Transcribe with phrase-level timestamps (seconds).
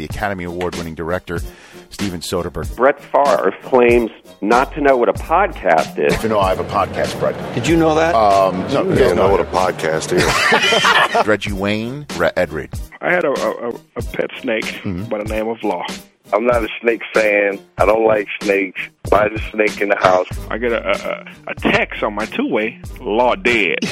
[0.00, 1.40] the Academy Award winning director,
[1.90, 2.74] Steven Soderbergh.
[2.74, 6.22] Brett Favre claims not to know what a podcast is.
[6.22, 7.54] You know, I have a podcast, Brett.
[7.54, 8.14] Did you know that?
[8.14, 11.26] Um, no, You don't know what a podcast is.
[11.26, 12.70] Reggie Wayne, Re- Ed Reed.
[13.02, 15.84] I had a, a, a pet snake by the name of Law.
[16.32, 17.58] I'm not a snake fan.
[17.76, 18.80] I don't like snakes.
[19.10, 20.28] Why is a snake in the house?
[20.48, 23.78] I get a, a, a text on my two-way, Law dead.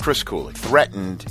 [0.00, 1.26] Chris Cooley threatened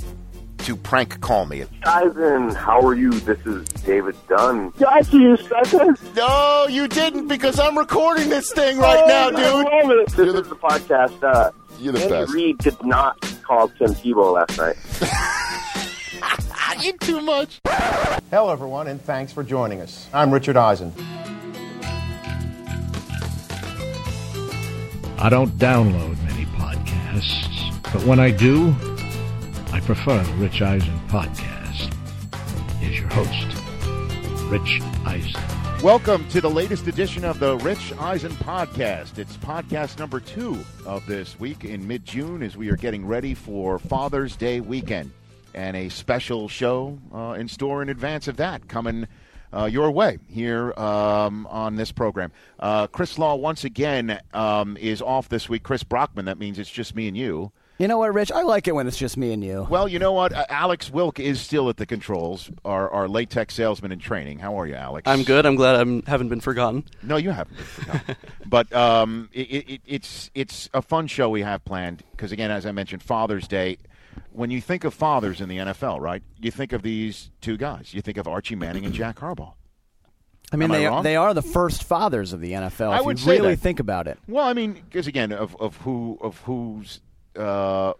[0.64, 1.64] to prank call me.
[1.84, 3.10] Ivan, how are you?
[3.20, 4.70] This is David Dunn.
[4.78, 5.94] Got you, sucker.
[6.16, 9.40] No, you didn't because I'm recording this thing right now, I dude.
[9.40, 10.08] love it.
[10.12, 11.22] This is the podcast.
[11.22, 12.32] Uh, You're the Andy best.
[12.32, 14.76] Reid did not call Tim Tebow last night.
[16.82, 17.60] You too much.
[18.30, 20.08] Hello, everyone, and thanks for joining us.
[20.12, 20.92] I'm Richard Eisen.
[25.18, 28.74] I don't download many podcasts, but when I do,
[29.74, 31.92] I prefer the Rich Eisen podcast.
[32.78, 33.58] Here's your host,
[34.44, 35.34] Rich Eisen.
[35.82, 39.18] Welcome to the latest edition of the Rich Eisen podcast.
[39.18, 43.34] It's podcast number two of this week in mid June as we are getting ready
[43.34, 45.10] for Father's Day weekend.
[45.54, 49.08] And a special show uh, in store in advance of that coming
[49.52, 52.30] uh, your way here um, on this program.
[52.60, 55.64] Uh, Chris Law, once again, um, is off this week.
[55.64, 57.50] Chris Brockman, that means it's just me and you.
[57.78, 58.30] You know what, Rich?
[58.30, 59.66] I like it when it's just me and you.
[59.68, 60.32] Well, you know what?
[60.32, 64.38] Uh, Alex Wilk is still at the controls, our, our latex salesman in training.
[64.38, 65.08] How are you, Alex?
[65.08, 65.44] I'm good.
[65.44, 66.84] I'm glad I haven't been forgotten.
[67.02, 67.56] No, you haven't.
[67.56, 68.16] been forgotten.
[68.46, 72.64] but um, it, it, it's it's a fun show we have planned because again, as
[72.64, 73.78] I mentioned, Father's Day.
[74.30, 76.22] When you think of fathers in the NFL, right?
[76.40, 77.92] You think of these two guys.
[77.92, 79.54] You think of Archie Manning and Jack Harbaugh.
[80.52, 80.98] I mean, Am I they wrong?
[80.98, 82.90] are, they are the first fathers of the NFL.
[82.90, 83.60] I if would you say really that.
[83.60, 84.18] think about it.
[84.28, 87.00] Well, I mean, because again, of, of who of who's
[87.36, 87.92] uh,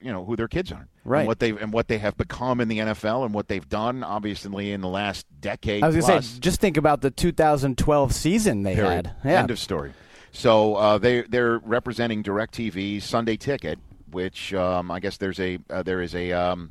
[0.00, 1.20] you know who their kids are, Right.
[1.20, 4.04] And what they and what they have become in the NFL and what they've done,
[4.04, 5.82] obviously in the last decade.
[5.82, 9.06] I was going to say, just think about the 2012 season they Period.
[9.08, 9.16] had.
[9.24, 9.40] Yeah.
[9.40, 9.92] End of story.
[10.30, 15.82] So uh, they they're representing DirecTV's Sunday Ticket, which um, I guess there's a uh,
[15.82, 16.70] there is a um,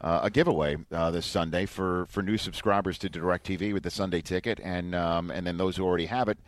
[0.00, 4.20] uh, a giveaway uh, this Sunday for, for new subscribers to DirecTV with the Sunday
[4.20, 6.38] Ticket, and um, and then those who already have it.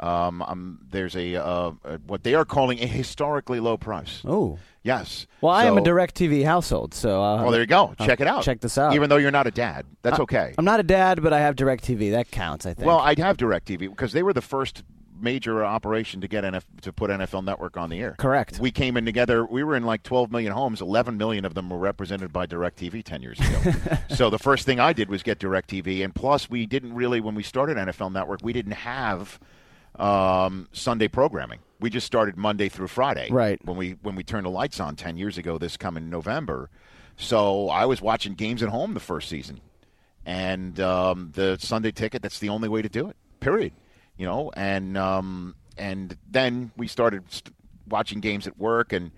[0.00, 4.22] Um, um, there's a, uh, uh, what they are calling a historically low price.
[4.24, 4.58] Oh.
[4.82, 5.26] Yes.
[5.40, 7.22] Well, I am a So- DirecTV household, so.
[7.22, 7.94] Uh, Well, there you go.
[7.98, 8.42] I'll Check it out.
[8.44, 8.94] Check this out.
[8.94, 10.54] Even though you're not a dad, that's I- okay.
[10.56, 12.12] I'm not a dad, but I have DirecTV.
[12.12, 12.86] That counts, I think.
[12.86, 14.84] Well, I'd have DirecTV because they were the first
[15.18, 18.14] major operation to get NF, to put NFL Network on the air.
[18.18, 18.60] Correct.
[18.60, 19.44] We came in together.
[19.46, 20.80] We were in like 12 million homes.
[20.82, 23.72] 11 million of them were represented by DirecTV 10 years ago.
[24.14, 27.34] so the first thing I did was get DirecTV, and plus we didn't really when
[27.34, 29.40] we started NFL Network, we didn't have
[29.98, 31.60] um, Sunday programming.
[31.80, 33.28] We just started Monday through Friday.
[33.30, 33.62] Right.
[33.64, 36.70] When we when we turned the lights on 10 years ago, this coming November.
[37.16, 39.60] So I was watching games at home the first season
[40.24, 42.22] and um, the Sunday ticket.
[42.22, 43.16] That's the only way to do it.
[43.40, 43.72] Period.
[44.16, 47.54] You know, and um, and then we started st-
[47.88, 49.12] watching games at work, and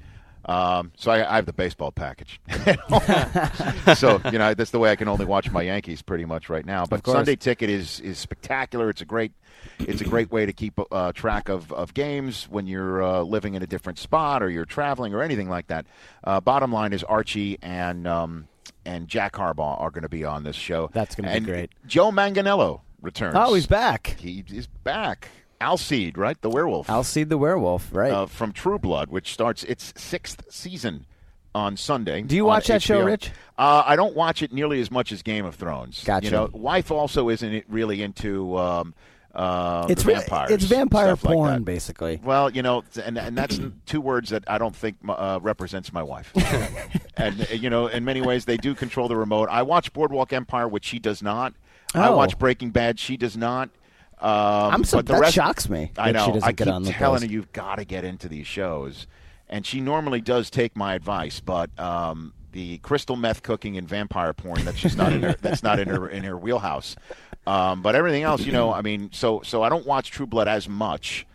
[0.48, 2.40] um, so I, I have the baseball package.
[3.96, 6.64] so you know that's the way I can only watch my Yankees pretty much right
[6.64, 6.86] now.
[6.86, 7.06] But.
[7.06, 8.90] Sunday ticket is is spectacular.
[8.90, 9.32] It's a great
[9.78, 13.54] it's a great way to keep uh, track of, of games when you're uh, living
[13.54, 15.86] in a different spot or you're traveling or anything like that.
[16.24, 18.48] Uh, bottom line is Archie and um,
[18.84, 20.90] and Jack Harbaugh are going to be on this show.
[20.92, 21.70] That's gonna be great.
[21.86, 23.34] Joe Manganiello returns.
[23.38, 24.16] oh, he's back.
[24.18, 25.28] He is back.
[25.60, 26.40] Alcide, right?
[26.40, 26.88] The werewolf.
[26.88, 28.12] Alcide the werewolf, right?
[28.12, 31.06] Uh, from True Blood, which starts its sixth season
[31.54, 32.22] on Sunday.
[32.22, 33.30] Do you watch that show, Rich?
[33.56, 36.04] Uh, I don't watch it nearly as much as Game of Thrones.
[36.04, 36.26] Gotcha.
[36.26, 38.94] You know, wife also isn't really into um,
[39.34, 40.50] uh, it's vampires.
[40.50, 42.20] It's vampire stuff like porn, basically.
[42.22, 46.02] Well, you know, and and that's two words that I don't think uh, represents my
[46.02, 46.32] wife.
[47.16, 49.48] and uh, you know, in many ways, they do control the remote.
[49.50, 51.54] I watch Boardwalk Empire, which she does not.
[51.94, 52.16] I Oh.
[52.16, 52.98] watch Breaking Bad.
[53.00, 53.70] She does not.
[54.20, 56.34] Um, I'm so- but the that rest, shocks me I that she know.
[56.34, 59.06] doesn't I get keep on the telling her you've got to get into these shows,
[59.48, 61.70] and she normally does take my advice, but.
[61.78, 65.78] Um, the crystal meth cooking and vampire porn that's just not in her that's not
[65.78, 66.96] in her in her wheelhouse
[67.46, 70.48] um, but everything else you know i mean so so i don't watch true blood
[70.48, 71.26] as much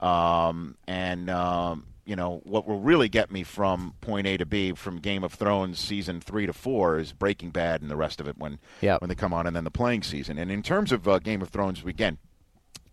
[0.00, 4.72] um, and um, you know what will really get me from point A to B
[4.72, 8.26] from Game of Thrones season three to four is Breaking Bad and the rest of
[8.26, 9.02] it when Yep.
[9.02, 10.38] when they come on, and then the playing season.
[10.38, 12.18] And in terms of uh, Game of Thrones, again.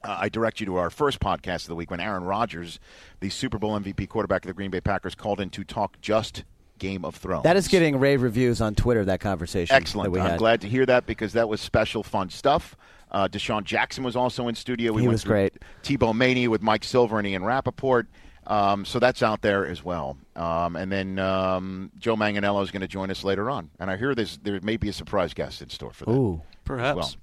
[0.04, 2.80] Uh, I direct you to our first podcast of the week when Aaron Rodgers,
[3.20, 6.44] the Super Bowl MVP quarterback of the Green Bay Packers, called in to talk just
[6.78, 7.44] Game of Thrones.
[7.44, 9.04] That is getting rave reviews on Twitter.
[9.04, 9.76] That conversation.
[9.76, 10.06] Excellent.
[10.06, 10.40] That we I'm had.
[10.40, 12.78] glad to hear that because that was special, fun stuff.
[13.12, 14.94] Uh, DeSean Jackson was also in studio.
[14.94, 15.54] We He went was through great.
[15.84, 18.08] Tebow Maney with Mike Silver and Ian Rapoport.
[18.48, 20.18] Um, so that's out there as well.
[20.36, 23.70] Um, and then um, Joe Manganiello is going to join us later on.
[23.80, 26.12] And I hear there's, there may be a surprise guest in store for that.
[26.12, 26.96] Ooh, Perhaps.
[26.98, 27.14] Well,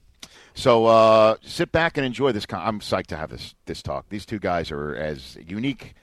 [0.57, 2.47] so uh, sit back and enjoy this.
[2.47, 4.07] Con- I'm psyched to have this this talk.
[4.09, 5.95] These two guys are as unique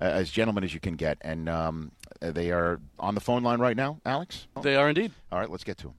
[0.00, 3.60] uh, as gentlemen as you can get, and um, they are on the phone line
[3.60, 4.00] right now.
[4.04, 5.12] Alex, They are indeed.
[5.30, 5.94] all right, let's get to them.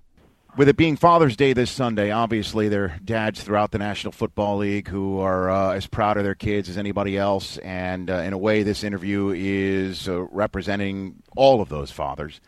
[0.57, 4.57] With it being Father's Day this Sunday, obviously there are dads throughout the National Football
[4.57, 8.33] League who are uh, as proud of their kids as anybody else, and uh, in
[8.33, 12.41] a way, this interview is uh, representing all of those fathers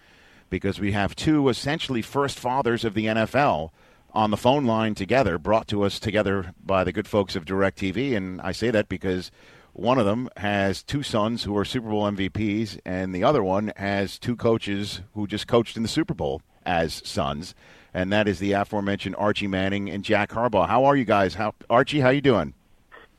[0.50, 3.70] because we have two essentially first fathers of the NFL
[4.14, 8.16] on the phone line together, brought to us together by the good folks of DirecTV,
[8.16, 9.32] and I say that because
[9.74, 13.72] one of them has two sons who are Super Bowl MVPs, and the other one
[13.78, 17.56] has two coaches who just coached in the Super Bowl as sons,
[17.94, 20.68] and that is the aforementioned Archie Manning and Jack Harbaugh.
[20.68, 21.36] How are you guys?
[21.36, 22.02] How Archie?
[22.02, 22.54] How you doing?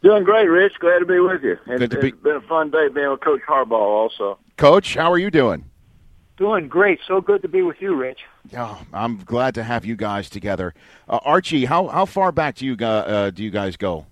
[0.03, 0.75] Doing great, Rich.
[0.81, 1.57] Glad to be with you.
[1.67, 4.39] And Good to be- It's been a fun day being with Coach Harbaugh also.
[4.57, 5.65] Coach, how are you doing?
[6.37, 6.99] Doing great.
[7.07, 8.19] So good to be with you, Rich.
[8.57, 10.75] Oh, I'm glad to have you guys together.
[11.09, 14.07] Uh, Archie, how how far back do you uh, do you guys go?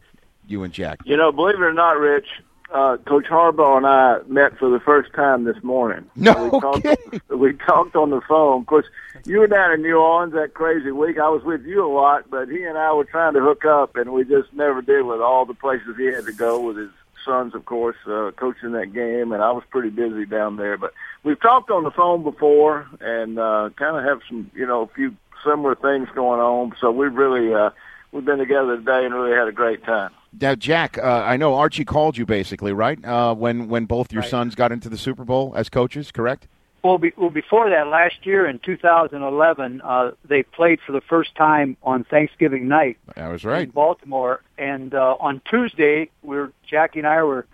[0.47, 1.01] You and Jack.
[1.05, 2.27] You know, believe it or not, Rich,
[2.73, 6.09] uh, Coach Harbaugh and I met for the first time this morning.
[6.17, 6.87] No we talked,
[7.29, 8.63] we talked on the phone.
[8.63, 8.87] Of course,
[9.27, 11.19] you were down in New Orleans that crazy week.
[11.19, 13.97] I was with you a lot, but he and I were trying to hook up,
[13.97, 16.91] and we just never did with all the places he had to go with his
[17.25, 20.77] sons, of course, uh, coaching that game, and I was pretty busy down there.
[20.77, 24.83] But we've talked on the phone before, and uh, kind of have some, you know,
[24.83, 26.73] a few similar things going on.
[26.81, 27.71] So we've really uh,
[28.13, 30.11] we've been together today and really had a great time.
[30.41, 33.03] Now, Jack, uh, I know Archie called you basically, right?
[33.05, 34.31] Uh, when when both your Right.
[34.31, 36.47] sons got into the Super Bowl as coaches, correct?
[36.83, 41.35] Well, be, well, before that, last year in 2011, uh, they played for the first
[41.35, 43.65] time on Thanksgiving night That was right.
[43.65, 43.71] in.
[43.71, 44.43] Baltimore.
[44.57, 47.47] And uh, on Tuesday, we were Jackie and I were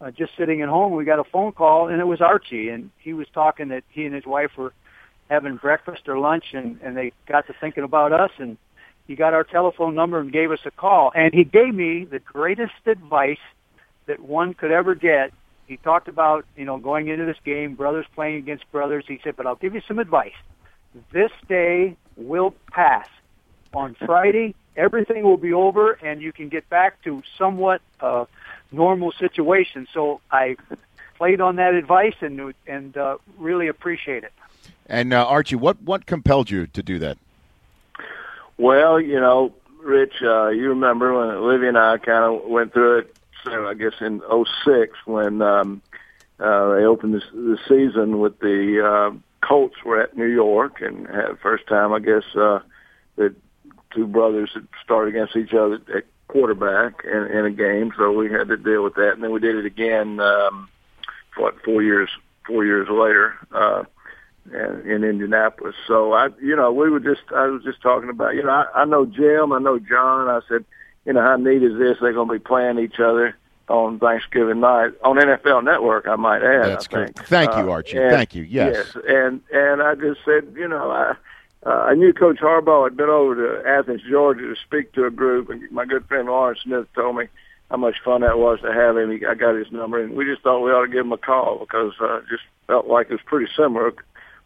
[0.00, 0.92] uh, just sitting at home.
[0.94, 4.06] We got a phone call, and it was Archie, and he was talking that he
[4.06, 4.72] and his wife were
[5.28, 8.56] having breakfast or lunch, and and they got to thinking about us, and
[9.06, 12.18] he got our telephone number and gave us a call, and he gave me the
[12.18, 13.38] greatest advice
[14.06, 15.32] that one could ever get.
[15.70, 19.04] He talked about, you know, going into this game, brothers playing against brothers.
[19.06, 20.34] He said, but I'll give you some advice.
[21.12, 23.06] This day will pass.
[23.72, 28.24] On Friday, everything will be over and you can get back to somewhat uh,
[28.72, 29.86] normal situation.
[29.94, 30.56] So I
[31.16, 34.32] played on that advice and and uh, really appreciate it.
[34.86, 37.16] And uh, Archie, what what compelled you to do that?
[38.58, 42.98] Well, you know, Rich, uh, you remember when Olivia and I kind of went through
[42.98, 44.20] it, so I guess in
[44.64, 45.82] '06 when um,
[46.38, 51.06] uh, they opened this, the season with the uh, Colts were at New York and
[51.06, 52.60] had first time, I guess, uh,
[53.16, 53.34] that
[53.94, 58.30] two brothers had started against each other at quarterback in, in a game, so we
[58.30, 59.12] had to deal with that.
[59.14, 60.68] And then we did it again, um,
[61.36, 62.08] what, four years,
[62.46, 63.34] four years later.
[63.52, 63.84] Uh,
[64.52, 65.74] in Indianapolis.
[65.86, 68.82] So I, you know, we were just, I was just talking about, you know, I,
[68.82, 70.28] I know Jim, I know John.
[70.28, 70.64] I said,
[71.10, 71.96] you know, how neat is this?
[72.00, 73.36] They're going to be playing each other
[73.68, 76.06] on Thanksgiving night on NFL Network.
[76.06, 76.66] I might add.
[76.66, 77.24] That's I think.
[77.26, 77.98] Thank you, Uh, Archie.
[77.98, 78.44] and- Thank you.
[78.44, 78.92] Yes.
[78.94, 81.14] Yes, and and I just said, you know, I.
[81.66, 85.10] Uh, I knew Coach Harbaugh had been over to Athens, Georgia, to speak to a
[85.10, 87.26] group, and my good friend Lawrence Smith told me
[87.70, 89.10] how much fun that was to have him.
[89.10, 91.18] He, I got his number, and we just thought we ought to give him a
[91.18, 93.92] call because uh, it just felt like it was pretty similar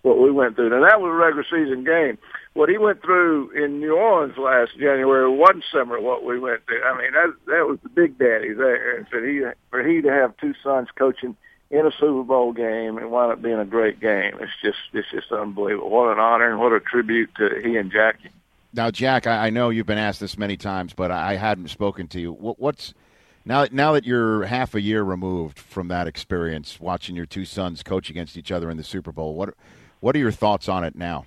[0.05, 0.73] what we went through.
[0.73, 2.19] And that was a regular season game.
[2.53, 6.65] What he went through in New Orleans last January wasn't similar to what we went
[6.67, 6.83] through.
[6.85, 10.13] I mean, that that was the big daddy there, and for he for he to
[10.13, 11.37] have two sons coaching
[11.71, 14.35] in a Super Bowl game and wound up being a great game.
[14.41, 15.91] It's just it's just unbelievable.
[15.91, 18.31] What an honor and what a tribute to he and Jackie.
[18.75, 22.09] Now, Jack, I, I know you've been asked this many times, but I hadn't spoken
[22.09, 22.33] to you.
[22.33, 22.93] What, what's
[23.45, 23.67] now?
[23.73, 28.11] Now that you're half a year removed from that experience, watching your two sons coach
[28.11, 29.55] against each other in the Super Bowl, what
[30.05, 31.25] what are your thoughts on it now?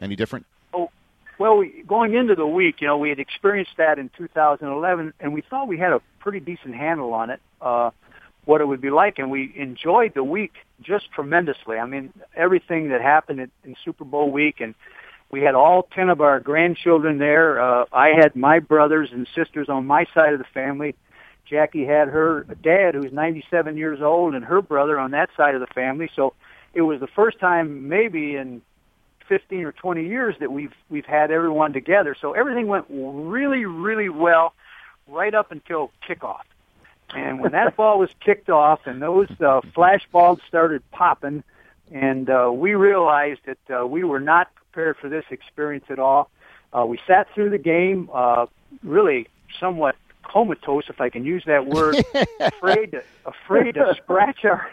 [0.00, 0.46] Any different?
[0.72, 0.88] Oh,
[1.40, 5.34] Well, we, going into the week, you know, we had experienced that in 2011, and
[5.34, 7.90] we thought we had a pretty decent handle on it, uh,
[8.44, 11.76] what it would be like, and we enjoyed the week just tremendously.
[11.76, 14.76] I mean, everything that happened in, in Super Bowl week, and
[15.32, 17.60] we had all 10 of our grandchildren there.
[17.60, 20.94] Uh, I had my brothers and sisters on my side of the family.
[21.46, 25.60] Jackie had her dad, who's 97 years old, and her brother on that side of
[25.60, 26.08] the family.
[26.14, 26.34] So
[26.74, 28.62] it was the first time, maybe in
[29.28, 32.16] 15 or 20 years that we've we've had everyone together.
[32.20, 34.54] So everything went really, really well
[35.06, 36.42] right up until kickoff.
[37.14, 41.42] And when that ball was kicked off and those uh, flash balls started popping,
[41.92, 46.30] and uh, we realized that uh, we were not prepared for this experience at all.
[46.72, 48.46] Uh, we sat through the game, uh,
[48.82, 49.26] really
[49.58, 51.96] somewhat comatose, if I can use that word,
[52.40, 54.70] afraid to, afraid to scratch our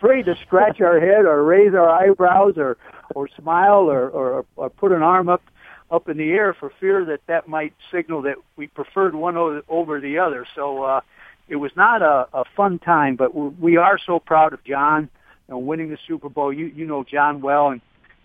[0.00, 2.76] afraid to scratch our head or raise our eyebrows or
[3.14, 5.42] or smile or or, or put an arm up
[5.90, 9.36] up in the air for fear that that might signal that we preferred one
[9.68, 10.46] over the other.
[10.54, 11.00] So uh,
[11.48, 15.10] it was not a, a fun time, but we are so proud of John
[15.48, 16.52] you know, winning the Super Bowl.
[16.52, 17.80] You you know John well, and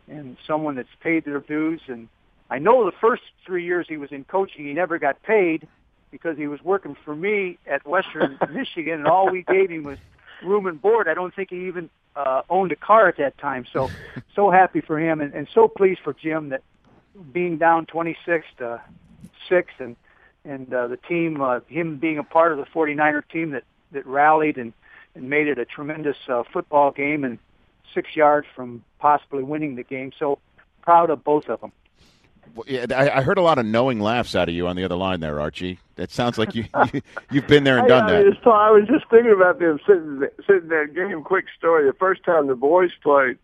[0.07, 1.81] and someone that's paid their dues.
[1.87, 2.07] And
[2.49, 5.67] I know the first three years he was in coaching, he never got paid
[6.11, 9.97] because he was working for me at Western Michigan, and all we gave him was
[10.43, 11.07] room and board.
[11.07, 13.65] I don't think he even uh, owned a car at that time.
[13.71, 13.89] So,
[14.35, 16.61] so happy for him, and, and so pleased for Jim that
[17.31, 18.81] being down 26 to
[19.49, 19.95] six, and
[20.43, 24.05] and uh, the team, uh, him being a part of the 49er team that that
[24.05, 24.73] rallied and
[25.15, 27.39] and made it a tremendous uh, football game, and
[27.93, 30.11] six yards from possibly winning the game.
[30.17, 30.39] So
[30.81, 31.71] proud of both of them.
[32.67, 35.19] I, I heard a lot of knowing laughs out of you on the other line
[35.19, 35.79] there, Archie.
[35.97, 38.33] It sounds like you, you you've been there and done I, I, that.
[38.33, 40.87] just, I was just thinking about them sitting sitting there.
[40.87, 41.85] Give him a quick story.
[41.85, 43.37] The first time the boys played,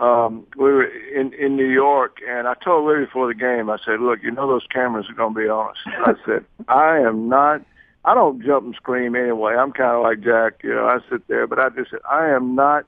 [0.00, 3.70] um, we were in in New York, and I told Larry before the game.
[3.70, 6.44] I said, "Look, you know those cameras are going to be on us." I said,
[6.68, 7.62] "I am not."
[8.04, 9.54] I don't jump and scream anyway.
[9.54, 10.86] I'm kind of like Jack, you know.
[10.86, 12.84] I sit there, but I just said, I am not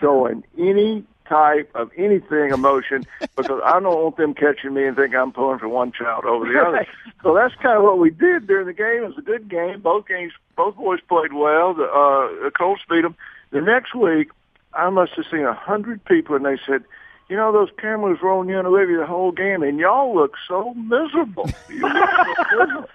[0.00, 5.14] showing any type of anything emotion because I don't want them catching me and think
[5.14, 6.86] I'm pulling for one child over the other.
[7.22, 9.02] So that's kind of what we did during the game.
[9.02, 9.80] It was a good game.
[9.80, 11.74] Both games, both boys played well.
[11.74, 13.16] The, uh, the Colts beat them.
[13.50, 14.30] The next week,
[14.74, 16.84] I must have seen a hundred people, and they said,
[17.28, 20.34] "You know, those cameras were on you and Olivia the whole game, and y'all look
[20.48, 22.08] so miserable." You look
[22.50, 22.88] so miserable.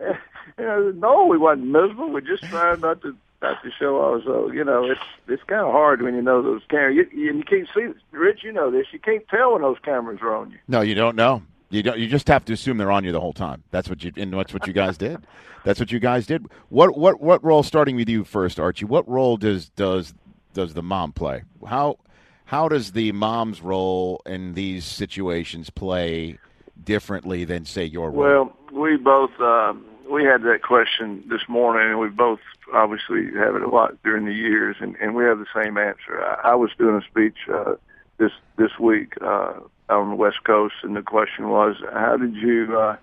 [0.58, 2.10] you know, no, we wasn't miserable.
[2.10, 3.14] We just tried not to
[3.46, 4.50] not to show also.
[4.50, 6.96] You know, it's it's kind of hard when you know those cameras.
[6.96, 8.40] You, you, you can't see, Rich.
[8.42, 8.86] You know this.
[8.92, 10.58] You can't tell when those cameras are on you.
[10.68, 11.42] No, you don't know.
[11.70, 11.98] You don't.
[11.98, 13.62] You just have to assume they're on you the whole time.
[13.70, 14.12] That's what you.
[14.16, 15.26] And that's what you guys did.
[15.64, 16.46] That's what you guys did.
[16.68, 17.62] What what what role?
[17.62, 18.84] Starting with you first, Archie.
[18.84, 20.14] What role does does
[20.54, 21.42] does the mom play?
[21.66, 21.98] How
[22.44, 26.38] how does the mom's role in these situations play
[26.82, 28.22] differently than say your role?
[28.22, 32.40] Well, we both um, we had that question this morning, and we both
[32.72, 36.22] obviously have it a lot during the years, and, and we have the same answer.
[36.22, 37.74] I, I was doing a speech uh,
[38.18, 39.54] this this week uh,
[39.88, 42.96] on the West Coast, and the question was, how did you uh,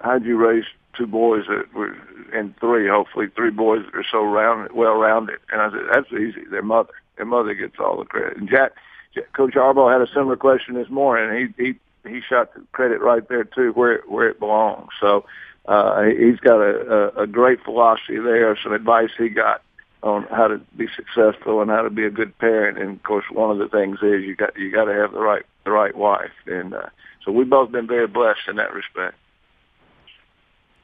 [0.00, 0.64] how did you raise
[0.96, 1.96] two boys that were
[2.32, 5.38] and three, hopefully three boys that are so rounded, well rounded?
[5.50, 6.44] And I said, that's easy.
[6.50, 8.36] Their mother, their mother gets all the credit.
[8.36, 8.72] And Jack,
[9.14, 11.52] Jack Coach Harbaugh had a similar question this morning.
[11.56, 11.74] He he
[12.08, 14.90] he shot the credit right there too, where where it belongs.
[15.00, 15.24] So
[15.66, 18.56] uh, he's got a, a, a great philosophy there.
[18.62, 19.62] Some advice he got
[20.02, 22.78] on how to be successful and how to be a good parent.
[22.78, 25.20] And of course, one of the things is you got you got to have the
[25.20, 26.30] right the right wife.
[26.46, 26.86] And uh,
[27.24, 29.16] so we've both been very blessed in that respect.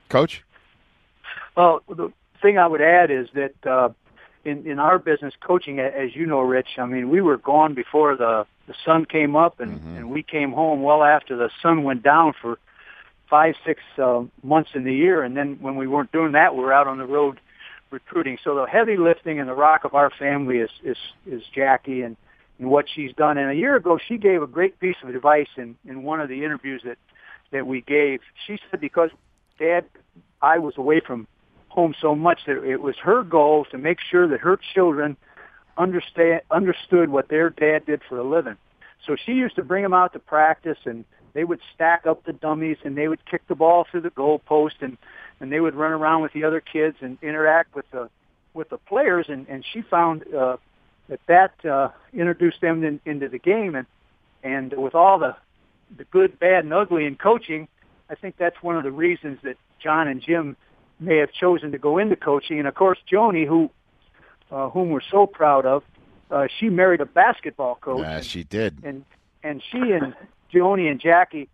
[0.08, 0.42] Coach.
[1.56, 3.90] Well, the thing I would add is that uh,
[4.44, 6.78] in in our business, coaching, as you know, Rich.
[6.78, 10.52] I mean, we were gone before the the sun came up, and and we came
[10.52, 12.58] home well after the sun went down for
[13.32, 16.60] five six uh, months in the year, and then when we weren't doing that, we
[16.60, 17.40] were out on the road
[17.90, 18.36] recruiting.
[18.44, 22.18] So the heavy lifting and the rock of our family is is is Jackie and
[22.58, 23.38] and what she's done.
[23.38, 26.28] And a year ago, she gave a great piece of advice in in one of
[26.28, 26.98] the interviews that
[27.52, 28.20] that we gave.
[28.46, 29.08] She said because
[29.58, 29.86] Dad,
[30.42, 31.26] I was away from
[31.68, 35.16] home so much that it was her goal to make sure that her children
[35.78, 38.58] understand understood what their dad did for a living.
[39.06, 42.32] So she used to bring them out to practice, and they would stack up the
[42.32, 44.96] dummies, and they would kick the ball through the goalpost, and
[45.40, 48.08] and they would run around with the other kids and interact with the
[48.54, 49.26] with the players.
[49.28, 50.56] And and she found uh,
[51.08, 53.86] that that uh, introduced them in, into the game, and
[54.42, 55.36] and with all the
[55.96, 57.68] the good, bad, and ugly in coaching,
[58.08, 60.56] I think that's one of the reasons that John and Jim
[60.98, 62.58] may have chosen to go into coaching.
[62.58, 63.70] And of course, Joni, who
[64.50, 65.82] uh, whom we're so proud of,
[66.30, 68.00] uh, she married a basketball coach.
[68.00, 68.78] Yeah, she did.
[68.84, 69.04] And
[69.42, 70.14] and she and
[70.52, 71.48] Joni and Jackie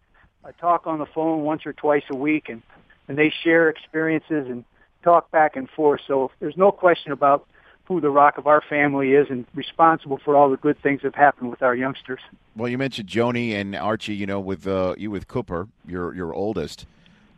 [0.45, 2.62] uh, talk on the phone once or twice a week, and
[3.09, 4.64] and they share experiences and
[5.02, 6.00] talk back and forth.
[6.07, 7.47] So there's no question about
[7.85, 11.14] who the rock of our family is and responsible for all the good things that
[11.14, 12.21] have happened with our youngsters.
[12.55, 14.14] Well, you mentioned Joni and Archie.
[14.14, 16.87] You know, with uh, you with Cooper, your your oldest.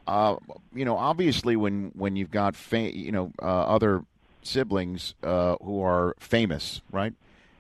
[0.07, 0.37] Uh,
[0.75, 4.05] you know, obviously, when when you've got fa- you know uh, other
[4.43, 7.13] siblings uh, who are famous, right?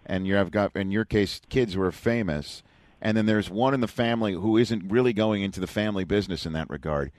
[0.07, 2.63] And you have got in your case kids who are famous,
[3.01, 6.47] and then there's one in the family who isn't really going into the family business
[6.47, 7.11] in that regard.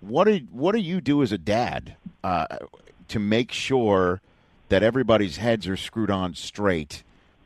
[0.00, 2.46] What do what do you do as a dad uh,
[3.08, 4.20] to make sure
[4.68, 7.02] that everybody's heads are screwed on straight?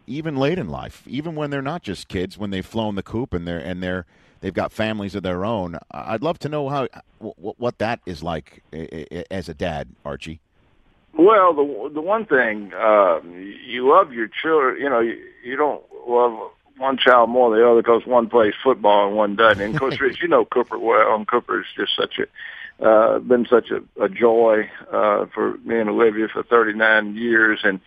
[0.07, 3.33] even late in life, even when they're not just kids, when they've flown the coop
[3.33, 4.07] and they're and they're
[4.41, 5.79] they've got families of their own.
[5.91, 8.63] I'd love to know how what, what that is like
[9.31, 10.41] as a dad, Archie.
[11.17, 14.81] Well, the the one thing uh, you love your children.
[14.81, 18.55] You know, you, you don't love one child more than the other because one plays
[18.63, 19.63] football and one doesn't.
[19.63, 22.27] And of course, Rich, you know Cooper well, and Cooper is just such a
[22.85, 27.79] uh, been such a, a joy uh, for me and Olivia for 39 years, and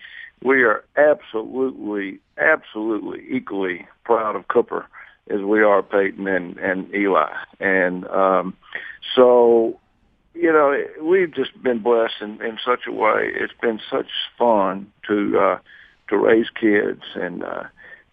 [0.41, 4.85] we are absolutely, absolutely equally proud of Cooper
[5.29, 7.33] as we are Peyton and and Eli.
[7.59, 8.55] And um,
[9.13, 9.77] so,
[10.33, 13.29] you know, we've just been blessed in, in such a way.
[13.33, 15.59] It's been such fun to uh,
[16.09, 17.43] to raise kids and.
[17.43, 17.63] Uh,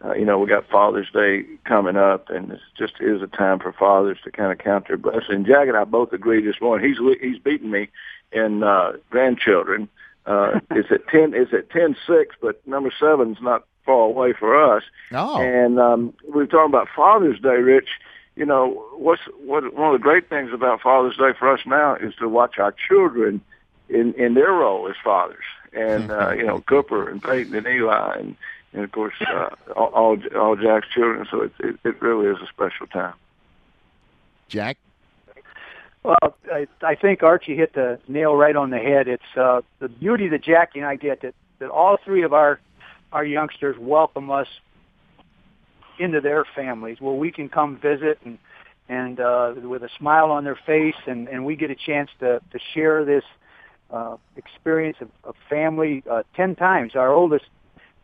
[0.04, 3.58] uh, you know, we got Father's Day coming up, and it just is a time
[3.58, 5.46] for fathers to kind of count their blessings.
[5.46, 6.88] Jack and I both agree this morning.
[6.88, 7.88] He's he's beaten me
[8.32, 9.88] in uh, grandchildren.
[10.26, 11.32] Uh, it's at ten.
[11.34, 14.82] It's at ten six, but number seven's not far away for us.
[15.12, 15.40] Oh.
[15.40, 17.88] And um, we were talking about Father's Day, Rich.
[18.36, 21.94] You know, what's what one of the great things about Father's Day for us now
[21.94, 23.40] is to watch our children
[23.88, 28.18] in in their role as fathers, and uh, you know, Cooper and Peyton and Eli
[28.18, 28.36] and
[28.74, 31.26] and of course uh, all all Jack's children.
[31.30, 33.14] So it, it it really is a special time.
[34.48, 34.76] Jack.
[36.02, 39.08] Well, I, I think Archie hit the nail right on the head.
[39.08, 42.60] It's uh, the beauty that Jackie and I get that that all three of our
[43.12, 44.48] our youngsters welcome us
[45.98, 48.38] into their families where we can come visit and
[48.88, 52.40] and uh, with a smile on their face and and we get a chance to
[52.50, 53.24] to share this
[53.90, 56.96] uh, experience of, of family uh, ten times.
[56.96, 57.46] Our oldest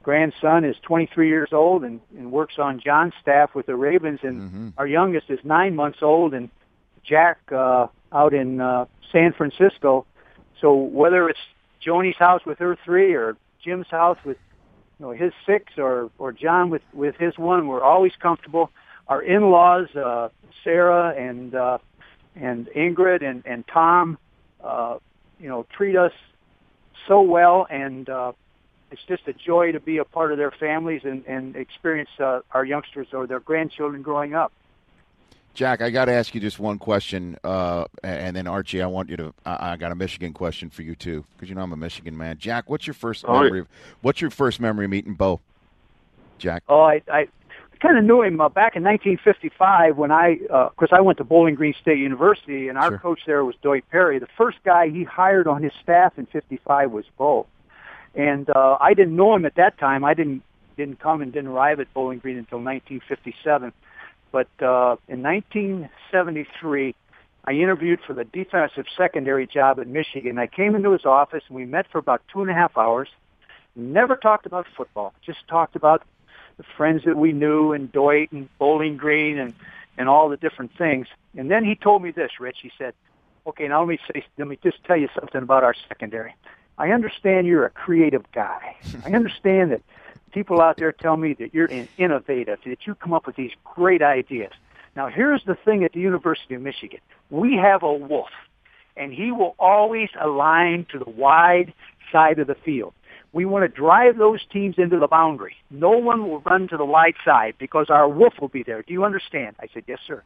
[0.03, 4.41] grandson is 23 years old and, and works on John's staff with the Ravens, and
[4.41, 4.69] Mm-hmm.
[4.79, 6.49] our youngest is nine months old, and
[7.05, 10.07] Jack uh, out in uh, San Francisco.
[10.61, 11.39] So whether it's
[11.81, 14.37] Joni's house with her three, or Jim's house with
[14.99, 18.71] you know his six, or or John with with his one, we're always comfortable.
[19.09, 20.29] Our in-laws, uh,
[20.63, 21.79] Sarah and uh,
[22.37, 24.19] and Ingrid and and Tom,
[24.63, 24.99] uh,
[25.39, 26.13] you know, treat us
[27.09, 28.33] so well, and uh,
[28.91, 32.41] it's just a joy to be a part of their families and, and experience uh,
[32.53, 34.53] our youngsters or their grandchildren growing up.
[35.53, 39.11] Jack, I got to ask you just one question, uh, and then Archie, I want
[39.11, 39.35] you to.
[39.45, 42.17] I, I got a Michigan question for you too, because you know I'm a Michigan
[42.17, 42.39] man.
[42.39, 43.61] Jack, what's your first Oh, memory?
[43.61, 43.69] Of,
[44.01, 45.41] what's your first memory of meeting Bo?
[46.39, 46.63] Jack.
[46.69, 47.29] Oh, I, I
[47.83, 51.25] kind of knew him uh, back in 1955 when I, of course, I went to
[51.25, 52.99] Bowling Green State University, and our Sure.
[52.99, 54.21] coach there was Doyt Perry.
[54.21, 57.47] The first guy he hired on his staff in '55 was Bo,
[58.15, 60.05] and uh, I didn't know him at that time.
[60.05, 60.43] I didn't
[60.77, 63.73] didn't come and didn't arrive at Bowling Green until 1957.
[64.33, 66.95] But uh, in 1973,
[67.45, 70.39] I interviewed for the defensive secondary job at Michigan.
[70.39, 73.09] I came into his office and we met for about two and a half hours.
[73.77, 75.13] Never talked about football.
[75.25, 76.03] Just talked about
[76.57, 79.55] the friends that we knew and Doyt and Bowling Green and
[79.99, 81.09] and all the different things.
[81.37, 82.59] And then he told me this, Rich.
[82.63, 82.95] He said,
[83.47, 86.35] "Okay, now let me say, let me just tell you something about our secondary.
[86.81, 88.75] I understand you're a creative guy.
[89.05, 89.83] I understand that
[90.33, 93.53] people out there tell me that you're in- innovative, that you come up with these
[93.65, 94.53] great ideas.
[94.97, 97.01] Now, here's the thing at the University of Michigan.
[97.29, 98.31] We have a wolf,
[98.97, 101.75] and he will always align to the wide
[102.11, 102.95] side of the field.
[103.33, 105.57] We want to drive those teams into the boundary.
[105.71, 108.83] No one will run to the wide side because our wolf will be there.
[108.83, 109.55] Do you understand?
[109.61, 110.23] I said, yes, sir.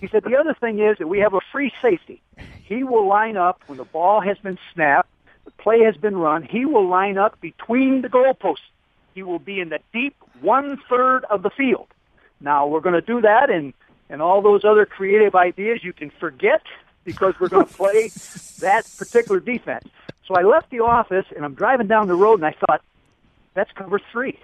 [0.00, 2.22] He said, the other thing is that we have a free safety.
[2.64, 5.10] He will line up when the ball has been snapped,
[5.46, 6.42] the play has been run.
[6.42, 8.68] He will line up between the goalposts.
[9.14, 11.86] He will be in the deep one third of the field.
[12.40, 13.72] Now we're going to do that, and
[14.10, 16.62] and all those other creative ideas you can forget
[17.04, 18.08] because we're going to play
[18.60, 19.88] that particular defense.
[20.26, 22.82] So I left the office and I'm driving down the road, and I thought,
[23.54, 24.38] that's cover three,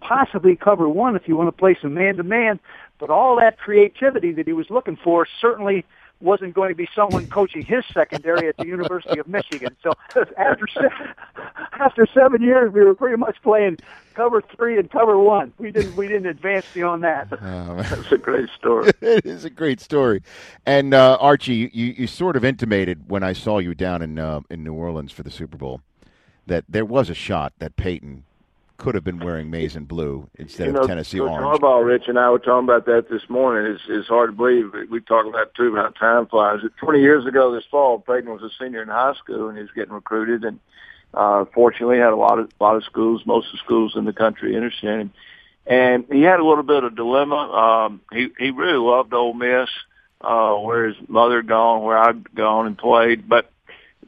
[0.00, 2.58] possibly cover one if you want to play some man to man.
[2.98, 5.84] But all that creativity that he was looking for certainly
[6.22, 9.76] wasn't going to be someone coaching his secondary at the University of Michigan.
[9.82, 9.92] So
[10.36, 11.12] after se-
[11.72, 13.78] after seven years, we were pretty much playing
[14.14, 15.52] cover three and cover one.
[15.58, 17.30] We didn't we didn't advance beyond that.
[17.40, 18.92] That's a great story.
[19.00, 20.22] it is a great story.
[20.66, 24.40] And uh, Archie, you, you sort of intimated when I saw you down in uh,
[24.50, 25.80] in New Orleans for the Super Bowl
[26.46, 28.24] that there was a shot that Peyton
[28.82, 31.60] could have been wearing maize and blue instead you know, of Tennessee Coach orange.
[31.60, 33.72] Harbaugh, Rich, and I were talking about that this morning.
[33.72, 34.72] It's, it's hard to believe.
[34.90, 36.60] We talked about too about time flies.
[36.78, 39.70] Twenty years ago this fall, Peyton was a senior in high school and he was
[39.72, 40.58] getting recruited, and
[41.14, 44.12] uh, fortunately had a lot of lot of schools, most of the schools in the
[44.12, 45.12] country interested in him.
[45.64, 47.36] And he had a little bit of dilemma.
[47.36, 49.68] Um, he he really loved Ole Miss,
[50.20, 53.51] uh, where his mother had gone, where I'd gone and played, but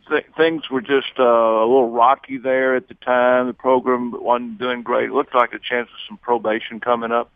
[0.09, 3.47] th- things were just uh, a little rocky there at the time.
[3.47, 5.11] The program wasn't doing great.
[5.11, 7.31] It looked like a chance of some probation coming up.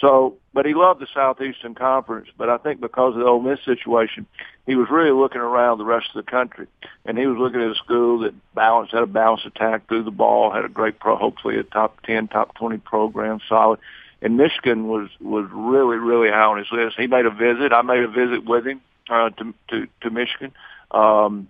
[0.00, 2.28] So, but he loved the Southeastern Conference.
[2.36, 4.26] But I think because of the Ole Miss situation,
[4.66, 6.66] he was really looking around the rest of the country,
[7.04, 10.10] and he was looking at a school that balanced had a balanced attack through the
[10.10, 13.80] ball, had a great pro, hopefully a top ten, top twenty program, solid.
[14.22, 16.96] and Michigan was was really really high on his list.
[16.96, 17.72] He made a visit.
[17.72, 18.80] I made a visit with him
[19.10, 20.52] uh, to to to Michigan.
[20.92, 21.48] Um,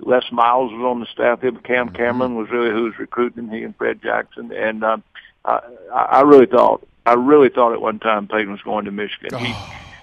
[0.00, 1.42] Les Miles was on the staff.
[1.42, 3.50] Him, Cam Cameron was really who was recruiting him.
[3.50, 5.02] He and Fred Jackson, and um,
[5.44, 5.60] I,
[5.92, 9.38] I really thought I really thought at one time Peyton was going to Michigan.
[9.38, 9.54] He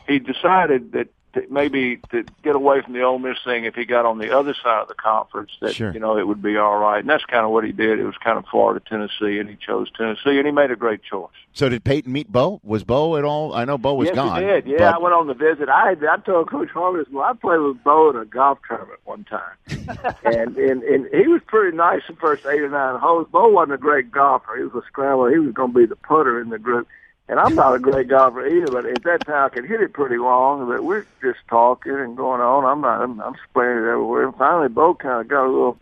[0.07, 3.85] he decided that to maybe to get away from the Ole Miss thing if he
[3.85, 5.91] got on the other side of the conference that Sure.
[5.93, 6.99] you know it would be all right.
[6.99, 7.99] And that's kind of what he did.
[7.99, 11.01] It was kind of Florida, Tennessee, and he chose Tennessee, and he made a great
[11.03, 11.29] choice.
[11.53, 12.59] So did Peyton meet Bo?
[12.63, 13.53] Was Bo at all?
[13.53, 14.41] I know Bo was yes, gone.
[14.41, 14.65] he did.
[14.67, 15.69] Yeah, but- I went on the visit.
[15.69, 19.23] I I told Coach Harvey, well, I played with Bo in a golf tournament one
[19.25, 19.57] time,
[20.23, 23.27] and, and and he was pretty nice the first eight or nine holes.
[23.31, 24.55] Bo wasn't a great golfer.
[24.57, 25.31] He was a scrambler.
[25.31, 26.87] He was going to be the putter in the group.
[27.31, 29.93] And I'm not a great golfer either, but at that time I could hit it
[29.93, 30.67] pretty long.
[30.67, 32.65] But we're just talking and going on.
[32.65, 33.01] I'm not.
[33.01, 34.27] I'm, I'm spraying it everywhere.
[34.27, 35.77] And finally, Bo kind of got a little.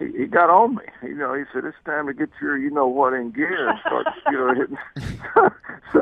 [0.00, 0.82] He, he got on me.
[1.02, 3.78] You know, he said, "It's time to get your, you know what, in gear and
[3.80, 4.78] start, you know, hitting."
[5.92, 6.00] so,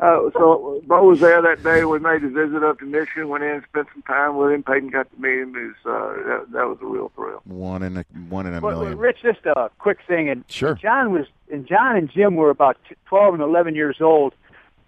[0.00, 1.84] uh, so Bo was there that day.
[1.84, 3.28] We made a visit up to Michigan.
[3.28, 4.62] Went in, spent some time with him.
[4.64, 5.54] Peyton got to meet him.
[5.56, 7.40] It was, uh, that, that was a real thrill.
[7.44, 8.98] One in a one in a Well, million.
[8.98, 10.74] Rich, just a quick thing, and Sure.
[10.74, 14.34] John was, and John and Jim were about 12 and 11 years old.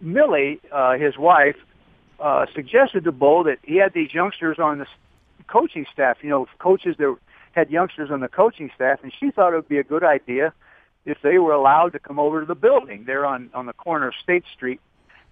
[0.01, 1.57] Millie, uh, his wife,
[2.19, 4.87] uh, suggested to Bo that he had these youngsters on the
[5.47, 6.19] coaching staff.
[6.23, 7.17] You know, coaches that
[7.53, 10.53] had youngsters on the coaching staff, and she thought it would be a good idea
[11.05, 13.05] if they were allowed to come over to the building.
[13.07, 14.81] They're on on the corner of State Street,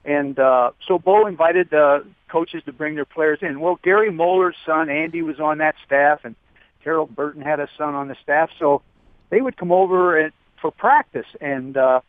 [0.05, 3.61] and uh, so Bo invited the coaches to bring their players in.
[3.61, 6.35] Well, Gary Moeller's son Andy was on that staff, and
[6.85, 8.83] Harold Burton had a son on the staff, so
[9.31, 12.01] they would come over and, for practice, and uh,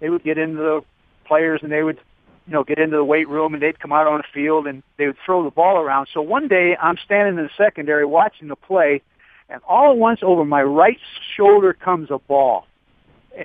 [0.00, 0.80] they would get into the
[1.24, 1.98] players, and they would,
[2.46, 4.82] you know, get into the weight room, and they'd come out on the field, and
[4.96, 6.08] they would throw the ball around.
[6.12, 9.02] So one day, I'm standing in the secondary watching the play,
[9.48, 10.98] and all at once, over my right
[11.36, 12.66] shoulder comes a ball,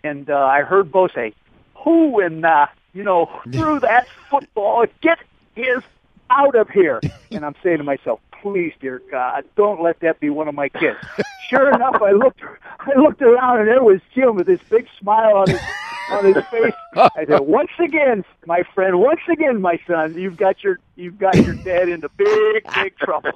[0.03, 1.33] and uh, I heard Bo say,
[1.83, 4.85] "Who in uh, you know threw that football?
[5.01, 5.19] Get
[5.55, 5.81] his
[6.29, 10.29] out of here!" And I'm saying to myself, "Please, dear God, don't let that be
[10.29, 10.99] one of my kids."
[11.49, 12.41] Sure enough, I looked,
[12.79, 15.59] I looked around, and there was Jim with this big smile on his
[16.13, 16.73] on his face.
[16.95, 21.35] I said, "Once again, my friend, once again, my son, you've got your you've got
[21.35, 23.31] your dad into big, big trouble."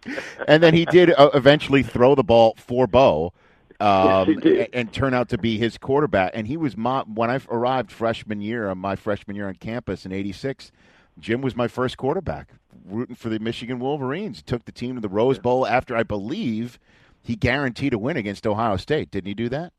[0.48, 3.34] and then he did uh, eventually throw the ball for Bo.
[3.80, 6.32] Um, Yes, and, turn out to be his quarterback.
[6.34, 10.06] And he was my when I arrived freshman year, on my freshman year on campus
[10.06, 10.72] in '86.
[11.20, 12.50] Jim was my first quarterback,
[12.86, 14.42] rooting for the Michigan Wolverines.
[14.42, 16.80] Took the team to the Rose Bowl after I believe
[17.24, 19.12] he guaranteed a win against Ohio State.
[19.12, 19.74] Didn't he do that?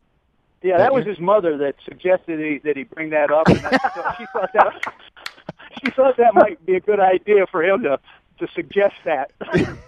[0.63, 3.49] Yeah, that was his mother that suggested he, that he bring that up.
[3.49, 4.95] And I, so she thought that
[5.85, 8.01] she thought that might be a good idea for him to
[8.41, 9.31] to suggest that.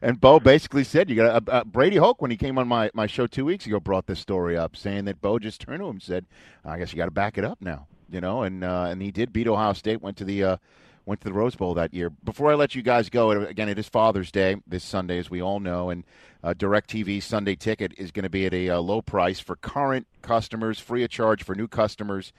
[0.00, 2.90] And Bo basically said, "You got uh, uh, Brady Hoke when he came on my,
[2.94, 5.84] my show two weeks ago brought this story up, saying that Bo just turned to
[5.84, 6.24] him and said,
[6.64, 9.10] "I guess you got to back it up now." You know, and uh, and he
[9.10, 10.56] did beat Ohio State, went to the uh,
[11.06, 12.10] went to the Rose Bowl that year.
[12.10, 15.40] Before I let you guys go, again, it is Father's Day this Sunday, as we
[15.40, 16.04] all know, and
[16.42, 20.06] uh, DirecTV Sunday Ticket is going to be at a uh, low price for current
[20.20, 22.32] customers, free of charge for new customers,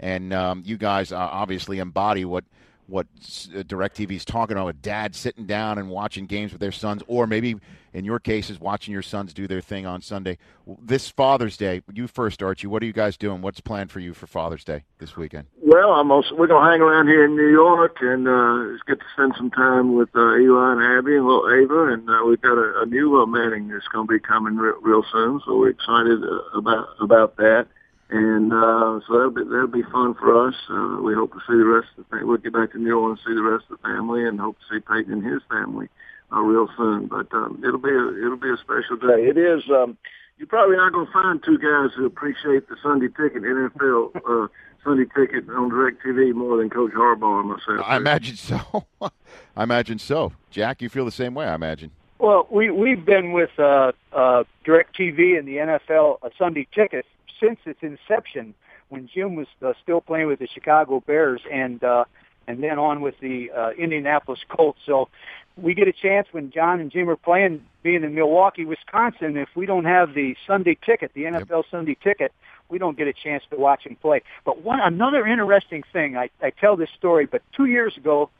[0.00, 2.44] and um, you guys uh, obviously embody what
[2.86, 4.66] what uh, DirecTV is talking about.
[4.66, 7.56] with Dad sitting down and watching games with their sons, or maybe
[7.92, 10.36] in your cases, watching your sons do their thing on Sunday.
[10.82, 12.66] This Father's Day, you first, Archie.
[12.66, 13.40] What are you guys doing?
[13.40, 15.46] What's planned for you for Father's Day this weekend?
[15.62, 19.06] Well, I'm also, we're gonna hang around here in New York and uh, get to
[19.14, 22.58] spend some time with uh, Eli and Abby and little Ava, and uh, we've got
[22.58, 26.22] a, a new uh, Manning that's gonna be coming re- real soon, so we're excited
[26.22, 27.68] uh, about about that.
[28.10, 30.54] And uh, so that'll be that'll be fun for us.
[30.68, 32.26] Uh, we hope to see the rest of the family.
[32.26, 34.74] We'll get back to New Orleans, see the rest of the family, and hope to
[34.74, 35.88] see Peyton and his family
[36.32, 37.06] uh, real soon.
[37.06, 39.26] But um, it'll be a, it'll be a special day.
[39.26, 39.64] It is.
[39.70, 39.96] Um,
[40.36, 44.48] you're probably not going to find two guys who appreciate the Sunday Ticket NFL uh,
[44.84, 47.86] Sunday Ticket on DirecTV more than Coach Harbaugh and myself.
[47.86, 48.84] I imagine so.
[49.56, 50.32] I imagine so.
[50.50, 51.90] Jack, you feel the same way, I imagine.
[52.18, 57.06] Well, we we've been with uh, uh, DirecTV and the NFL uh, Sunday Ticket
[57.40, 58.54] since its inception,
[58.88, 62.04] when Jim was uh, still playing with the Chicago Bears, and uh,
[62.46, 64.80] and then on with the uh, Indianapolis Colts.
[64.84, 65.08] So
[65.56, 69.36] we get a chance when John and Jim are playing, being in Milwaukee, Wisconsin.
[69.36, 72.32] If we don't have the Sunday Ticket, the NFL Sunday Ticket,
[72.68, 74.22] we don't get a chance to watch him play.
[74.44, 78.30] But one another interesting thing, I, I tell this story, but two years ago,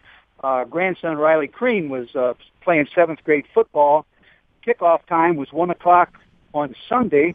[0.42, 4.06] uh, grandson Riley Crean was uh, playing seventh grade football.
[4.66, 6.18] Kickoff time was one o'clock
[6.52, 7.34] on Sunday,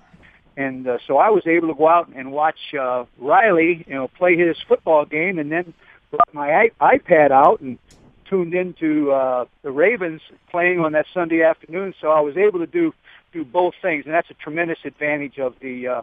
[0.60, 4.10] and uh, so I was able to go out and watch uh, Riley, you know,
[4.10, 5.74] play his football game, and then
[6.12, 7.80] brought my I- iPad out and
[8.30, 11.94] tuned into uh, the Ravens playing on that Sunday afternoon.
[12.02, 12.94] So I was able to do
[13.32, 16.02] do both things, and that's a tremendous advantage of the uh,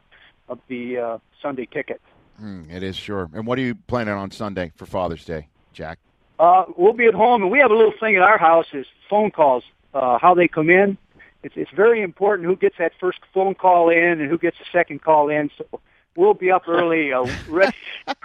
[0.48, 2.00] of the uh, Sunday ticket.
[2.42, 3.28] Mm, it is sure.
[3.34, 5.98] And what are you planning on Sunday for Father's Day, Jack?
[6.38, 8.86] Uh, we'll be at home, and we have a little thing at our house is
[9.10, 9.64] phone calls.
[9.92, 10.96] Uh, how they come in.
[11.42, 14.64] It's it's very important who gets that first phone call in and who gets the
[14.72, 15.50] second call in.
[15.56, 15.80] So
[16.16, 17.76] we'll be up early, uh, ready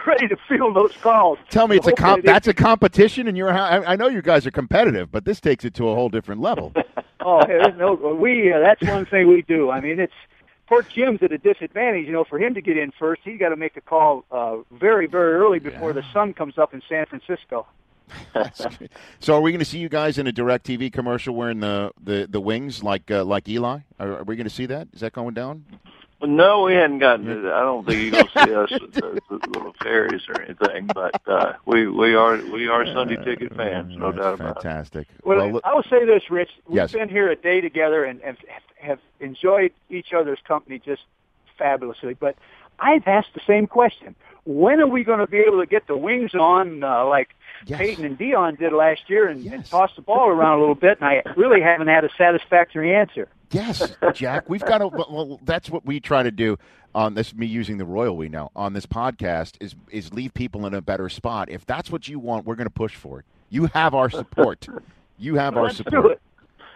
[0.06, 1.38] ready to field those calls.
[1.50, 3.84] Tell me, it's a comp- that's a competition in your house.
[3.86, 6.41] I I know you guys are competitive, but this takes it to a whole different
[6.41, 6.74] level.
[7.24, 7.39] Oh,
[7.78, 8.52] no, we.
[8.52, 9.69] Uh, that's one thing we do.
[9.69, 10.12] I mean, it's
[10.65, 12.08] poor Jim's at a disadvantage.
[12.08, 14.58] You know, for him to get in first, he's got to make a call uh,
[14.71, 17.67] very, very early before the sun comes up in San Francisco.
[19.19, 22.28] So, are we going to see you guys in a DirecTV commercial wearing the, the,
[22.30, 23.80] the wings like uh, like Eli?
[24.00, 24.88] Are, are we going to see that?
[24.93, 25.65] Is that going down?
[26.24, 27.45] No, we hadn't gotten it.
[27.52, 31.19] I don't think you're gonna see us with the, the little fairies or anything, but
[31.28, 34.62] uh, we we are we are Sunday ticket fans, no doubt about it.
[34.62, 35.08] Fantastic.
[35.24, 36.52] Well, look- I will say this, Rich.
[36.67, 36.91] We've Yes.
[36.91, 38.38] been here a day together and have,
[38.80, 41.02] have enjoyed each other's company just
[41.58, 42.13] fabulously.
[42.13, 42.36] But
[42.79, 45.97] I've asked the same question: When are we going to be able to get the
[45.97, 47.29] wings on, uh, like
[47.67, 50.99] Peyton and Dion did last year, and, and toss the ball around a little bit?
[50.99, 53.27] And I really haven't had a satisfactory answer.
[53.51, 54.49] Yes, Jack.
[54.49, 54.88] We've got to.
[54.88, 56.57] Well, that's what we try to do
[56.95, 57.34] on this.
[57.36, 60.81] Me using the royal we know on this podcast is is leave people in a
[60.81, 61.49] better spot.
[61.49, 63.25] If that's what you want, we're going to push for it.
[63.49, 64.67] You have our support.
[65.17, 66.21] You have our support.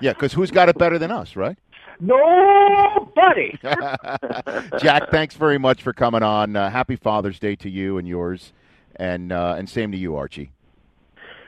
[0.02, 1.58] Yeah, because who's got it better than us, right?
[2.00, 3.58] Nobody.
[4.80, 6.56] Jack, thanks very much for coming on.
[6.56, 8.54] Uh, happy Father's Day to you and yours,
[8.96, 10.52] and uh, and same to you, Archie.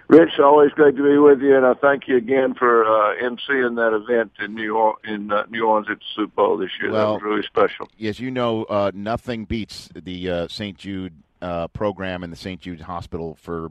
[0.10, 3.75] Rich, always great to be with you, and I thank you again for uh, emceeing
[3.75, 6.93] that event in New Or- in uh, New Orleans at the Super Bowl this year.
[6.93, 7.89] that was really special.
[7.97, 10.77] Yes, you know, uh, nothing beats the uh, St.
[10.77, 12.62] Jude uh, program and the St.
[12.62, 13.69] Jude Hospital for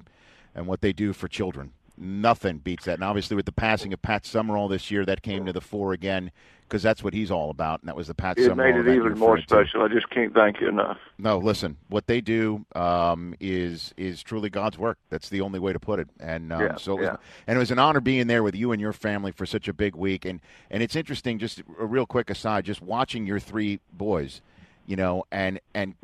[0.54, 1.72] and what they do for children.
[1.98, 2.94] Nothing beats that.
[2.94, 5.92] And obviously, with the passing of Pat Summerall this year, that came to the fore
[5.92, 6.30] again
[6.68, 8.72] because that's what he's all about, and that was the Pat It Summerall.
[8.72, 9.46] made it even more referring to.
[9.70, 9.82] special.
[9.85, 10.98] I just can't thank you enough.
[11.16, 11.76] No, listen.
[11.88, 14.98] What they do um, is is truly God's work.
[15.09, 16.09] That's the only way to put it.
[16.18, 17.16] And um, Yeah, so, it was, yeah.
[17.46, 19.72] and it was an honor being there with you and your family for such a
[19.72, 20.24] big week.
[20.24, 21.38] And and it's interesting.
[21.38, 24.40] Just a real quick aside, just watching your three boys,
[24.87, 25.94] you know, and and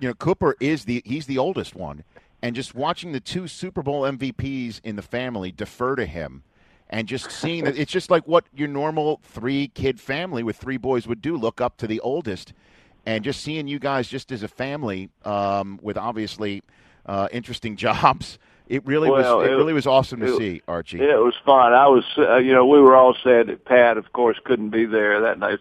[0.00, 2.04] you know, Cooper is the he's the oldest one,
[2.46, 6.44] and just watching the two Super Bowl MVPs in the family defer to him.
[6.88, 10.76] And just seeing that it's just like what your normal three kid family with three
[10.76, 12.52] boys would do look up to the oldest
[13.04, 16.62] and just seeing you guys just as a family um, with obviously
[17.04, 18.38] uh, interesting jobs.
[18.68, 19.48] It really Well, was.
[19.48, 20.98] It, it- really was awesome to it- see, Archie.
[20.98, 21.72] Yeah, it was fun.
[21.72, 24.84] I was, uh, you know, we were all sad that Pat, of course, couldn't be
[24.86, 25.58] there that night.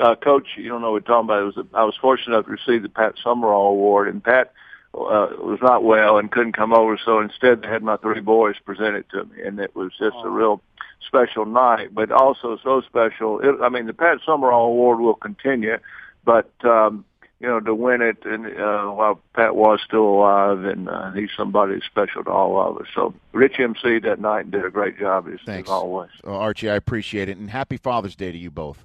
[0.00, 1.42] Uh, Coach, you don't know what we're talking about.
[1.42, 4.52] It was, I was fortunate enough to receive the Pat Summerall Award, and Pat
[4.94, 6.98] uh, was not well and couldn't come over.
[7.04, 10.16] So instead, they had my three boys present it to me, and it was just
[10.24, 10.60] a real
[11.06, 11.94] special night.
[11.94, 13.40] But also so special.
[13.40, 15.78] It, I mean, the Pat Summerall Award will continue,
[16.24, 16.52] but.
[16.64, 17.04] um
[17.40, 21.30] you know, to win it, and uh, while Pat was still alive, and uh, he's
[21.34, 22.86] somebody special to all of us.
[22.94, 26.10] So Rich MC that night and did a great job as, as Thanks, always.
[26.22, 26.68] Uh, Archie.
[26.68, 28.84] I appreciate it, and happy Father's Day to you both.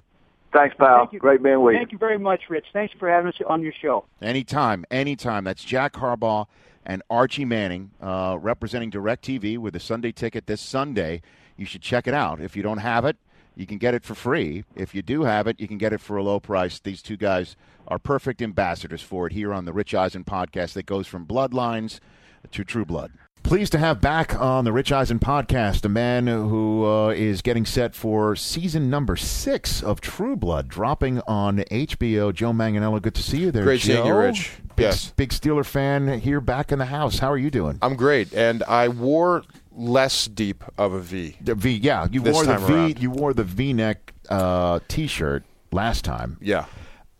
[0.52, 1.00] Thanks, pal.
[1.00, 1.18] Thank you.
[1.18, 1.80] Great being with you.
[1.80, 2.66] Thank you very much, Rich.
[2.72, 4.04] Thanks for having us on your show.
[4.22, 5.44] Anytime, anytime.
[5.44, 6.46] That's Jack Harbaugh
[6.84, 11.20] and Archie Manning uh, representing DirecTV with a Sunday ticket this Sunday.
[11.56, 12.40] You should check it out.
[12.40, 13.16] If you don't have it,
[13.56, 14.64] you can get it for free.
[14.74, 16.78] If you do have it, you can get it for a low price.
[16.78, 17.56] These two guys
[17.88, 21.98] are perfect ambassadors for it here on the Rich Eisen podcast that goes from Bloodlines
[22.52, 23.12] to True Blood.
[23.46, 27.64] Pleased to have back on the Rich Eisen podcast a man who uh, is getting
[27.64, 32.34] set for season number six of True Blood, dropping on HBO.
[32.34, 33.62] Joe Manganiello, good to see you there.
[33.62, 34.18] Great seeing you, Joe.
[34.18, 34.50] Rich.
[34.74, 35.12] Big, Yes.
[35.16, 37.20] big Steeler fan here back in the house.
[37.20, 37.78] How are you doing?
[37.82, 41.36] I'm great, and I wore less deep of a V.
[41.40, 42.72] The V, yeah, you wore the V.
[42.74, 42.98] around.
[43.00, 46.36] You wore the V-neck uh, T-shirt last time.
[46.40, 46.64] Yeah.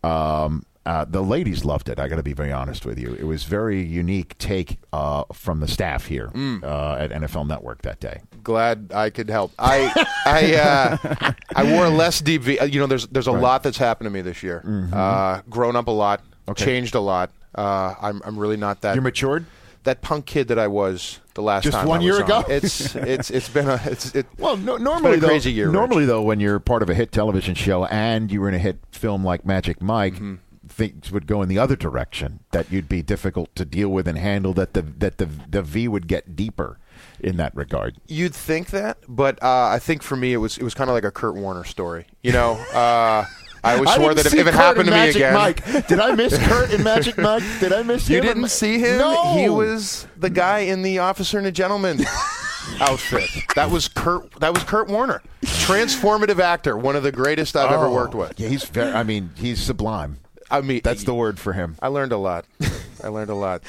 [0.03, 1.99] Um, uh, the ladies loved it.
[1.99, 3.13] I got to be very honest with you.
[3.19, 6.63] It was very unique take uh, from the staff here Mm.
[6.63, 8.21] uh, at NFL Network that day.
[8.43, 9.51] Glad I could help.
[9.59, 9.77] I
[10.25, 12.57] I uh, I wore less deep V.
[12.59, 14.63] uh, You know, there's there's a lot that's happened to me this year.
[14.65, 14.93] Mhm.
[14.93, 16.65] Uh, grown up a lot, Okay.
[16.65, 17.31] changed a lot.
[17.53, 18.95] Uh, I'm I'm really not that.
[18.95, 19.45] You're matured.
[19.83, 21.87] That punk kid that I was the last Just time.
[21.87, 22.43] one year ago?
[22.49, 24.25] It's it's it's been a it's it.
[24.37, 25.65] Well, no, it's normally a crazy though, year.
[25.67, 25.73] Rich.
[25.73, 28.59] Normally, though, when you're part of a hit television show and you were in a
[28.59, 30.35] hit film like Magic Mike, Mm-hmm.
[30.69, 32.39] Things would go in the other direction.
[32.51, 34.53] That you'd be difficult to deal with and handle.
[34.53, 36.79] That the that the the V would get deeper
[37.19, 37.97] in that regard.
[38.07, 40.93] You'd think that, but uh, I think for me it was it was kind of
[40.95, 42.05] like a Kurt Warner story.
[42.23, 43.25] You know, uh,
[43.63, 45.63] I always I swore that if, if it happened to me again, Mike.
[45.87, 47.43] Did I miss Kurt in Magic Mike?
[47.59, 48.23] Did I miss you him?
[48.25, 48.97] didn't see him.
[48.99, 49.33] No.
[49.35, 51.99] he was the guy in the Officer and a Gentleman
[52.79, 53.29] outfit.
[53.55, 54.31] That was Kurt.
[54.39, 58.39] That was Kurt Warner, transformative actor, one of the greatest I've ever Oh, worked with.
[58.39, 58.91] Yeah, he's very.
[58.91, 60.17] I mean, he's sublime.
[60.49, 61.75] I mean, That's the word for him.
[61.81, 62.45] I learned a lot.
[63.03, 63.63] I learned a lot.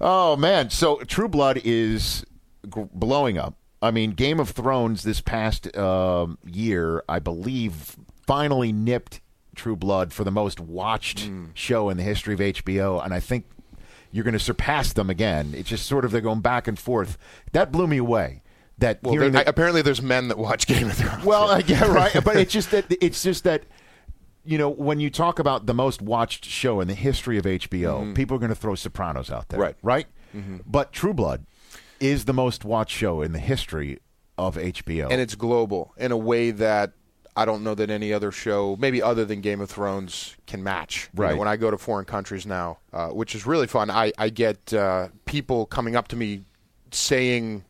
[0.00, 2.24] Oh man, so True Blood is
[2.74, 3.54] g- blowing up.
[3.80, 9.20] I mean, Game of Thrones this past um, year, I believe, finally nipped
[9.54, 11.46] True Blood for the most watched Hmm.
[11.54, 13.44] show in the history of HBO, and I think
[14.10, 15.52] you're going to surpass them again.
[15.56, 17.18] It's just sort of they're going back and forth.
[17.52, 18.42] That blew me away.
[18.78, 21.24] That Well, that- apparently there's men that watch Game of Thrones.
[21.24, 22.12] well, I yeah, right.
[22.24, 23.62] But it's just that it's just that
[24.44, 28.14] you know when you talk about the most watched show in the history of HBO,
[28.14, 29.62] people are going to throw Sopranos out there, Mm-hmm.
[29.62, 29.76] Right.
[29.82, 30.06] Right.
[30.36, 30.62] Mhm.
[30.66, 31.46] But True Blood
[32.00, 34.00] is the most watched show in the history
[34.36, 36.92] of HBO, and it's global in a way that
[37.36, 41.08] I don't know that any other show, maybe other than Game of Thrones, can match.
[41.14, 41.38] You know, Right.
[41.38, 44.72] when I go to foreign countries now, uh, which is really fun, I, I get
[44.72, 46.42] uh, people coming up to me
[46.92, 47.64] saying,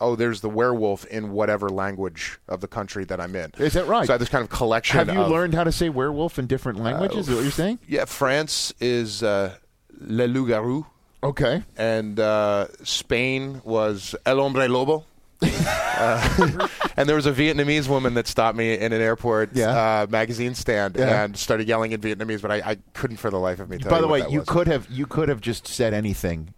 [0.00, 3.86] "Oh, there's the werewolf in whatever language of the country that I'm in." Is that
[3.86, 4.06] right?
[4.06, 4.98] So I have this kind of collection.
[4.98, 7.28] Have you of- learned how to say werewolf in different languages?
[7.28, 7.78] is what you're saying?
[7.88, 9.54] Yeah, France is uh,
[10.00, 10.86] Le Loup-garou.
[11.22, 11.62] Okay.
[11.76, 15.04] And uh, Spain was El Hombre Lobo.
[15.42, 20.54] uh, and there was a Vietnamese woman that stopped me in an airport uh, magazine
[20.54, 21.24] stand Yeah.
[21.24, 23.90] and started yelling in Vietnamese, but I, I couldn't for the life of me tell
[23.90, 24.48] By the way, you was.
[24.48, 26.52] could have you could have just said anything,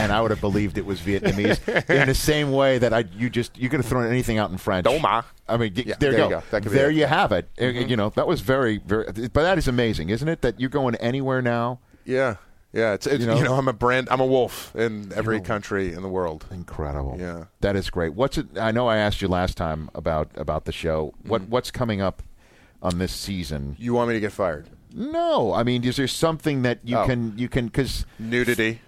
[0.00, 1.60] and I would have believed it was Vietnamese.
[1.90, 4.58] in the same way that I you just you could have thrown anything out in
[4.58, 4.86] French.
[4.86, 5.24] Doma.
[5.48, 6.36] I mean, g- Yeah, there, you there go.
[6.38, 6.60] you go.
[6.60, 7.48] Be there you have it.
[7.56, 7.88] Mhm.
[7.88, 9.04] You know that was very very.
[9.12, 10.42] But that is amazing, isn't it?
[10.42, 11.80] That you're going anywhere now.
[12.04, 12.36] Yeah,
[12.72, 12.94] yeah.
[12.94, 13.42] It's, it's You you, know?
[13.50, 14.08] know, I'm a brand.
[14.10, 16.46] I'm a wolf in every country in the world.
[16.50, 17.16] Incredible.
[17.18, 17.44] Yeah.
[17.60, 18.14] That is great.
[18.14, 18.46] What's it?
[18.58, 21.12] I know I asked you last time about about the show.
[21.24, 21.50] What Mm-hmm.
[21.50, 22.22] what's coming up
[22.82, 23.76] on this season?
[23.78, 24.68] You want me to get fired?
[24.92, 27.06] No, I mean, is there something that you Oh.
[27.06, 28.80] can you can because nudity?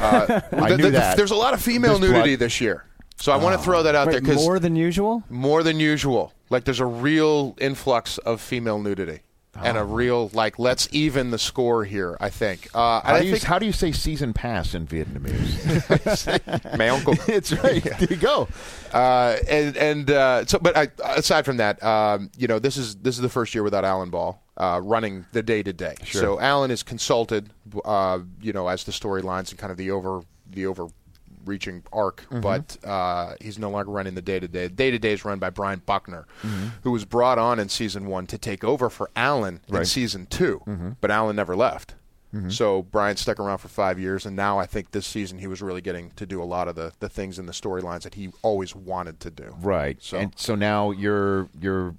[0.00, 1.16] Uh, I the- knew the- that.
[1.16, 2.46] There's a lot of female There's nudity blood.
[2.46, 2.84] this year,
[3.16, 5.22] so I want to throw that out Wait, there because more than usual.
[5.28, 6.32] more than usual.
[6.50, 9.20] Like there's a real influx of female nudity.
[9.62, 12.16] And a real like, let's even the score here.
[12.20, 12.68] I think.
[12.74, 16.76] Uh, How I do, you, think how do you say season pass in Vietnamese?
[16.78, 17.14] my uncle.
[17.28, 17.80] it's right.
[17.82, 18.48] There you go.
[18.92, 22.96] Uh, and and uh, so, but I, aside from that, um, you know, this is
[22.96, 25.94] this is the first year without Alan Ball uh, running the day to day.
[26.04, 27.50] So Alan is consulted,
[27.84, 32.40] uh, you know, as the storylines and kind of the over the overreaching arc, Mhm.
[32.40, 34.68] but uh, he's no longer running the day to day.
[34.68, 36.70] Day to day is run by Brian Buckner, Mhm.
[36.82, 40.62] who was brought on in season one to take over for Alan in season 2
[40.66, 40.96] Mhm.
[41.00, 41.94] but Alan never left.
[42.32, 42.52] Mhm.
[42.52, 45.62] So Brian stuck around for five years, and now I think this season he was
[45.62, 48.30] really getting to do a lot of the, the things in the storylines that he
[48.42, 49.54] always wanted to do.
[49.60, 49.98] Right.
[50.02, 51.94] So And so now you're you're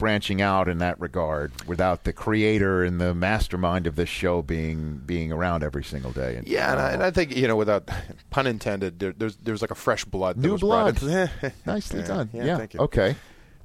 [0.00, 4.96] branching out in that regard without the creator and the mastermind of this show being
[5.06, 6.34] being around every single day.
[6.34, 7.88] And, yeah, and I, and I think you know, without
[8.30, 10.36] pun intended, there, there's there's like a fresh blood.
[10.36, 11.00] that New blood.
[11.66, 12.30] Nicely Yeah, done.
[12.32, 12.80] Yeah, Yeah, thank you.
[12.80, 13.14] okay.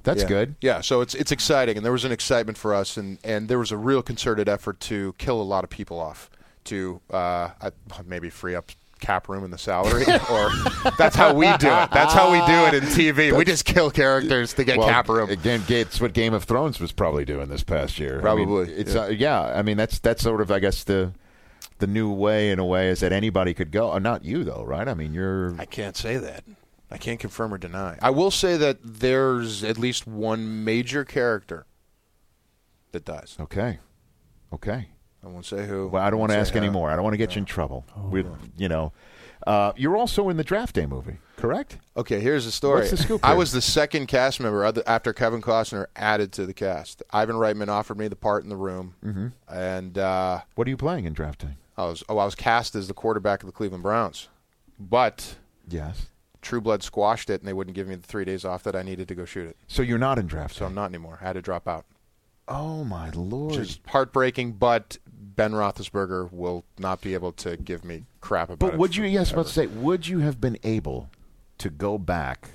[0.04, 0.28] That's Yeah.
[0.28, 0.54] good.
[0.60, 3.58] Yeah, so it's it's exciting, and there was an excitement for us, and, and there
[3.58, 6.30] was a real concerted effort to kill a lot of people off
[6.64, 7.48] to uh,
[8.04, 10.50] maybe free up cap room in the salary, or
[10.98, 11.90] that's how we do it.
[11.90, 13.36] That's how we do it in TV.
[13.36, 15.30] we just kill characters to get well, cap room.
[15.30, 18.26] Again, it's what Game of Thrones was probably doing this past year.
[18.26, 19.02] I mean, Probably, it's yeah.
[19.02, 19.42] Uh, yeah.
[19.42, 21.12] I mean, that's that's sort of I guess the
[21.78, 23.92] the new way in a way is that anybody could go.
[23.92, 24.88] Uh, not you though, right?
[24.88, 25.54] I mean, you're.
[25.58, 26.44] I can't say that.
[26.90, 27.98] I can't confirm or deny.
[28.00, 31.66] I will say that there's at least one major character
[32.92, 33.36] that dies.
[33.40, 33.80] Okay.
[34.52, 34.88] Okay.
[35.24, 35.88] I won't say who.
[35.88, 36.60] Well, I don't want to ask how.
[36.60, 36.90] anymore.
[36.90, 37.84] I don't want to get you in trouble.
[38.10, 38.26] with
[38.56, 38.92] you know,
[39.46, 41.78] uh, you're also in the Draft Day movie, correct?
[41.96, 42.80] Okay, here's the story.
[42.80, 46.46] What's the scoop I was the second cast member other- after Kevin Costner added to
[46.46, 47.02] the cast.
[47.12, 49.32] Ivan Reitman offered me the part in the room, Mhm.
[49.48, 51.56] and uh, What are you playing in Draft Day?
[51.76, 54.28] I was oh I was cast as the quarterback of the Cleveland Browns,
[54.78, 55.36] but
[55.68, 56.06] Yes.
[56.42, 58.82] True Blood squashed it, and they wouldn't give me the three days off that I
[58.82, 59.56] needed to go shoot it.
[59.66, 61.18] So you're not in Draft So I'm not anymore.
[61.20, 61.84] I had to drop out.
[62.48, 63.56] Oh my lord!
[63.56, 64.98] Is heartbreaking, but
[65.36, 68.70] Ben Roethlisberger will not be able to give me crap about it.
[68.72, 69.04] But would you?
[69.04, 69.42] Yes, forever.
[69.42, 71.10] let's say, would you have been able
[71.58, 72.50] to go back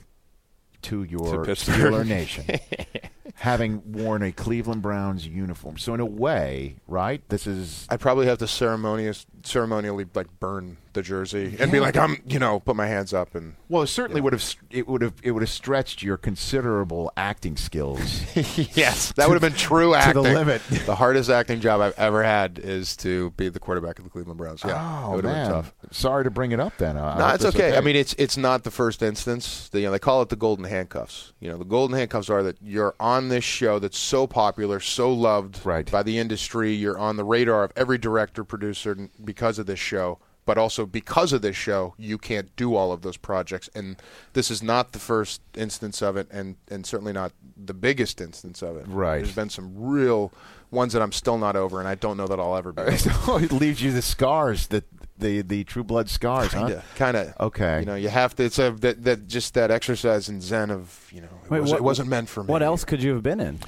[0.84, 1.76] to your Pittsburgh.
[1.76, 2.46] Steeler Nation,
[3.36, 5.78] having worn a Cleveland Browns uniform?
[5.78, 7.22] So in a way, right?
[7.30, 11.96] This is I'd probably have to ceremonious, ceremonially like burn the jersey and be like,
[11.96, 13.56] I'm, you know, put my hands up and.
[13.69, 17.58] well, it certainly would have it would have it would have stretched your considerable acting
[17.58, 18.23] skills.
[18.75, 20.23] yes, that would have been true acting.
[20.23, 20.62] to the limit.
[20.86, 24.38] the hardest acting job I've ever had is to be the quarterback of the Cleveland
[24.38, 24.63] Browns.
[24.65, 25.73] Yeah, oh it would have been tough.
[25.92, 26.77] sorry to bring it up.
[26.77, 27.77] Then I No, it's it's okay.
[27.77, 29.69] I mean, it's it's not the first instance.
[29.69, 31.34] The, you know, they call it the golden handcuffs.
[31.40, 35.12] You know, the golden handcuffs are that you're on this show that's so popular, so
[35.12, 35.90] loved Right.
[35.90, 36.74] by the industry.
[36.74, 40.19] You're on the radar of every director, producer because of this show.
[40.44, 43.69] But also because of this show, you can't do all of those projects.
[43.76, 43.96] And
[44.34, 48.63] this is not the first instance of it, and, and certainly not the biggest instance
[48.63, 48.86] of it.
[48.88, 49.17] Right.
[49.19, 50.34] There's been some real
[50.72, 52.82] ones that I'm still not over, and I don't know that I'll ever be.
[52.86, 54.84] it leaves you the scars that
[55.22, 56.82] the the True Blood scars, Kinda, huh?
[56.98, 57.34] kind of.
[57.40, 57.80] Okay.
[57.80, 58.44] You know, you have to.
[58.44, 61.72] It's a that, that just that exercise in Zen of you know, it, Wait, was,
[61.72, 62.48] what- it wasn't meant for me.
[62.52, 63.60] What else could you have been in?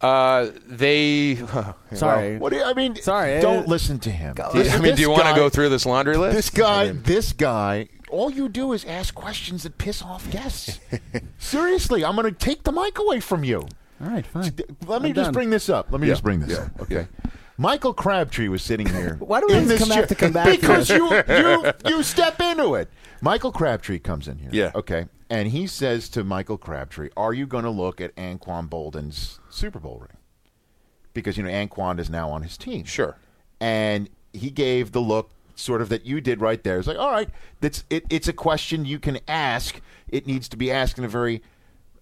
[0.00, 1.36] Uh, they.
[1.94, 2.36] Sorry.
[2.38, 2.96] What do you, I mean?
[2.96, 3.40] Sorry.
[3.40, 4.34] Don't listen to him.
[4.34, 6.36] Do you- I mean, do you want to go through this laundry list?
[6.36, 7.88] This guy, this guy.
[8.10, 10.78] All you do is ask questions that piss off guests.
[11.38, 13.60] Seriously, I'm going to take the mic away from you.
[14.00, 14.52] All right, fine.
[14.86, 15.32] Let me I'm just done.
[15.32, 15.90] bring this up.
[15.90, 16.82] Let me Yeah, just bring this yeah, up.
[16.82, 17.06] Okay.
[17.56, 19.16] Michael Crabtree was sitting here.
[19.20, 21.72] Why do we in always this come back chair- to come back Because you you
[21.96, 22.88] you step into it.
[23.20, 24.50] Michael Crabtree comes in here.
[24.52, 24.72] Yeah.
[24.74, 25.06] Okay.
[25.30, 29.78] And he says to Michael Crabtree, "Are you going to look at Anquan Boldin's Super
[29.78, 30.18] Bowl ring?
[31.12, 32.84] Because you know Anquan is now on his team.
[32.84, 33.16] Sure.
[33.60, 36.78] And he gave the look sort of that you did right there.
[36.78, 37.28] It's like, all right,
[37.60, 39.80] that's it, it's a question you can ask.
[40.08, 41.42] It needs to be asked in a very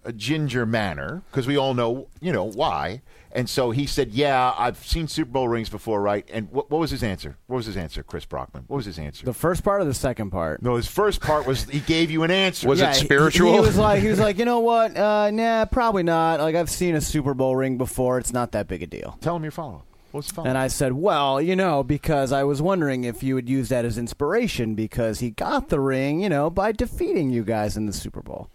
[0.05, 3.01] uh, ginger manner because we all know, you know, why.
[3.35, 6.79] And so he said, "Yeah, I've seen Super Bowl rings before, right?" And what, what
[6.79, 7.35] was his answer?
[7.47, 8.65] What was his answer, Chris Brockman?
[8.67, 9.25] What was his answer?
[9.25, 10.61] The first part or the second part?
[10.61, 12.67] no, his first part was he gave you an answer.
[12.67, 13.53] Was it Yeah, he- spiritual?
[13.53, 14.95] He, was like, he was like, you know what?
[14.95, 16.39] Uh, nah, probably not.
[16.41, 18.19] Like I've seen a Super Bowl ring before.
[18.19, 19.17] It's not that big a deal.
[19.21, 19.85] Tell him your follow up.
[20.11, 23.33] What's the follow And I said, well, you know, because I was wondering if you
[23.33, 27.43] would use that as inspiration because he got the ring, you know, by defeating you
[27.43, 28.49] guys in the Super Bowl.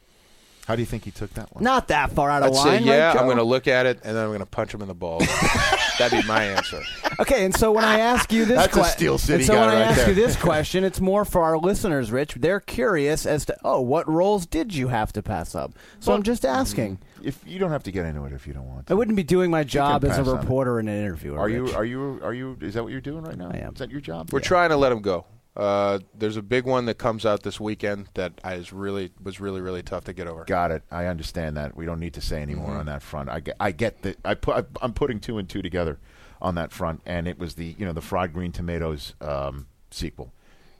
[0.68, 1.64] How do you think he took that one?
[1.64, 2.84] Not that far out of I'd say line.
[2.84, 3.08] yeah.
[3.08, 4.88] right, I'm going to look at it and then I'm going to punch him in
[4.88, 5.26] the balls.
[5.98, 6.82] That'd be my answer.
[7.18, 9.60] Okay, and so when I ask you this, That's a Steel City and so guy
[9.60, 10.08] when I right ask there.
[10.10, 12.34] you this question, it's more for our listeners, Rich.
[12.34, 15.72] They're curious as to, oh, what roles did you have to pass up?
[16.00, 16.98] So I'm just asking.
[16.98, 18.88] Mm, if you don't have to get into it if you don't want.
[18.88, 18.92] To.
[18.92, 20.40] I wouldn't be doing my job as a pass on it.
[20.42, 21.38] reporter and an interviewer.
[21.38, 21.64] Are you?
[21.64, 21.74] Rich.
[21.76, 22.20] Are you?
[22.22, 22.58] Are you?
[22.60, 23.50] Is that what you're doing right now?
[23.50, 23.72] I am.
[23.72, 24.30] Is that your job?
[24.34, 25.24] We're trying to let him go.
[25.58, 29.40] Uh, there's a big one that comes out this weekend that I is really was
[29.40, 30.44] really really tough to get over.
[30.44, 30.84] Got it.
[30.90, 31.76] I understand that.
[31.76, 32.78] We don't need to say any more Mhm.
[32.80, 33.28] on that front.
[33.28, 33.56] I get.
[33.58, 34.18] I get that.
[34.24, 34.66] I put.
[34.80, 35.98] I'm putting two and two together
[36.40, 40.32] on that front, and it was the you know the fried green tomatoes um, sequel.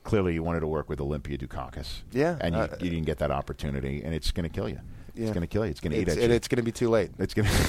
[0.04, 2.02] Clearly, you wanted to work with Olympia Dukakis.
[2.12, 4.78] Yeah, and you, uh, you didn't get that opportunity, and it's going to kill you.
[5.14, 5.24] Yeah.
[5.24, 5.72] It's going to kill you.
[5.72, 6.34] It's going to eat at and you.
[6.36, 7.10] it's going to be too late.
[7.18, 7.68] It's going to.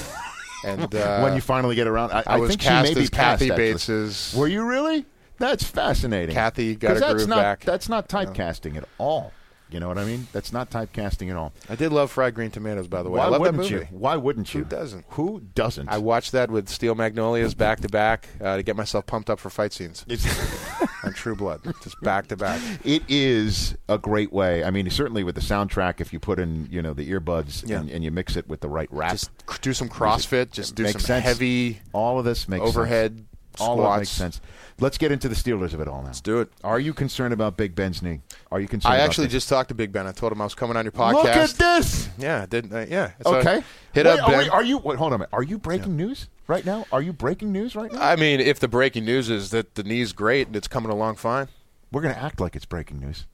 [0.63, 3.03] And uh, when you finally get around, I, I was think cast she may be
[3.05, 3.55] as past, Kathy.
[3.55, 5.05] Bates's- Were you really?
[5.39, 6.35] That's fascinating.
[6.35, 7.61] Kathy got her that's groove not, back.
[7.61, 9.33] That's not typecasting at all.
[9.71, 10.27] You know what I mean?
[10.31, 11.53] That's not typecasting at all.
[11.69, 13.19] I did love fried green tomatoes, by the way.
[13.19, 13.85] Why I love that wouldn't movie.
[13.91, 13.97] you?
[13.97, 14.63] Why wouldn't you?
[14.63, 15.05] Who doesn't?
[15.09, 15.89] Who doesn't?
[15.89, 19.39] I watched that with Steel Magnolias back to back uh, to get myself pumped up
[19.39, 20.05] for fight scenes.
[21.03, 22.59] on True Blood, just back to back.
[22.83, 24.63] It is a great way.
[24.63, 27.79] I mean, certainly with the soundtrack, if you put in, you know, the earbuds Yeah.
[27.79, 29.29] and, and you mix it with the right rap, Just
[29.61, 31.23] do some CrossFit, just do some sense.
[31.23, 33.27] heavy all of this makes overhead sense.
[33.61, 33.99] All squats.
[33.99, 34.41] makes sense.
[34.79, 36.07] Let's get into the Steelers of it all now.
[36.07, 36.49] Let's do it.
[36.63, 38.21] Are you concerned about Big Ben's knee?
[38.51, 38.93] Are you concerned?
[38.93, 40.07] I actually just talked to Big Ben.
[40.07, 41.13] I told him I was coming on your podcast.
[41.13, 42.09] look at this.
[42.17, 42.73] Yeah, didn't.
[42.73, 42.85] I?
[42.85, 43.11] yeah.
[43.23, 43.61] So Okay.
[43.93, 44.37] hit Wait, up Ben.
[44.39, 44.77] we- are you?
[44.77, 45.29] Wait, hold on a minute.
[45.33, 46.85] Are you breaking news right now?
[46.93, 48.01] Are you breaking news right now?
[48.01, 51.15] I mean, if the breaking news is that the knee's great and it's coming along
[51.17, 51.47] fine,
[51.91, 53.25] We're going to act like it's breaking news.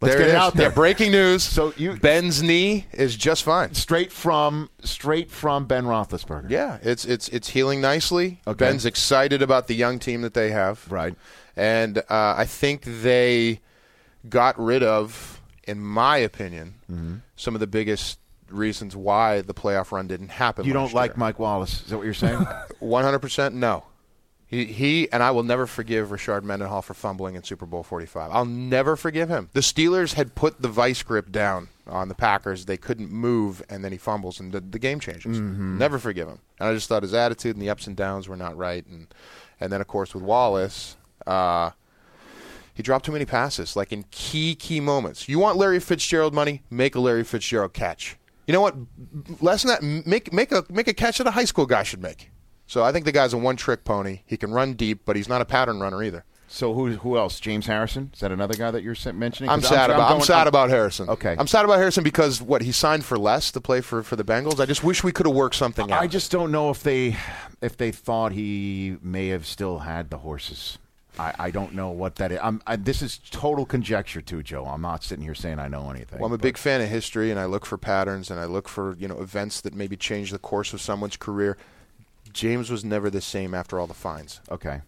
[0.00, 0.68] Let's there get it it out there.
[0.68, 1.42] Yeah, breaking news.
[1.42, 3.74] So you Ben's knee is just fine.
[3.74, 6.50] straight from straight from Ben Roethlisberger.
[6.50, 8.40] Yeah, it's it's it's healing nicely.
[8.46, 8.56] Okay.
[8.66, 10.86] Ben's excited about the young team that they have.
[10.90, 11.14] Right.
[11.56, 13.60] And uh, I think they
[14.28, 17.16] got rid of, in my opinion, Mm-hmm.
[17.36, 18.18] some of the biggest
[18.50, 20.64] reasons why the playoff run didn't happen.
[20.64, 21.16] You don't last like.
[21.18, 21.82] Mike Wallace?
[21.82, 22.46] Is that what you're saying?
[22.78, 23.84] One hundred percent no.
[24.50, 28.06] He, he and I will never forgive Richard Mendenhall for fumbling in Super Bowl forty
[28.06, 28.30] five.
[28.32, 29.50] I'll never forgive him.
[29.52, 32.64] The Steelers had put the vice grip down on the Packers.
[32.64, 35.38] They couldn't move, and then he fumbles, and the, the game changes.
[35.38, 35.76] Mm-hmm.
[35.76, 36.38] Never forgive him.
[36.58, 38.86] And I just thought his attitude and the ups and downs were not right.
[38.86, 39.08] And
[39.60, 40.96] and then of course with Wallace,
[41.26, 41.72] uh,
[42.72, 45.28] he dropped too many passes, like in key key moments.
[45.28, 46.62] You want Larry Fitzgerald money?
[46.70, 48.16] Make a Larry Fitzgerald catch.
[48.46, 48.76] You know what?
[49.42, 52.00] Less than that, make make a make a catch that a high school guy should
[52.00, 52.30] make.
[52.68, 54.20] So I think the guy's a one trick pony.
[54.26, 56.24] He can run deep, but he's not a pattern runner either.
[56.48, 57.40] so who who else?
[57.40, 58.10] James Harrison?
[58.12, 59.50] Is that another guy that you're mentioning?
[59.50, 61.08] I'm sad about I'm, going- sad about Harrison.
[61.08, 61.34] Okay.
[61.38, 64.24] I'm sad about Harrison because what he signed for less to play for, for the
[64.24, 64.60] Bengals.
[64.60, 66.00] I just wish we could have worked something out.
[66.02, 67.16] I just don't know if they
[67.62, 70.76] if they thought he may have still had the horses.
[71.18, 72.38] I, I don't know what that is.
[72.42, 74.66] I'm, I, this is total conjecture too, Joe.
[74.66, 76.20] I'm not sitting here saying I know anything.
[76.20, 78.68] Well, I'm a big fan of history, and I look for patterns, and I look
[78.68, 81.56] for you know events that maybe change the course of someone's career.
[82.32, 84.40] James was never the same after all the fines.
[84.50, 84.80] Okay,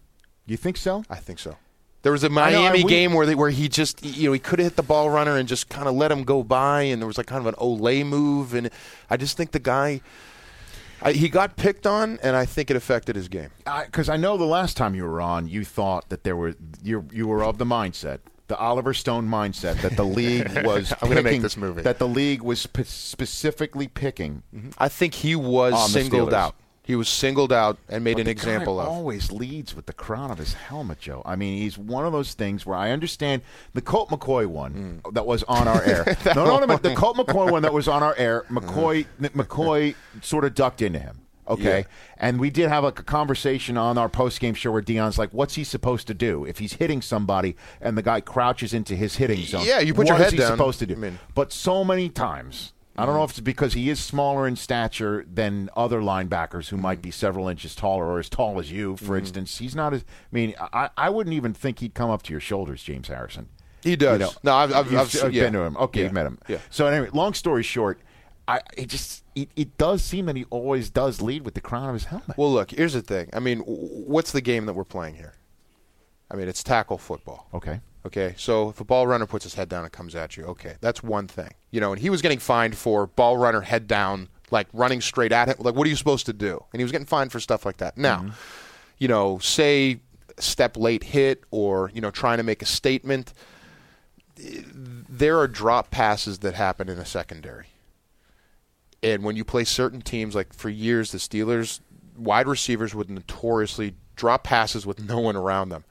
[0.46, 1.04] you think so?
[1.10, 1.56] I think so.
[2.02, 4.28] There was a I know, I- Miami we- game where they, where he just you
[4.28, 6.42] know he could have hit the ball runner and just kind of let him go
[6.42, 8.70] by, and there was like kind of an Olay move, and
[9.10, 10.00] I just think the guy.
[11.02, 13.48] I, he got picked on, and I think it affected his game.
[13.86, 17.06] Because I, know the last time you were on, you thought that there were you
[17.10, 18.18] you were of the mindset,
[18.48, 20.92] the Oliver Stone mindset, that the league was.
[21.00, 21.80] I'm gonna make picking- this movie.
[21.82, 24.42] That the league was spe- specifically picking.
[24.54, 24.70] Mm-hmm.
[24.76, 26.54] I think he was singled out.
[26.90, 28.88] He was singled out and made But an example of.
[28.88, 31.22] Always leads with the crown of his helmet, Joe.
[31.24, 33.42] I mean, he's one of those things where I understand
[33.74, 35.14] the Colt McCoy one mm.
[35.14, 36.16] that was on our air.
[36.34, 38.44] no, no, no, the Colt McCoy one that was on our air.
[38.50, 39.28] McCoy, mm.
[39.28, 41.20] McCoy sort of ducked into him.
[41.46, 41.84] Okay, Yeah.
[42.16, 45.54] and we did have a conversation on our post game show where Deion's like, "What's
[45.54, 49.42] he supposed to do if he's hitting somebody and the guy crouches into his hitting
[49.42, 49.62] zone?
[49.64, 51.84] Yeah, you put what your is head he supposed to do?" I mean- but so
[51.84, 52.72] many times.
[53.00, 56.76] I don't know if it's because he is smaller in stature than other linebackers who
[56.76, 59.20] might be several inches taller or as tall as you, for Mhm.
[59.20, 59.58] instance.
[59.58, 60.02] He's not as.
[60.02, 63.48] I mean, I, I wouldn't even think he'd come up to your shoulders, James Harrison.
[63.82, 64.20] He does.
[64.20, 65.50] You know, No, I've- I've- I've- been yeah.
[65.50, 65.76] to him.
[65.78, 66.04] Okay, Yeah.
[66.04, 66.38] you've met him.
[66.48, 66.58] Yeah.
[66.68, 67.98] So anyway, long story short,
[68.46, 71.88] I it just it, it does seem that he always does lead with the crown
[71.88, 72.36] of his helmet.
[72.36, 73.30] Well, look, here's the thing.
[73.32, 75.34] I mean, what's the game that we're playing here?
[76.30, 77.48] I mean, it's tackle football.
[77.54, 77.80] Okay.
[78.06, 80.76] Okay, so if a ball runner puts his head down and comes at you, okay,
[80.80, 81.50] that's one thing.
[81.70, 85.32] You know, and he was getting fined for ball runner head down, like running straight
[85.32, 85.56] at him.
[85.58, 86.64] Like, what are you supposed to do?
[86.72, 87.98] And he was getting fined for stuff like that.
[87.98, 88.30] Now, mm-hmm.
[88.98, 90.00] you know, say
[90.38, 93.34] step late hit or you know trying to make a statement.
[94.36, 97.66] There are drop passes that happen in a secondary.
[99.02, 101.80] And when you play certain teams, like for years, the Steelers
[102.16, 105.84] wide receivers would notoriously drop passes with no one around them.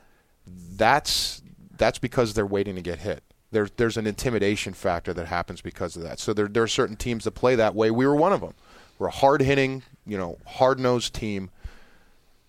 [0.47, 1.41] That's
[1.80, 3.23] that's because they're waiting to get hit.
[3.51, 6.19] There's there's an intimidation factor that happens because of that.
[6.19, 7.89] So there there are certain teams that play that way.
[7.89, 8.53] We were one of them.
[8.99, 11.49] We're a hard hitting, you know, hard nosed team.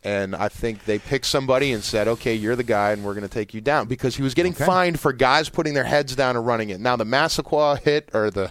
[0.03, 3.27] And I think they picked somebody and said, "Okay, you're the guy, and we're going
[3.27, 6.37] to take you down." Because he was getting fined for guys putting their heads down
[6.37, 6.81] and running it.
[6.81, 8.51] Now the Massaquoi hit, or the,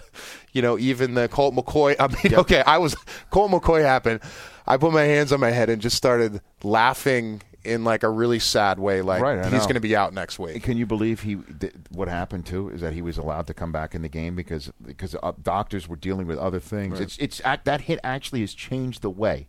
[0.52, 1.96] you know, even the Colt McCoy.
[1.98, 2.94] I mean, okay, I was
[3.30, 4.20] Colt McCoy happened.
[4.64, 8.38] I put my hands on my head and just started laughing in like a really
[8.38, 9.02] sad way.
[9.02, 10.62] Like Right, he's going to be out next week.
[10.62, 11.36] Can you believe he?
[11.36, 14.34] th- What happened too is that he was allowed to come back in the game
[14.34, 16.94] because because uh, doctors were dealing with other things.
[16.94, 17.02] Right.
[17.02, 19.48] It's it's act, that hit actually has changed the way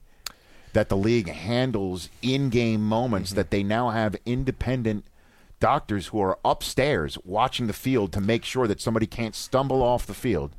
[0.73, 3.31] that the league handles in-game moments.
[3.31, 3.35] Mm-hmm.
[3.37, 5.05] That they now have independent
[5.59, 10.05] doctors who are upstairs watching the field to make sure that somebody can't stumble off
[10.07, 10.55] the field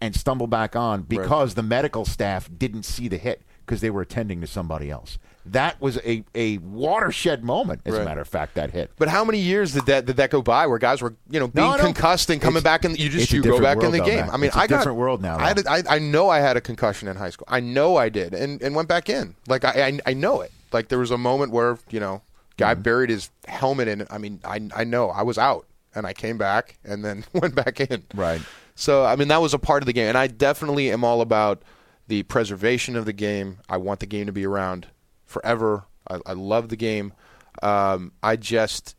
[0.00, 4.02] and stumble back on because the medical staff didn't see the hit because they were
[4.02, 5.18] attending to somebody else.
[5.46, 8.90] That was a, a watershed moment, as a matter of fact, that hit.
[8.96, 11.48] But how many years did that did that go by where guys were you know
[11.48, 14.28] being No, concussed and coming back and you just you go back in the game?
[14.30, 16.38] I mean, It's a I got different world now, I, had, I I know I
[16.38, 17.46] had a concussion in high school.
[17.50, 19.34] I know I did, and and went back in.
[19.46, 20.50] Like I I, I know it.
[20.72, 22.22] Like there was a moment where you know
[22.56, 22.82] guy Mm-hmm.
[22.82, 24.06] buried his helmet in.
[24.10, 27.54] I mean, I I know I was out and I came back and then went
[27.54, 28.04] back in.
[28.14, 28.40] Right.
[28.76, 31.20] So I mean that was a part of the game, and I definitely am all
[31.20, 31.62] about
[32.08, 33.58] the preservation of the game.
[33.68, 34.86] I want the game to be around
[35.34, 35.84] forever.
[36.08, 37.12] I, I love the game.
[37.62, 38.96] Um, I just,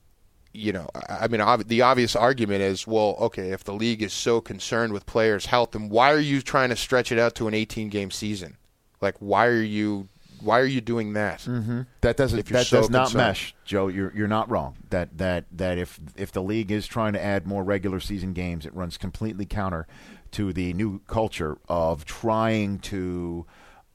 [0.53, 4.01] you know, I, I mean, ob- the obvious argument is, well, okay, if the league
[4.03, 7.36] is so concerned with players' health, then why are you trying to stretch it out
[7.36, 8.57] to an 18-game season?
[9.01, 10.07] Like, why are you,
[10.41, 11.39] why are you doing that?
[11.41, 11.81] Mm-hmm.
[12.01, 12.45] That doesn't.
[12.47, 13.27] That so does not concerned.
[13.27, 13.88] mesh, Joe.
[13.88, 14.75] You're you're not wrong.
[14.89, 18.65] That that that if if the league is trying to add more regular season games,
[18.65, 19.88] it runs completely counter
[20.31, 23.45] to the new culture of trying to.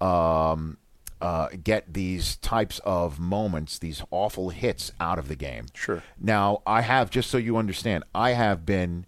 [0.00, 0.78] Um,
[1.20, 5.66] uh, get these types of moments, these awful hits out of the game.
[5.74, 6.02] Sure.
[6.18, 9.06] Now, I have, just so you understand, I have been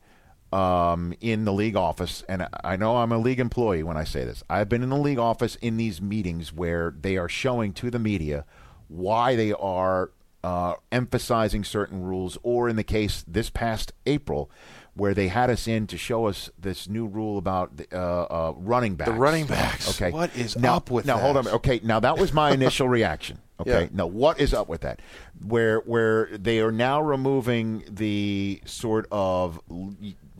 [0.53, 4.25] um, in the league office, and I know I'm a league employee when I say
[4.25, 4.45] this.
[4.51, 7.99] I've been in the league office in these meetings where they are showing to the
[7.99, 8.45] media
[8.89, 10.11] why they are
[10.45, 14.51] uh, emphasizing certain rules, or in the case this past April,
[14.95, 18.55] where they had us in to show us this new rule about the, uh, uh,
[18.57, 19.11] running backs.
[19.11, 19.89] The running backs.
[19.91, 20.11] Okay.
[20.11, 21.19] What is now, up with now?
[21.19, 21.49] Hold on.
[21.49, 21.81] Okay.
[21.83, 23.39] Now that was my initial reaction.
[23.61, 23.85] Okay.
[23.85, 23.89] Yeah.
[23.93, 25.01] Now what is up with that?
[25.41, 29.61] Where where they are now removing the sort of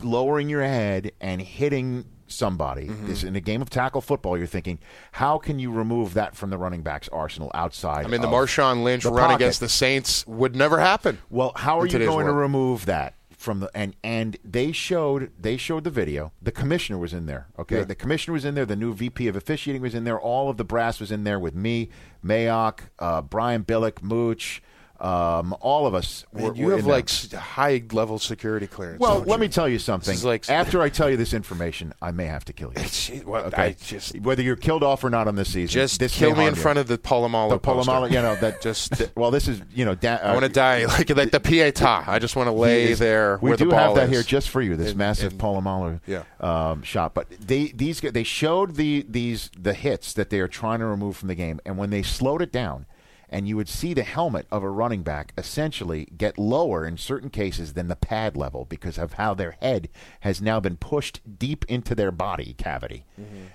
[0.01, 2.87] lowering your head and hitting somebody.
[2.87, 3.07] Mm-hmm.
[3.07, 4.37] This in a game of tackle football.
[4.37, 4.79] You're thinking,
[5.13, 8.05] how can you remove that from the running backs arsenal outside?
[8.05, 9.35] I mean, the Marshawn Lynch the run pocket?
[9.35, 11.19] against the Saints would never happen.
[11.29, 15.57] Well, how are you going to remove that from the and and they showed they
[15.57, 16.31] showed the video.
[16.41, 17.47] The commissioner was in there.
[17.59, 17.83] Okay, Yeah.
[17.83, 18.65] the commissioner was in there.
[18.65, 20.17] The new VP of officiating was in there.
[20.19, 21.89] All of the brass was in there with me,
[22.25, 24.61] Mayock, uh, Brian Billick, Mooch.
[25.03, 26.25] Um, all of us.
[26.31, 26.93] Man, were, you were have there.
[26.93, 29.01] like high level security clearance.
[29.01, 29.37] Well, let you?
[29.37, 30.17] me tell you something.
[30.23, 33.21] like- After I tell you this information, I may have to kill you.
[33.25, 36.33] well, okay, just- whether you're killed off or not on this season, Just this kill
[36.35, 36.61] me in you.
[36.61, 37.59] front of the Polamalu the.
[37.59, 38.11] Polamalu.
[38.11, 39.93] You know that Just- well, this is you know.
[39.93, 42.05] Da- I want to die like like the Pieta.
[42.07, 44.09] I just want to lay is- there We do have that is.
[44.09, 44.77] here just for you.
[44.77, 46.23] This In- massive in- Polamalu Yeah.
[46.39, 47.13] um, shot.
[47.13, 51.17] But they these they showed the these the hits that they are trying to remove
[51.17, 52.85] from the game, and when they slowed it down.
[53.33, 57.31] And you would see the helmet of a running back essentially get lower in certain
[57.31, 61.65] cases than the pad level because of how their head has now been pushed deep
[61.67, 63.05] into their body cavity.
[63.19, 63.45] Mm-hmm.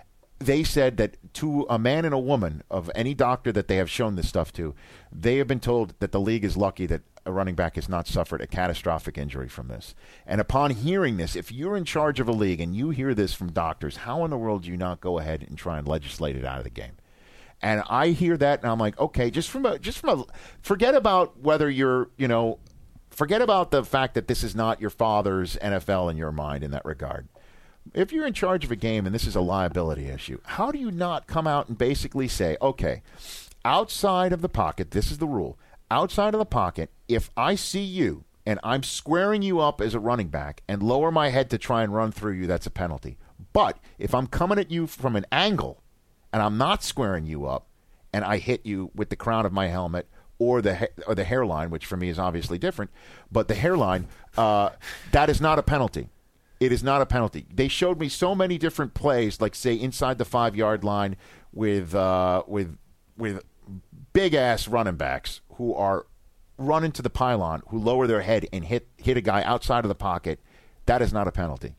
[0.40, 3.90] they said that to a man and a woman of any doctor that they have
[3.90, 4.74] shown this stuff to,
[5.12, 8.06] they have been told that the league is lucky that a running back has not
[8.08, 9.94] suffered a catastrophic injury from this.
[10.26, 13.34] And upon hearing this, if you're in charge of a league and you hear this
[13.34, 16.36] from doctors, how in the world do you not go ahead and try and legislate
[16.36, 16.97] it out of the game?
[17.60, 20.24] And I hear that, and I'm like, okay, just from a, just from a,
[20.62, 22.58] forget about whether you're, you know,
[23.10, 26.70] forget about the fact that this is not your father's NFL in your mind in
[26.70, 27.28] that regard.
[27.94, 30.78] If you're in charge of a game and this is a liability issue, how do
[30.78, 33.02] you not come out and basically say, okay,
[33.64, 35.58] outside of the pocket, this is the rule.
[35.90, 40.00] Outside of the pocket, if I see you and I'm squaring you up as a
[40.00, 43.18] running back and lower my head to try and run through you, that's a penalty.
[43.52, 45.82] But if I'm coming at you from an angle
[46.32, 47.66] and I'm not squaring you up
[48.12, 50.08] and I hit you with the crown of my helmet
[50.38, 52.90] or the ha- or the hairline, which for me is obviously different,
[53.30, 54.06] but the hairline,
[54.36, 54.70] uh,
[55.12, 56.08] that is not a penalty.
[56.60, 57.46] It is not a penalty.
[57.52, 61.16] They showed me so many different plays, like say inside the five yard line
[61.52, 62.76] with uh, with
[63.16, 63.44] with
[64.12, 66.06] big ass running backs who are
[66.56, 69.88] running to the pylon, who lower their head and hit hit a guy outside of
[69.88, 70.40] the pocket.
[70.86, 71.74] That is not a penalty.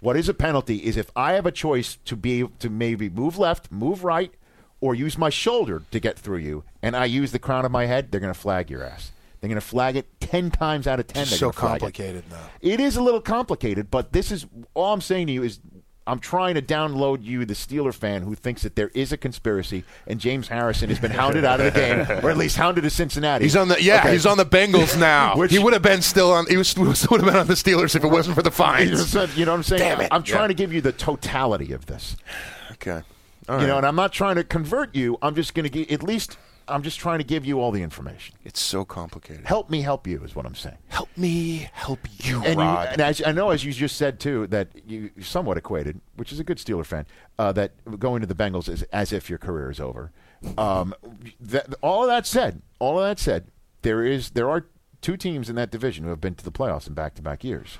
[0.00, 3.38] What is a penalty is if I have a choice to be to maybe move
[3.38, 4.32] left, move right,
[4.80, 7.86] or use my shoulder to get through you, and I use the crown of my
[7.86, 9.10] head, they're going to flag your ass.
[9.40, 11.26] They're going to flag it ten times out of ten.
[11.26, 11.56] They're so it.
[11.56, 12.48] complicated now.
[12.60, 15.60] It is a little complicated, but this is all I'm saying to you is
[16.08, 19.84] I'm trying to download you, the Steeler fan who thinks that there is a conspiracy
[20.06, 22.90] and James Harrison has been hounded out of the game, or at least hounded to
[22.90, 23.44] Cincinnati.
[23.44, 24.00] He's on the yeah.
[24.00, 24.12] Okay.
[24.12, 25.36] He's on the Bengals now.
[25.36, 26.46] Which- he would have been still on.
[26.46, 29.14] He was, would have been on the Steelers if it wasn't for the fines.
[29.36, 29.80] You know what I'm saying?
[29.80, 30.08] Damn it.
[30.10, 30.48] I'm trying Yeah.
[30.48, 32.16] to give you the totality of this.
[32.72, 33.02] Okay.
[33.48, 35.18] you know, and I'm not trying to convert you.
[35.20, 36.36] I'm just going to give at least.
[36.68, 38.36] I'm just trying to give you all the information.
[38.44, 39.46] It's so complicated.
[39.46, 40.78] Help me help you is what I'm saying.
[40.88, 42.88] Help me help you, and, you, Rod.
[42.92, 46.40] and as, I know, as you just said too, that you somewhat equated, which is
[46.40, 47.06] a good Steeler fan,
[47.38, 50.12] uh, that going to the Bengals is as if your career is over.
[50.56, 50.94] Um,
[51.40, 53.46] that, all of that said, all of that said,
[53.82, 54.66] there is there are
[55.00, 57.78] two teams in that division who have been to the playoffs in back-to-back years.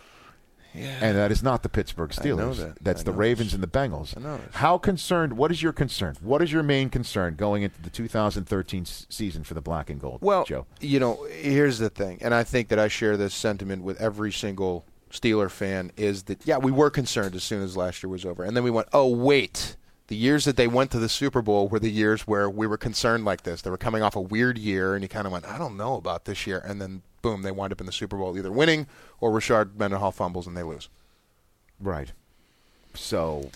[0.74, 0.98] Yeah.
[1.00, 2.56] And that is not the Pittsburgh I know Steelers.
[2.58, 2.78] that.
[2.82, 3.54] That's the Ravens this.
[3.54, 4.16] and the Bengals.
[4.16, 4.54] I know this.
[4.54, 5.32] How concerned?
[5.36, 6.16] What is your concern?
[6.20, 10.00] What is your main concern going into the 2013 s- season for the Black and
[10.00, 10.18] Gold?
[10.22, 10.66] Well, Joe.
[10.80, 14.30] you know, here's the thing, and I think that I share this sentiment with every
[14.32, 18.24] single Steeler fan is that yeah, we were concerned as soon as last year was
[18.26, 19.74] over, and then we went, oh wait.
[20.08, 22.78] The years that they went to the Super Bowl were the years where we were
[22.78, 23.60] concerned like this.
[23.60, 25.96] They were coming off a weird year, and you kind of went, I don't know
[25.96, 26.62] about this year.
[26.64, 28.86] And then, boom, they wind up in the Super Bowl either winning
[29.20, 30.88] or Rashard Mendenhall fumbles and they lose.
[31.80, 32.12] Right.
[32.94, 33.50] So,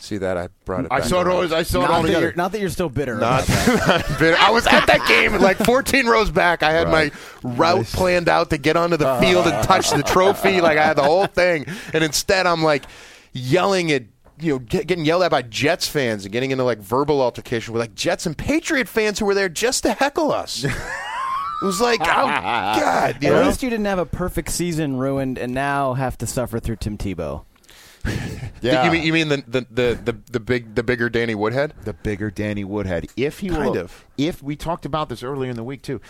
[0.00, 0.38] See that?
[0.38, 1.52] I brought it I saw it always.
[1.52, 2.32] I saw it all that, together.
[2.34, 3.16] not that you're still bitter.
[3.16, 4.08] Not, about that.
[4.08, 4.36] not bitter.
[4.38, 6.62] I was at that game, like 14 rows back.
[6.62, 7.12] I had Right.
[7.42, 9.20] my route planned out to get onto the uh-huh.
[9.20, 10.62] field and touch the trophy.
[10.62, 12.84] Like I had the whole thing, and instead I'm like
[13.32, 14.04] yelling at.
[14.42, 17.74] You know, get, getting yelled at by Jets fans and getting into like verbal altercation
[17.74, 20.64] with like Jets and Patriot fans who were there just to heckle us.
[21.60, 23.46] it was like, oh god, you At know?
[23.46, 26.96] least you didn't have a perfect season ruined and now have to suffer through Tim
[26.98, 27.44] Tebow.
[28.62, 28.84] Yeah.
[28.84, 31.72] You mean you mean the, the the the the big the bigger Danny Woodhead?
[31.84, 33.06] the bigger Danny Woodhead.
[33.16, 34.04] If he Kind will, of.
[34.28, 36.00] If we talked about this earlier in the week too,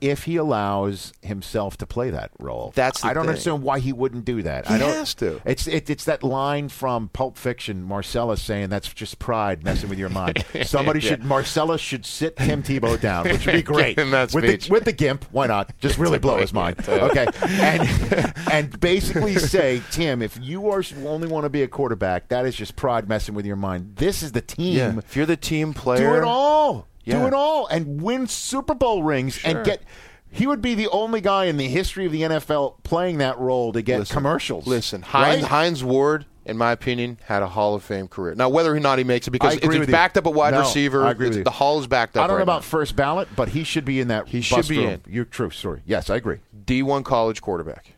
[0.00, 3.30] if he allows himself to play that role, That's I don't thing.
[3.30, 4.66] understand why he wouldn't do that.
[4.66, 5.40] He I don't, has to.
[5.44, 9.98] It's it, it's that line from Pulp Fiction, Marcellus saying that's just pride messing with
[9.98, 10.44] your mind.
[10.62, 13.96] Somebody should Marcellus should sit Tim Tebow down, which would be great.
[13.96, 15.76] Give him that with the with the gimp, why not?
[15.78, 16.76] Just really blow his mind.
[16.88, 22.28] Okay, and and basically say, Tim, if you are only want to be a quarterback,
[22.28, 23.96] that is just pride messing with your mind.
[23.96, 24.98] This is the team.
[24.98, 26.86] If you're the team player, Do it all.
[27.08, 27.20] Yeah.
[27.20, 29.56] Do it all and win Super Bowl rings Sure.
[29.56, 29.82] and get.
[30.30, 33.72] He would be the only guy in the history of the NFL playing that role
[33.72, 34.66] to get Listen, commercials.
[34.66, 35.50] Listen, Hines, right?
[35.50, 38.34] Hines Ward, in my opinion, had a Hall of Fame career.
[38.34, 39.92] Now, whether or not he makes it, because I agree it's you.
[39.92, 41.44] backed up a wide No, receiver, I agree with you.
[41.44, 42.24] the Hall is backed up.
[42.24, 44.28] I don't know right about first ballot, but he should be in that.
[44.28, 44.86] He should be room.
[44.88, 45.00] in.
[45.08, 45.48] You're true.
[45.48, 45.80] Sorry.
[45.86, 46.40] Yes, I agree.
[46.66, 47.94] D1 college quarterback.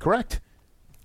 [0.00, 0.40] Correct.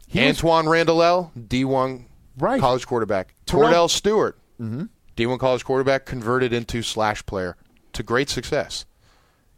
[0.08, 2.06] He was- Antwaan Randall, D1
[2.40, 2.60] Right.
[2.60, 3.36] college quarterback.
[3.46, 4.86] Terrell- Kordell Stewart, mm-hmm.
[5.20, 7.58] D1 college quarterback, converted into slash player
[7.94, 8.86] to great success.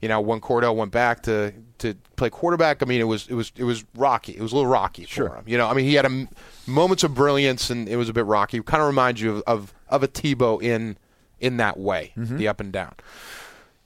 [0.02, 3.36] You know, when Kordell went back to, to play quarterback, I mean, it was it
[3.36, 4.36] was it was rocky.
[4.36, 5.36] It was a little rocky for Sure.
[5.36, 5.44] him.
[5.46, 6.28] You know, I mean, he had a
[6.66, 8.60] moments of brilliance, and it was a bit rocky.
[8.64, 10.98] Kind of reminds you of, of of a Tebow in
[11.40, 12.38] in that way, mm-hmm.
[12.38, 12.96] the up and down.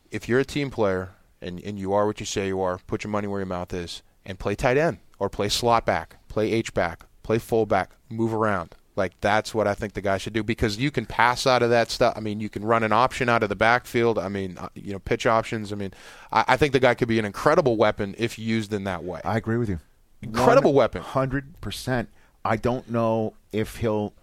[0.09, 1.11] If you're a team player
[1.41, 3.73] and and you are what you say you are, put your money where your mouth
[3.73, 8.34] is, and play tight end or play slot back, play H back, play fullback, move
[8.34, 8.73] around.
[8.96, 11.70] Like that's what I think the guy should do because you can pass out of
[11.70, 12.14] that stuff.
[12.16, 14.18] I mean, you can run an option out of the backfield.
[14.18, 15.74] I mean, uh, you know, pitch options.
[15.74, 15.93] I mean,
[16.32, 19.20] I, I think the guy could be an incredible weapon if used in that way.
[19.26, 19.80] I agree with you.
[20.22, 21.02] Incredible weapon.
[21.02, 22.10] Hundred percent.
[22.43, 24.14] I don't know if he'll.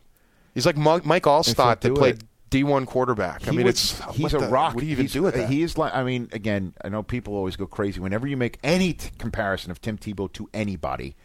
[0.55, 2.25] He's like Mike Alstott that played.
[2.51, 3.49] D1 quarterback.
[3.49, 4.75] I mean, it's he's a the- rock.
[4.75, 5.49] What do you even He's- do with that?
[5.49, 5.95] He is like.
[5.95, 9.71] I mean, again, I know people always go crazy whenever you make any t- comparison
[9.71, 11.17] of Tim Tebow to anybody.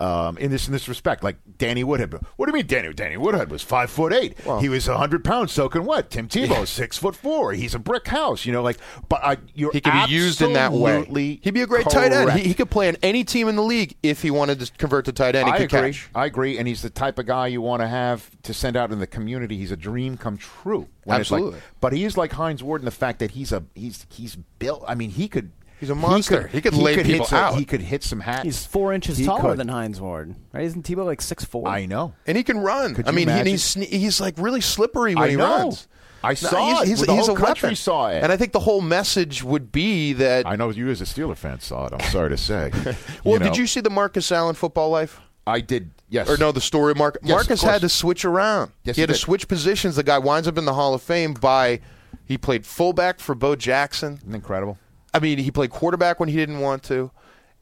[0.00, 2.12] Um, in this in this respect, like Danny Woodhead.
[2.36, 2.90] What do you mean, Danny?
[2.94, 4.38] Danny Woodhead was five foot eight.
[4.60, 6.08] he was hundred pounds soaking wet.
[6.08, 7.52] Tim Tebow is six foot four.
[7.52, 8.46] He's a brick house.
[8.46, 8.78] You know, like.
[9.10, 11.04] But uh, you're He could be used in that way.
[11.42, 12.32] He'd be a great tight end.
[12.32, 15.04] He, he could play on any team in the league if he wanted to convert
[15.04, 15.48] to tight end.
[15.48, 15.92] He I could agree.
[15.92, 16.08] catch.
[16.14, 18.92] I agree, and he's the type of guy you want to have to send out
[18.92, 19.58] in the community.
[19.58, 20.88] He's a dream come true.
[21.00, 21.60] It's like- Absolutely.
[21.80, 24.84] but he is like Hines Ward in the fact that he's a he's he's built.
[24.86, 25.50] I mean, he could.
[25.80, 26.46] He's a monster.
[26.48, 27.54] He could lay hit people some- out.
[27.56, 28.44] He could hit some hats.
[28.44, 29.58] He's four inches He taller could.
[29.58, 30.64] than Hines Ward, right?
[30.64, 31.66] Isn't Tebow like six four?
[31.66, 32.12] I know.
[32.26, 32.94] And he can run.
[32.94, 33.46] Could I mean, imagine?
[33.46, 35.44] he's he's like really slippery when I he know.
[35.48, 35.88] runs.
[36.22, 36.88] I saw it.
[36.88, 37.76] He's, he's, The he's whole a country weapon.
[37.76, 38.22] saw it.
[38.22, 40.46] And I think the whole message would be that.
[40.46, 41.94] I know you as a Steeler fan saw it.
[41.94, 42.70] I'm sorry to say.
[43.24, 43.46] well, know.
[43.46, 45.18] did you see the Marcus Allen football life?
[45.46, 45.92] I did.
[46.10, 46.28] Yes.
[46.28, 46.94] Or no, the story.
[46.94, 47.72] Mark, Yes, Marcus course.
[47.72, 48.72] had to switch around.
[48.84, 49.96] Yes, he he had to switch positions.
[49.96, 51.80] The guy winds up in the Hall of Fame by
[52.26, 54.20] he played fullback for Bo Jackson.
[54.30, 54.76] Incredible.
[55.12, 57.10] I mean, he played quarterback when he didn't want to.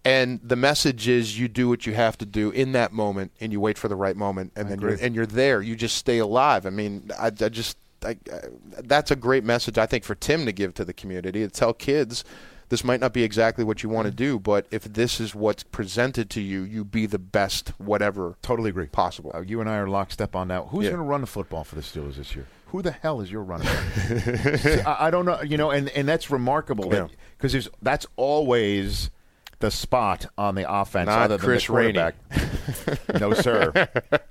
[0.04, 3.52] And the message is you do what you have to do in that moment, and
[3.52, 5.60] you wait for the right moment, and then you're and you're there.
[5.60, 6.66] You just stay alive.
[6.66, 8.40] I mean, I, I just I, I,
[8.84, 11.74] that's a great message I think for Tim to give to the community to tell
[11.74, 12.24] kids
[12.68, 15.62] this might not be exactly what you want to do, but if this is what's
[15.62, 18.36] presented to you, you be the best, whatever.
[18.42, 18.86] Totally agree.
[18.86, 19.32] Possible.
[19.34, 20.66] Uh, you and I are lockstep on that.
[20.68, 20.90] Who's Yeah.
[20.90, 22.46] going to run the football for the Steelers this year?
[22.68, 24.86] Who the hell is your running back?
[24.86, 25.40] I, I don't know.
[25.42, 27.08] You know, and, and that's remarkable Yeah.
[27.38, 29.10] because that's always
[29.60, 32.14] the spot on the offense Not other Chris than the quarterback.
[33.20, 33.72] no, sir.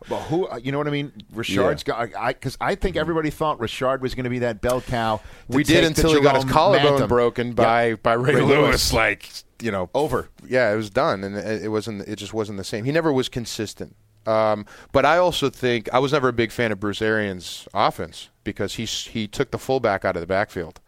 [0.07, 0.47] But who?
[0.47, 1.11] uh, You know what I mean?
[1.33, 2.15] Richard's got.
[2.15, 5.19] I because I, think everybody thought Richard was going to be that bell cow.
[5.49, 7.09] we did until he got his collarbone Bantam.
[7.09, 7.95] broken by Yeah.
[7.95, 8.49] by Ray, Ray Lewis.
[8.91, 8.93] Lewis.
[8.93, 9.29] Like
[9.61, 10.29] you know, Over.
[10.47, 12.07] Yeah, it was done, and it, it wasn't.
[12.07, 12.85] It just wasn't the same.
[12.85, 13.95] He never was consistent.
[14.27, 18.29] Um, but I also think I was never a big fan of Bruce Arians' offense
[18.43, 20.79] because he he took the fullback out of the backfield.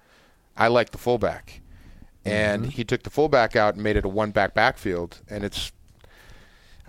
[0.58, 1.62] I like the fullback,
[2.26, 2.72] and Mm-hmm.
[2.72, 5.72] he took the fullback out and made it a one back backfield, and it's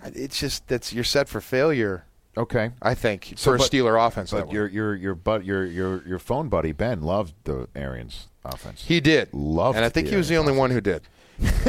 [0.03, 2.05] it's just that's you're set for failure.
[2.37, 2.71] Okay.
[2.81, 4.31] I think So, for a but- Steeler offense.
[4.31, 8.85] But your your your but your your your phone buddy Ben loved the Arians offense.
[8.87, 9.29] He did.
[9.33, 11.01] Loved and I think he was the only one who did.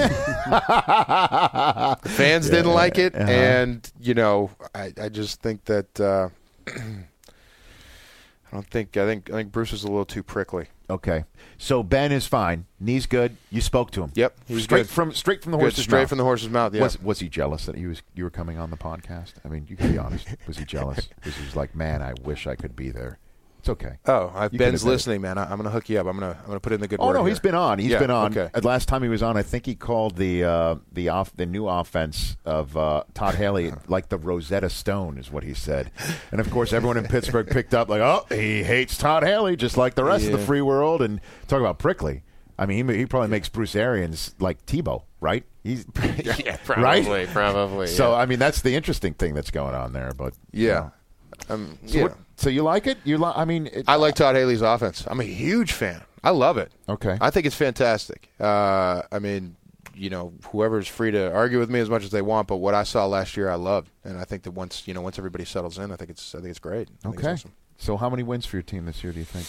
[2.05, 3.31] Fans Yeah, didn't like it, uh-huh.
[3.31, 6.29] and you know, I, I just think that uh,
[6.69, 10.67] I don't think I think I think Bruce is a little too prickly.
[10.91, 11.25] Okay,
[11.57, 12.67] so Ben is fine.
[12.79, 13.37] Knee's good.
[13.51, 14.13] You spoke to him.
[14.15, 14.91] Yep, he was straight good.
[14.91, 16.09] from straight from the Good, horse's straight mouth.
[16.11, 16.75] from the horse's mouth.
[16.75, 16.83] Yeah.
[16.83, 19.35] Was was he jealous that he was you were coming on the podcast?
[19.45, 20.29] I mean, you can be honest.
[20.47, 21.09] Was he jealous?
[21.25, 23.19] Was he like, man, I wish I could be there?
[23.63, 23.93] It's okay.
[24.07, 25.39] oh, I, You can Ben's listening, man.
[25.39, 26.07] I, I'm going to hook you up.
[26.09, 27.29] I'm going to I'm going to put in the good Oh no, here.
[27.29, 27.79] he's been on.
[27.79, 28.37] He's Yeah, been on.
[28.37, 28.51] Okay.
[28.53, 31.47] Uh, Last time he was on, I think he called the uh, the off the
[31.47, 35.93] new offense of uh, Todd Haley like the Rosetta Stone is what he said.
[36.33, 39.77] And of course, everyone in Pittsburgh picked up like, oh, he hates Todd Haley just
[39.77, 41.01] like the rest of the free world.
[41.01, 42.25] And talk about prickly.
[42.59, 45.45] I mean, he, he probably makes Bruce Arians like Tebow, right?
[45.63, 45.87] He's
[46.25, 47.05] Yeah, right?
[47.05, 48.17] probably, probably, So yeah.
[48.19, 50.11] I mean, that's the interesting thing that's going on there.
[50.17, 50.75] But you Yeah.
[50.75, 51.55] know.
[51.55, 52.03] Um, So, yeah.
[52.05, 52.99] what, so you like it?
[53.05, 55.05] You li- I mean, it, I like Todd Haley's offense.
[55.07, 56.03] I'm a huge fan.
[56.25, 56.73] I love it.
[56.89, 57.17] Okay.
[57.21, 58.29] I think it's fantastic.
[58.39, 59.57] Uh, I mean,
[59.95, 62.75] you know, whoever's free to argue with me as much as they want, but what
[62.75, 65.45] I saw last year, I loved, and I think that once you know, once everybody
[65.45, 66.89] settles in, I think it's, I think it's great.
[67.01, 67.33] I think it's okay.
[67.33, 67.53] awesome.
[67.79, 69.13] So how many wins for your team this year?
[69.13, 69.47] Do you think?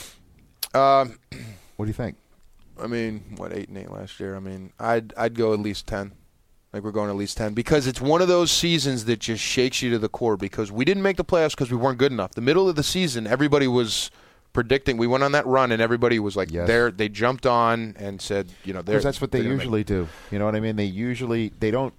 [0.75, 1.19] Um,
[1.75, 2.15] What do you think?
[2.81, 4.35] I mean, what eight and eight last year?
[4.35, 6.13] I mean, I'd I'd go at least ten.
[6.73, 9.81] Like we're going at least ten because it's one of those seasons that just shakes
[9.83, 10.35] you to the core.
[10.35, 12.31] Because we didn't make the playoffs because we weren't good enough.
[12.31, 14.09] The middle of the season, everybody was
[14.53, 14.97] predicting.
[14.97, 16.67] We went on that run, and everybody was like, Yes.
[16.67, 19.59] "There." They jumped on and said, "You know, they're." Because that's what they they're make-
[19.59, 20.07] usually do.
[20.31, 20.75] You know what I mean?
[20.75, 21.93] They usually they don't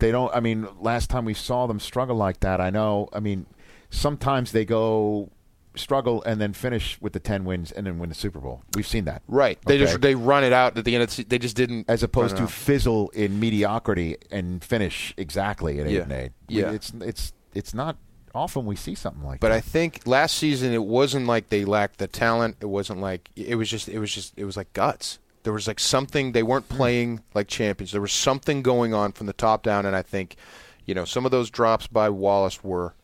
[0.00, 0.34] they don't.
[0.34, 3.08] I mean, last time we saw them struggle like that, I know.
[3.14, 3.46] I mean,
[3.88, 5.30] sometimes they go
[5.76, 8.62] struggle and then finish with the ten wins and then win the Super Bowl.
[8.74, 9.58] We've seen that, Right.
[9.66, 9.84] They Okay?
[9.84, 11.88] just they run it out at the end of the They just didn't.
[11.88, 16.02] as opposed to fizzle in mediocrity and finish exactly at eight Yeah.
[16.02, 16.32] and eight.
[16.48, 16.70] Yeah.
[16.72, 17.96] it's it's it's not
[18.34, 19.54] often we see something like But that.
[19.54, 22.56] But I think last season it wasn't like they lacked the talent.
[22.60, 25.18] It wasn't like it was just it was just it was like guts.
[25.42, 26.76] There was like something they weren't hmm.
[26.76, 27.92] playing like champions.
[27.92, 30.36] There was something going on from the top down, and I think,
[30.84, 32.94] you know, some of those drops by Wallace were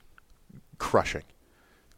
[0.79, 1.23] crushing,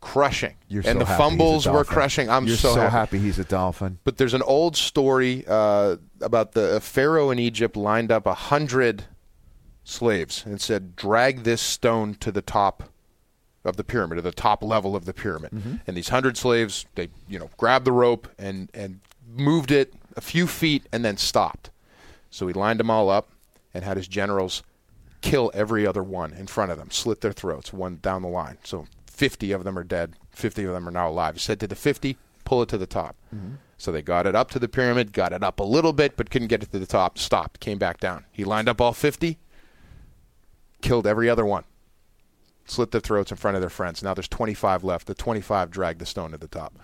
[0.01, 2.29] crushing, You're and so the fumbles were crushing.
[2.31, 2.93] I'm You're so, so happy.
[2.93, 3.99] happy he's a Dolphin.
[4.05, 9.05] But there's an old story uh, about the Pharaoh in Egypt lined up a hundred
[9.85, 12.85] slaves and said, "Drag this stone to the top
[13.65, 15.51] of the pyramid, or the top level of the pyramid."
[15.87, 20.21] And these hundred slaves, they you know grabbed the rope and and moved it a
[20.21, 21.71] few feet and then stopped.
[22.31, 23.29] So he lined them all up
[23.75, 24.63] and had his generals
[25.21, 28.59] kill every other one in front of them, slit their throats one down the line.
[28.65, 28.87] So
[29.19, 30.14] 50 of them are dead.
[30.31, 31.35] 50 of them are now alive.
[31.35, 33.16] He said to the 50, pull it to the top.
[33.35, 33.55] Mm-hmm.
[33.77, 36.31] So they got it up to the pyramid, got it up a little bit, but
[36.31, 37.19] couldn't get it to the top.
[37.19, 38.27] Stopped, came back down.
[38.31, 39.39] He lined up all 50,
[40.83, 41.64] killed every other one,
[42.64, 44.05] slit their throats in front of their friends.
[44.05, 45.09] Now there's 25 left.
[45.09, 46.79] The 25 dragged the stone to the top.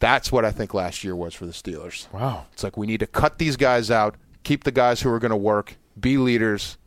[0.00, 2.12] That's what I think last year was for the Steelers.
[2.12, 2.46] Wow.
[2.52, 5.30] It's like we need to cut these guys out, keep the guys who are going
[5.30, 6.78] to work, be leaders,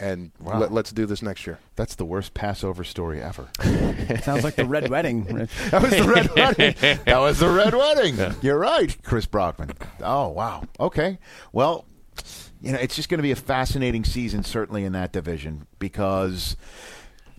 [0.00, 0.58] and Wow.
[0.60, 1.58] let, let's do this next year.
[1.76, 3.48] That's the worst Passover story ever.
[4.22, 5.24] Sounds like the red wedding.
[5.24, 6.74] That was the red wedding.
[7.04, 8.34] That was the red wedding.
[8.42, 9.70] You're right, Chris Brockman.
[10.02, 10.64] Oh wow.
[10.78, 11.18] Okay.
[11.52, 11.84] Well,
[12.60, 16.56] you know, it's just going to be a fascinating season, certainly in that division, because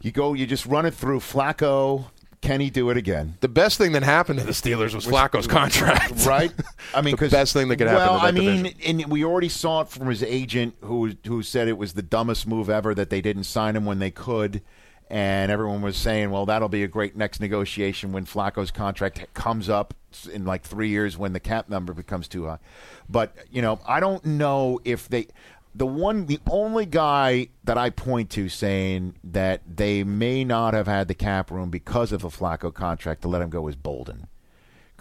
[0.02, 2.06] you go, you just run it through Flacco.
[2.42, 3.36] Can he do it again?
[3.42, 6.26] The best thing that happened to the Steelers was Flacco's contract.
[6.26, 6.52] right?
[6.94, 9.02] I mean, The best thing that could happen Well, I mean, division.
[9.04, 12.48] and we already saw it from his agent, who who said it was the dumbest
[12.48, 14.62] move ever that they didn't sign him when they could,
[15.08, 19.70] and everyone was saying, well, that'll be a great next negotiation when Flacco's contract comes
[19.70, 19.94] up
[20.34, 22.58] in like three years when the cap number becomes too high.
[23.08, 25.28] But you know, I don't know if they.
[25.74, 30.88] The one, the only guy that I point to saying that they may not have
[30.88, 34.28] had the cap room because of a Flacco contract to let him go is Boldin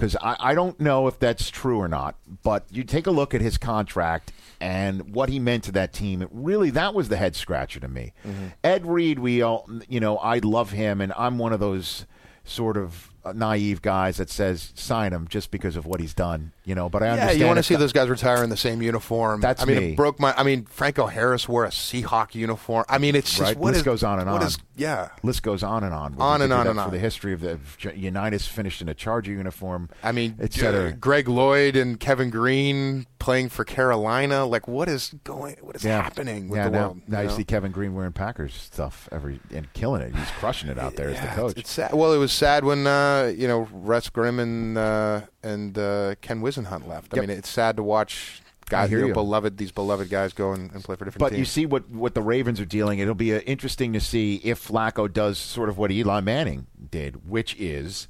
[0.01, 2.17] because I, I don't know if that's true or not.
[2.43, 6.23] But you take a look at his contract and what he meant to that team.
[6.23, 8.15] It really, that was the head scratcher to me.
[8.27, 8.47] Mm-hmm.
[8.65, 12.07] Ed Reed, we all, you know, I love him, and I'm one of those
[12.45, 16.53] sort of naive guys that says sign him just because of what he's done.
[16.65, 18.57] You know, but I Yeah, understand you want to see those guys retire in the
[18.57, 19.41] same uniform.
[19.41, 19.93] That's I mean, me.
[19.93, 20.33] it broke my.
[20.37, 22.85] I mean, Franco Harris wore a Seahawk uniform.
[22.89, 23.57] I mean, it's just right?
[23.57, 24.43] what list is- goes on and on.
[24.43, 26.15] is- yeah, list goes on and on.
[26.19, 26.91] On and on and for on.
[26.91, 27.59] the history of the
[27.95, 29.91] Unitas finished in a Charger uniform.
[30.03, 30.89] I mean, etc.
[30.89, 34.47] uh, Greg Lloyd and Kevin Greene playing for Carolina.
[34.47, 35.57] Like, what is going?
[35.61, 37.01] What is happening with yeah, the now, world?
[37.09, 37.37] Now you know?
[37.37, 40.15] see Kevin Greene wearing Packers stuff every and killing it.
[40.15, 41.59] He's crushing it out there as the Yeah, coach.
[41.59, 41.93] It's sad.
[41.93, 46.41] Well, it was sad when uh, you know Russ Grimm and uh, and uh, Ken
[46.43, 47.13] Whisenhunt left.
[47.15, 47.29] I Yep.
[47.29, 49.13] mean, it's sad to watch guys, you.
[49.13, 51.37] beloved these beloved guys go and, and play for different But teams.
[51.37, 52.99] But you see what, what the Ravens are dealing.
[53.01, 57.29] It'll be uh, interesting to see if Flacco does sort of what Eli Manning did,
[57.29, 58.07] which is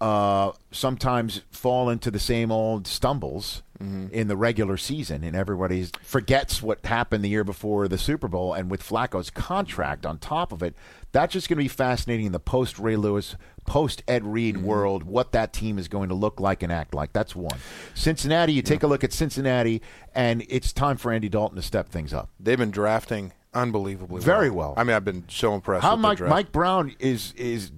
[0.00, 4.06] uh, sometimes fall into the same old stumbles Mm-hmm.
[4.10, 8.54] in the regular season, and everybody forgets what happened the year before the Super Bowl.
[8.54, 10.74] And with Flacco's contract on top of it,
[11.12, 13.36] that's just going to be fascinating in the post Ray Lewis,
[13.66, 14.64] post Ed Reed Mm-hmm.
[14.64, 15.02] world.
[15.02, 17.12] What that team is going to look like and act like.
[17.12, 17.58] That's one.
[17.92, 18.54] Cincinnati.
[18.54, 19.82] You take a look at Cincinnati,
[20.14, 22.30] and it's time for Andy Dalton to step things up.
[22.40, 24.68] They've been drafting unbelievably Very well.
[24.68, 24.74] well.
[24.78, 25.82] I mean, I've been so impressed.
[25.82, 26.30] How Mike draft.
[26.30, 27.72] Mike Brown is is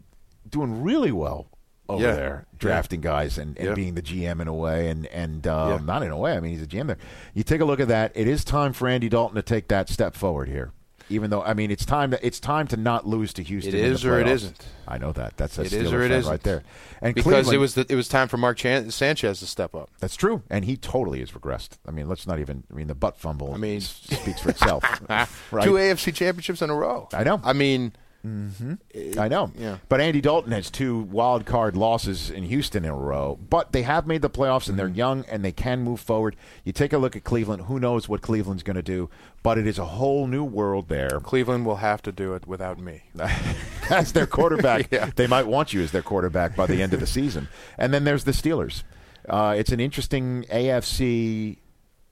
[0.48, 1.48] doing really well
[1.88, 2.12] over Yeah.
[2.14, 3.74] there, drafting guys and, and Yeah.
[3.74, 5.78] being the GM in a way, and and um, Yeah.
[5.84, 6.32] not in a way.
[6.36, 6.98] I mean, he's a GM there.
[7.34, 8.12] You take a look at that.
[8.14, 10.72] It is time for Andy Dalton to take that step forward here.
[11.10, 13.74] Even though I mean, it's time to it's time to not lose to Houston.
[13.74, 14.66] It is or it isn't.
[14.86, 15.38] I know that.
[15.38, 16.30] That's a It is or it isn't.
[16.30, 16.62] right there.
[17.00, 19.88] And because it was the, it was time for Mark Chan- Sanchez to step up.
[20.00, 21.78] That's true, and he totally has regressed.
[21.86, 22.64] I mean, let's not even.
[22.70, 23.54] I mean, the butt fumble.
[23.54, 24.84] I mean- speaks for itself.
[25.50, 25.64] right?
[25.64, 27.08] Two AFC championships in a row.
[27.14, 27.40] I know.
[27.42, 27.92] I mean,
[28.24, 29.52] I know.
[29.56, 29.78] Yeah.
[29.88, 33.38] But Andy Dalton has two wild card losses in Houston in a row.
[33.48, 34.94] But they have made the playoffs and they're Mm-hmm.
[34.96, 36.36] young and they can move forward.
[36.64, 37.62] You take a look at Cleveland.
[37.62, 39.08] Who knows what Cleveland's going to do?
[39.42, 41.20] But it is a whole new world there.
[41.22, 43.04] Cleveland will have to do it without me.
[43.90, 44.88] as their quarterback.
[44.92, 45.10] Yeah.
[45.14, 47.48] They might want you as their quarterback by the end of the season.
[47.78, 48.82] And then there's the Steelers.
[49.28, 51.58] Uh, it's an interesting AFC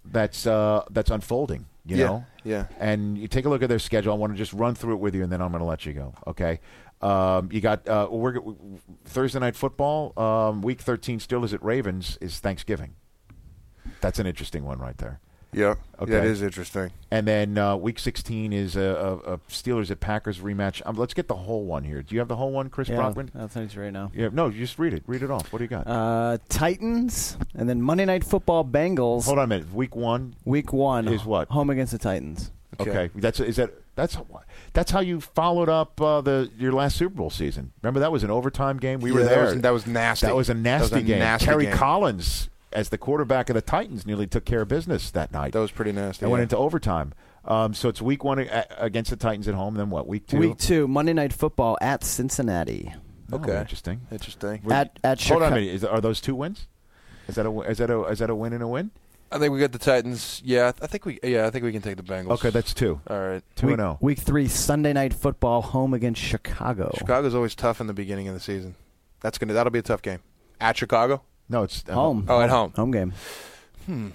[0.05, 1.67] that's uh, that's unfolding.
[1.85, 2.67] You Yeah, know, yeah.
[2.79, 4.13] And you take a look at their schedule.
[4.13, 5.85] I want to just run through it with you, and then I'm going to let
[5.85, 6.15] you go.
[6.27, 6.61] Okay.
[7.03, 8.39] Um, you got uh, we're,
[9.05, 10.19] Thursday night football.
[10.19, 12.95] Um, week 13 Steelers at Ravens is Thanksgiving.
[14.01, 15.21] That's an interesting one right there.
[15.57, 16.13] Yeah, Okay.
[16.13, 16.91] that is interesting.
[17.11, 18.81] And then uh, week 16 is a,
[19.27, 20.83] a, a Steelers at Packers rematch.
[20.85, 22.03] Um, let's get the whole one here.
[22.03, 23.31] Do you have the whole one, Chris Yeah, Brockman?
[23.39, 24.13] I'll tell you right now.
[24.15, 25.03] Yeah, no, just read it.
[25.07, 25.51] Read it off.
[25.53, 25.87] What do you got?
[25.87, 29.25] Uh, Titans, and then Monday Night Football Bengals.
[29.25, 29.73] Hold on a minute.
[29.75, 30.37] Week one.
[30.45, 31.49] Week one is what?
[31.49, 32.51] Home against the Titans.
[32.79, 33.09] Okay.
[33.15, 34.19] That's is that that's
[34.75, 37.73] that's how you followed up uh, the your last Super Bowl season.
[37.83, 39.01] Remember that was an overtime game.
[39.01, 39.45] We were Yeah, that there.
[39.55, 40.27] was- that was nasty.
[40.27, 41.19] That was a That nasty was a game.
[41.21, 41.75] nasty Kerry game.
[41.75, 45.55] Collins, as the quarterback of the Titans, nearly took care of business that night.
[45.55, 46.25] That was pretty nasty.
[46.25, 47.15] and went into overtime.
[47.47, 48.39] Um, so it's week one
[48.77, 49.75] against the Titans at home.
[49.77, 50.07] Then what?
[50.07, 50.39] Week two.
[50.39, 52.93] Week two, Monday Night Football at Cincinnati.
[53.33, 53.59] Oh, Okay.
[53.59, 54.03] interesting.
[54.13, 54.61] Interesting.
[54.71, 55.75] At at Hold on a minute.
[55.75, 56.67] Is, are those two wins?
[57.29, 58.91] Is that a is that a is that a win and a win?
[59.33, 60.41] I think we got the Titans.
[60.45, 61.19] Yeah, I think we.
[61.23, 62.31] Yeah, I think we can take the Bengals.
[62.33, 63.01] Okay, that's two.
[63.09, 63.43] all right.
[63.57, 63.85] Two week, and oh.
[63.85, 63.99] zero.
[64.01, 66.93] Week three, Sunday Night Football, home against Chicago.
[66.97, 68.77] Chicago's always tough in the beginning of the season.
[69.21, 69.55] That's gonna.
[69.55, 70.21] That'll be a tough game.
[70.61, 71.23] At Chicago.
[71.49, 72.27] No, it's uh, Home.
[72.29, 72.73] Oh, at home.
[72.77, 73.13] Home game.
[73.87, 74.09] Hmm.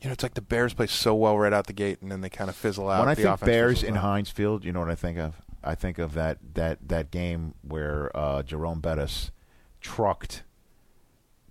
[0.00, 2.20] You know, it's like the Bears play so well right out the gate, and then
[2.20, 3.00] they kind of fizzle out.
[3.00, 4.02] When I the think Bears in out.
[4.02, 5.34] Heinz Field, you know what I think of?
[5.64, 9.32] I think of that that that game where uh, Jerome Bettis
[9.80, 10.44] trucked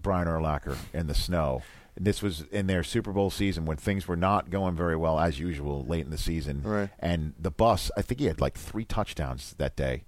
[0.02, 1.64] Brian Urlacher in the snow.
[1.96, 5.18] And this was in their Super Bowl season when things were not going very well
[5.18, 6.62] as usual late in the season.
[6.62, 6.90] Right.
[7.00, 10.04] And the bus, I think he had like three touchdowns that day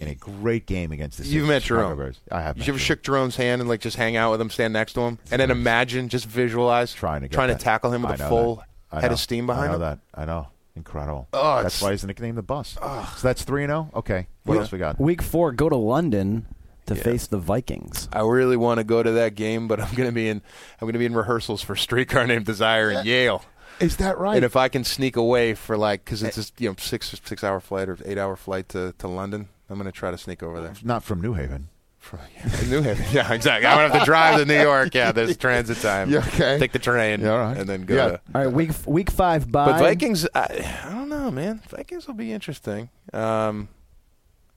[0.00, 1.98] in a great game against the You've Chicago met Jerome.
[1.98, 2.20] Bears.
[2.32, 2.56] I have.
[2.56, 2.78] You ever Jerome.
[2.78, 5.40] shook Jerome's hand and like just hang out with him, stand next to him, and
[5.40, 7.58] then imagine, just visualize trying to get trying that.
[7.58, 9.80] to tackle him with a full head of steam behind I know him.
[9.80, 9.98] that.
[10.14, 10.48] I know.
[10.76, 11.28] Incredible.
[11.32, 12.78] Oh, that's why he's nicknamed the bus.
[12.80, 13.90] So that's three and zero.
[13.94, 14.26] Okay.
[14.44, 15.00] What Week- else we got?
[15.00, 16.46] Week four, go to London
[16.86, 18.08] to face the Vikings.
[18.12, 20.38] I really want to go to that game, but I'm going to be in
[20.80, 23.44] I'm going to be in rehearsals for Streetcar Named Desire in Yale.
[23.80, 24.36] Is that right?
[24.36, 26.40] And if I can sneak away for like because it's eh.
[26.40, 29.76] just you know six six hour flight or eight hour flight to, to London, I'm
[29.78, 30.72] going to try to sneak over there.
[30.82, 31.68] Not from New Haven.
[31.98, 32.18] From
[32.68, 33.66] New Haven, yeah, exactly.
[33.66, 34.94] I'm going to have to drive to New York.
[34.94, 36.10] Yeah, there's transit time.
[36.10, 36.58] Yeah, okay.
[36.58, 37.56] Take the train, Yeah, all right.
[37.56, 37.94] and then go.
[37.94, 38.08] Yeah.
[38.08, 39.66] To, All right, week week five bye.
[39.72, 41.62] but Vikings, I, I don't know, man.
[41.68, 42.90] Vikings will be interesting.
[43.12, 43.68] Um,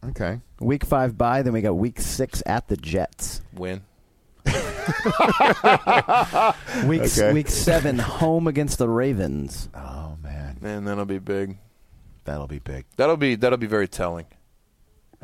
[0.06, 0.42] Okay.
[0.60, 1.42] Week five bye.
[1.44, 3.42] Then we got week six at the Jets.
[3.54, 3.82] win.
[6.86, 7.32] Week Okay.
[7.34, 9.70] week seven home against the Ravens.
[9.74, 11.58] Oh man, And that'll be big.
[12.26, 12.86] that'll be big.
[12.98, 14.26] That'll be that'll be very telling.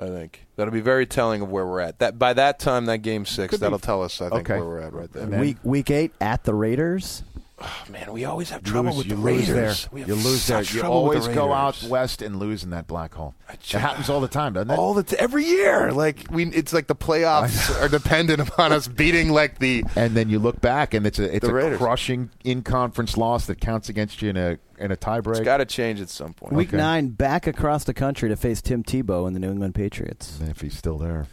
[0.01, 1.99] I think that'll be very telling of where we're at.
[1.99, 4.21] That by that time, that game six, Could that'll tell us.
[4.21, 4.57] I think Okay.
[4.59, 5.25] where we're at right there.
[5.25, 7.23] Then- Week week eight at the Raiders.
[7.61, 9.81] Oh, man, we always have trouble lose, with you the lose Raiders.
[9.83, 9.89] there.
[9.91, 10.61] We have You lose there.
[10.63, 13.35] You always go out west and lose in that black hole.
[13.49, 14.77] It happens all the time, doesn't it?
[14.79, 15.91] all the t- every year.
[15.91, 20.29] Like we, it's like the playoffs are dependent upon us beating like the and then
[20.29, 21.77] you look back, and it's a it's a Raiders.
[21.77, 25.43] crushing in conference loss that counts against you in a in a It's tiebreak.
[25.43, 26.53] got to change at some point.
[26.53, 26.77] Week Okay.
[26.77, 30.39] nine back across the country to face Tim Tebow and the New England Patriots.
[30.47, 31.27] if he's still there.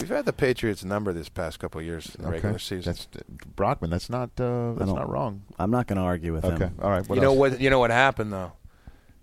[0.00, 2.92] We've had the Patriots number this past couple of years in the regular season.
[2.92, 3.06] That's
[3.56, 3.90] Brockman.
[3.90, 5.42] That's not uh, that's don't- wrong.
[5.58, 6.64] I'm not going to argue with Okay.
[6.66, 6.74] him.
[6.82, 7.06] All right.
[7.08, 7.60] What you know what?
[7.60, 8.52] You know what happened though?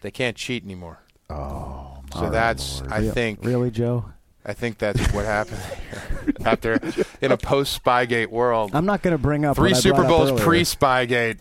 [0.02, 1.00] They can't cheat anymore.
[1.30, 2.94] Oh, So my that's Lord.
[2.94, 4.06] I Re- think really, Joe.
[4.46, 5.62] I think that's what happened
[6.46, 6.80] after
[7.20, 8.72] in a post Spygate world.
[8.74, 11.40] I'm not going to bring up Three what Super brought Bowls pre Spygate,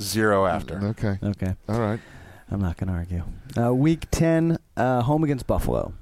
[0.00, 0.78] zero after.
[0.88, 1.18] Okay.
[1.22, 2.00] Okay, All right.
[2.50, 3.22] I'm not going to argue.
[3.56, 5.94] Uh, week ten, uh, home against Buffalo.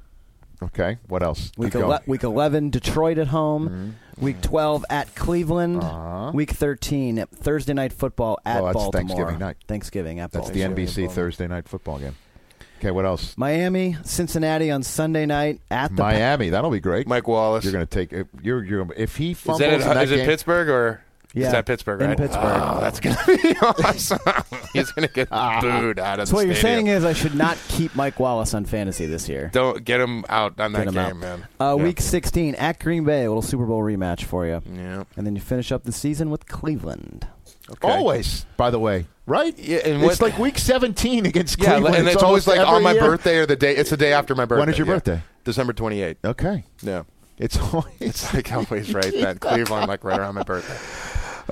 [0.63, 0.99] Okay.
[1.09, 1.53] What else?
[1.57, 3.97] Week, ele- week 11, Detroit at home.
[4.19, 5.83] Week 12 at Cleveland.
[5.83, 6.31] Uh-huh.
[6.35, 8.93] Week 13, Thursday night football at Oh, that's Baltimore.
[9.09, 9.57] Thanksgiving night.
[9.67, 10.75] Thanksgiving at That's Baltimore.
[10.75, 12.15] the NBC Thursday night football game.
[12.79, 12.91] Okay.
[12.91, 13.37] What else?
[13.39, 16.51] Miami, Cincinnati on Sunday night at the Miami.
[16.51, 17.07] That'll be great.
[17.07, 17.65] Mike Wallace.
[17.65, 18.13] You're going to take.
[18.43, 18.65] You're.
[18.65, 18.87] You're.
[18.97, 21.03] If he Is fumbles that, in that is it Pittsburgh or
[21.33, 22.01] Yeah, is that Pittsburgh?
[22.03, 22.19] in Right?
[22.19, 22.43] Pittsburgh.
[22.45, 24.19] Oh, that's gonna be awesome.
[24.73, 27.57] He's gonna get booed out of So the what you're saying is I should not
[27.69, 29.49] keep Mike Wallace on fantasy this year.
[29.53, 31.17] Don't get him out on that Get him game, out.
[31.17, 31.47] man.
[31.61, 31.85] Uh, Yeah.
[31.85, 34.61] Week 16 at Green Bay, a little Super Bowl rematch for you.
[34.75, 35.05] Yeah.
[35.17, 37.29] And then you finish up the season with Cleveland.
[37.71, 37.89] Okay.
[37.89, 38.47] always.
[38.57, 39.57] By the way, right?
[39.57, 41.95] Yeah, and it's what- like week 17 against Yeah, Cleveland.
[41.97, 43.03] and it's, always like on my year.
[43.03, 43.77] birthday or the day.
[43.77, 44.61] It's the day after my birthday.
[44.61, 44.95] When is your yeah.
[44.95, 45.23] birthday?
[45.45, 46.17] December 28th.
[46.25, 46.65] Okay.
[46.83, 47.05] Yeah.
[47.39, 47.87] It's always.
[48.01, 50.75] It's like always right that Cleveland, like right around my birthday.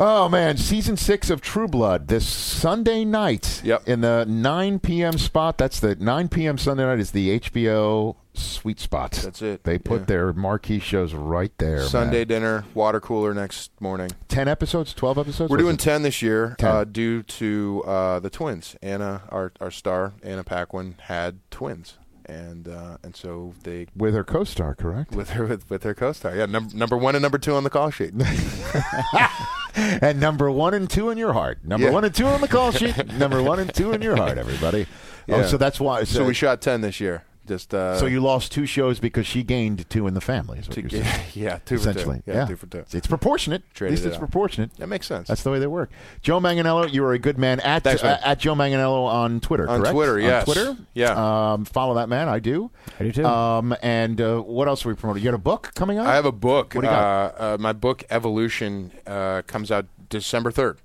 [0.00, 3.60] Oh man, season six of True Blood this Sunday night.
[3.64, 3.88] Yep.
[3.88, 5.18] In the 9 p.m.
[5.18, 5.58] spot.
[5.58, 6.56] That's the 9 p.m.
[6.56, 9.10] Sunday night is the HBO sweet spot.
[9.10, 9.64] That's it.
[9.64, 10.06] They put Yeah.
[10.06, 11.82] their marquee shows right there.
[11.82, 12.26] Sunday man.
[12.28, 14.10] dinner, water cooler next morning.
[14.28, 15.50] Ten episodes, twelve episodes.
[15.50, 16.70] We're doing 10 this year 10.
[16.70, 18.76] Uh, due to uh, the twins.
[18.80, 21.98] Anna, our, our star, Anna Paquin, had twins.
[22.26, 25.14] And uh, and so they with her co-star, correct?
[25.16, 27.70] with her with, with her co-star, yeah, number number one and number two on the
[27.70, 28.12] call sheet.
[29.78, 31.64] and number one and two in your heart.
[31.64, 31.92] Number Yeah.
[31.92, 33.12] one and two on the call sheet.
[33.14, 34.86] number one and two in your heart, everybody.
[35.28, 36.04] Oh, so that's why.
[36.04, 37.22] so we shot ten this year.
[37.48, 40.58] Just uh, So you lost two shows because she gained two in the family.
[40.58, 41.24] Is what to, you're saying.
[41.34, 41.90] yeah, two for two.
[41.90, 42.84] Essentially, Yeah, two for two.
[42.92, 43.62] It's proportionate.
[43.76, 44.20] At least it's out.
[44.20, 44.74] proportionate.
[44.76, 45.28] That makes sense.
[45.28, 45.90] That's the way they work.
[46.22, 48.20] Joe Manganiello, you are a good man at Thanks, man.
[48.22, 49.68] uh, at Joe Manganiello on Twitter.
[49.68, 49.94] On correct?
[49.94, 50.46] Twitter, yes.
[50.48, 51.52] On Twitter, Yeah.
[51.52, 52.28] Um, follow that man.
[52.28, 52.70] I do.
[53.00, 53.24] I do too.
[53.24, 55.22] Um, and uh, what else are we promoting?
[55.22, 56.06] You got a book coming out?
[56.06, 56.74] I have a book.
[56.74, 57.34] What do you got?
[57.40, 60.78] Uh, uh, my book Evolution uh, comes out December third,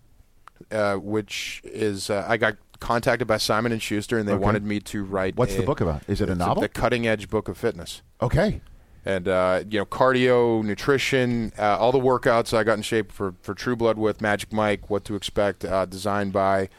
[0.72, 4.44] uh, which is uh, I got contacted by Simon and Schuster, and they Okay.
[4.44, 5.36] wanted me to write.
[5.38, 6.02] What's a- the book about?
[6.08, 6.62] Is it a novel?
[6.62, 8.02] The cutting edge book of fitness.
[8.22, 8.62] okay.
[9.06, 13.34] and uh, you know cardio, nutrition, uh, all the workouts I got in shape for
[13.42, 14.90] for True Blood with Magic Mike.
[14.90, 15.66] What to expect?
[15.66, 16.70] Uh, designed by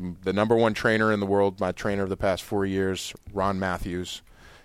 [0.00, 3.12] mm, the number one trainer in the world, my trainer of the past four years,
[3.34, 4.22] Ron Matthews,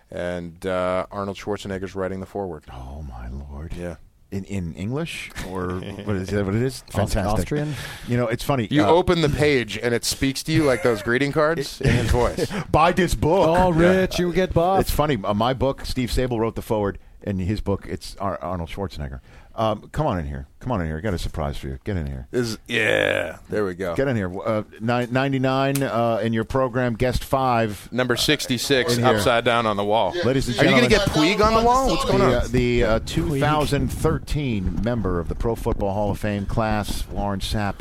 [0.10, 2.64] and uh, Arnold Schwarzenegger's writing the foreword.
[2.72, 3.74] Oh my lord.
[3.74, 3.98] Yeah.
[4.32, 5.72] In in English or
[6.06, 6.46] what is that?
[6.46, 6.82] What it is?
[6.92, 7.26] Fantastic.
[7.26, 7.74] Austrian?
[8.08, 8.68] You know, it's funny.
[8.70, 11.90] You uh, open the page and it speaks to you like those greeting cards in
[11.90, 12.48] his voice.
[12.72, 13.48] buy this book.
[13.50, 14.82] Oh, Rich, you get buff.
[14.82, 15.18] It's funny.
[15.24, 17.00] Uh, my book, Steve Sabol wrote the forward.
[17.24, 19.20] in his book, it's Ar- Arnold Schwarzenegger.
[19.60, 20.48] Um, come on in here.
[20.62, 20.98] Come on in here.
[20.98, 21.80] I got a surprise for you.
[21.84, 22.30] Get in here.
[22.32, 23.40] Is yeah.
[23.50, 23.94] There we go.
[23.94, 24.32] Get in here.
[24.42, 27.92] Uh, ni- 99 uh, in your program, guest five.
[27.92, 30.14] Number 66, In upside down on the wall.
[30.24, 30.80] Ladies and gentlemen.
[30.80, 31.88] Are you going to get Puig on the wall?
[31.90, 32.34] What's going the, on?
[32.36, 37.76] uh, the uh, 2013 member of the Pro Football Hall of Fame class, Warren Sapp.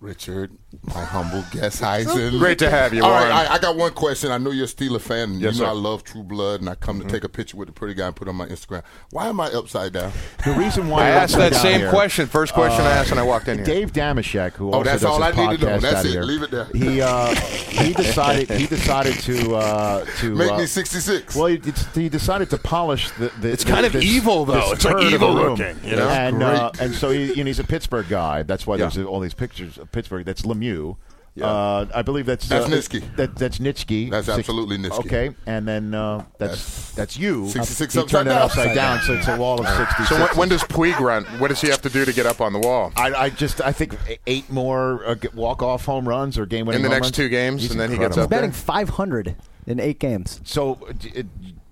[0.00, 2.38] Richard, my humble guest, Heisen.
[2.38, 3.32] Great to have you, All right, Warren.
[3.48, 4.30] I, I got one question.
[4.30, 5.70] I know you're a Steeler fan, Yes, you know sir.
[5.70, 8.06] I love True Blood, and I come to take a picture with the pretty guy
[8.06, 8.82] and put it on my Instagram.
[9.10, 10.12] Why am I upside down?
[10.44, 12.26] The reason why I you're asked that down same here, question.
[12.26, 13.64] First question I asked when I walked in here.
[13.66, 15.78] Dave Damashek, who Oh, also that's does all his I need to know.
[15.78, 16.10] That's it.
[16.12, 16.64] here, Leave it there.
[16.74, 21.36] He uh, he decided he decided to uh, to Make uh, me 66.
[21.36, 21.60] Well, he,
[21.94, 23.30] he decided to polish the.
[23.40, 24.72] the It's kind of this- evil, though.
[24.72, 26.08] It's like of evil looking, you know?
[26.08, 28.42] And uh, and so he, you know, he's a Pittsburgh guy.
[28.42, 28.88] That's why Yeah.
[28.88, 30.24] there's all these pictures of Pittsburgh.
[30.24, 30.96] That's Lemieux.
[31.34, 31.46] Yeah.
[31.46, 33.16] Uh, I believe that's That's uh, Nitschke.
[33.16, 34.10] That, that's Nitschke.
[34.10, 34.98] That's Six- absolutely Nitschke.
[35.06, 37.48] Okay, and then uh, that's that's you.
[37.48, 38.42] 66 He upside down.
[38.42, 40.04] upside down, so it's a wall of sixty.
[40.04, 41.24] So when, when does Puig run?
[41.40, 42.92] What does he have to do to get up on the wall?
[42.96, 43.96] I, I just I think
[44.26, 47.16] eight more uh, walk off home runs or game winning In the next runs.
[47.16, 48.24] two games, He's and then he gets incredible.
[48.24, 48.58] up Betting there?
[48.60, 49.36] 500
[49.68, 50.38] in eight games.
[50.44, 51.22] So, d- uh,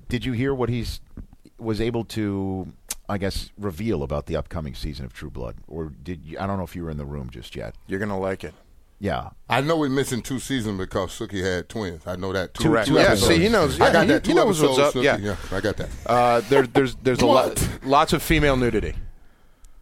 [0.09, 1.01] did you hear what he's
[1.59, 2.66] was able to,
[3.11, 6.38] I guess, reveal about the upcoming season of True Blood, or did you?
[6.38, 7.74] I don't know if you were in the room just yet.
[7.86, 8.55] You're going to like it.
[9.03, 12.07] Yeah, I know we're missing two seasons because Sookie had twins.
[12.07, 12.53] I know that.
[12.53, 12.86] Two, Correct.
[12.86, 13.80] two yeah, see, he knows.
[13.80, 14.26] I got he, that.
[14.26, 15.18] he Two knows what's episodes, up.
[15.18, 15.24] Sookie.
[15.24, 15.57] Yeah.
[15.57, 15.88] I got that.
[16.05, 18.94] Uh, there, there's there's a lot, lots of female nudity.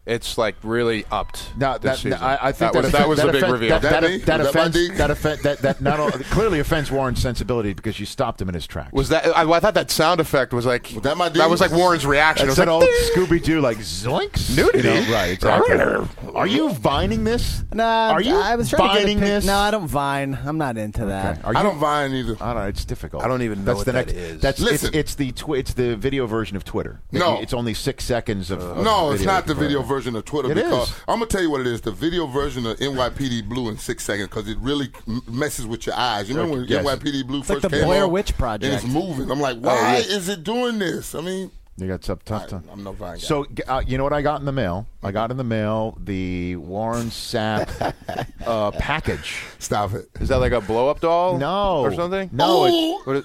[0.09, 1.50] It's like really upped.
[1.56, 2.12] No, this that, season.
[2.14, 3.68] I, I think that, was, that was that a big offend- reveal.
[3.68, 6.24] That, that, That that, that, Was that my offends, that, offend, that, that not only,
[6.24, 8.92] clearly offends Warren's sensibility because you stopped him in his tracks.
[8.92, 9.26] was that?
[9.36, 12.06] I, I thought that sound effect was like Was that my that was like Warren's
[12.06, 12.46] reaction.
[12.46, 14.78] That's it that was old like, Scooby Doo like zoinks Nudity?
[14.78, 15.32] You know, right?
[15.32, 16.32] Exactly.
[16.34, 17.62] Are you vining this?
[17.74, 19.44] Nah, Are you I was trying to get vining pic- this?
[19.46, 20.38] No, I don't vine.
[20.42, 21.44] I'm not into that.
[21.44, 22.36] Are I don't vine either.
[22.40, 22.68] I don't know.
[22.68, 23.22] It's difficult.
[23.24, 24.40] I don't even know that's what the next, is.
[24.40, 24.88] That's Listen.
[24.88, 27.00] it's, it's the twi- it's the video version of Twitter.
[27.12, 27.40] No.
[27.40, 28.62] it's only six seconds of.
[28.62, 30.94] of No, it's not the video version of Twitter It because is.
[31.09, 31.80] I'm gonna tell you what it is.
[31.80, 34.90] The video version of NYPD Blue in six seconds because it really
[35.28, 36.28] messes with your eyes.
[36.28, 36.84] You remember when Yes.
[36.84, 38.12] NYPD Blue like first the came Blair on?
[38.12, 38.64] Witch Project.
[38.64, 39.30] and it's moving.
[39.30, 41.14] I'm like, Oh, why is it doing this?
[41.14, 42.64] I mean, You got tough, tough I, time.
[42.72, 43.20] I'm no Vine guy.
[43.20, 44.86] So uh, you know what I got in the mail?
[45.00, 47.94] I got in the mail the Warren Sapp
[48.46, 49.36] uh, package.
[49.60, 50.08] stop it.
[50.20, 51.38] is that like a blow up doll?
[51.38, 52.30] No, or something?
[52.32, 53.00] No, it- Ooh.
[53.04, 53.24] What is-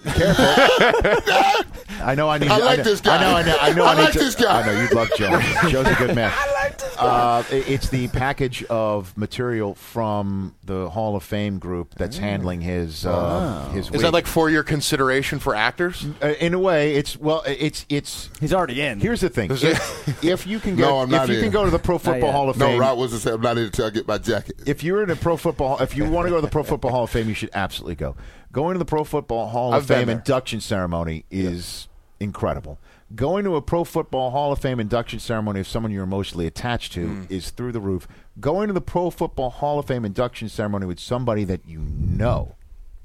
[2.02, 2.50] I know I need.
[2.52, 3.18] I like know, this guy.
[3.18, 3.36] I know.
[3.38, 3.58] I know.
[3.60, 3.86] I know.
[3.86, 4.62] I I, need like to- this guy.
[4.62, 5.40] I know you'd love Joe.
[5.70, 6.32] Joe's a good man.
[6.36, 7.04] I like this guy.
[7.06, 12.62] Uh, it- it's the package of material from the Hall of Fame group that's handling
[12.62, 13.86] his uh, his.
[13.88, 14.02] is wig.
[14.02, 16.06] that like for your consideration for actors?
[16.22, 18.30] Uh, in a way, it's well, it's it's.
[18.44, 19.00] He's already in.
[19.00, 21.44] Here's the thing: if, if you can get, No, I'm not if you in.
[21.44, 22.32] can go to the Pro Football.
[22.32, 24.18] Hall of Fame, No, Fame, Rod wasn't saying I'm not in until I get my
[24.18, 24.62] jacket.
[24.66, 26.92] if you're in a Pro Football, if you want to go to the Pro Football
[26.92, 28.16] Hall of Fame, you should absolutely go.
[28.52, 30.16] Going to the Pro Football Hall of I've been Fame there.
[30.18, 31.88] induction ceremony is
[32.20, 32.78] incredible.
[33.16, 36.94] Going to a Pro Football Hall of Fame induction ceremony of someone you're emotionally attached
[36.94, 37.32] to Mm.
[37.32, 38.08] is through the roof.
[38.40, 42.56] Going to the Pro Football Hall of Fame induction ceremony with somebody that you know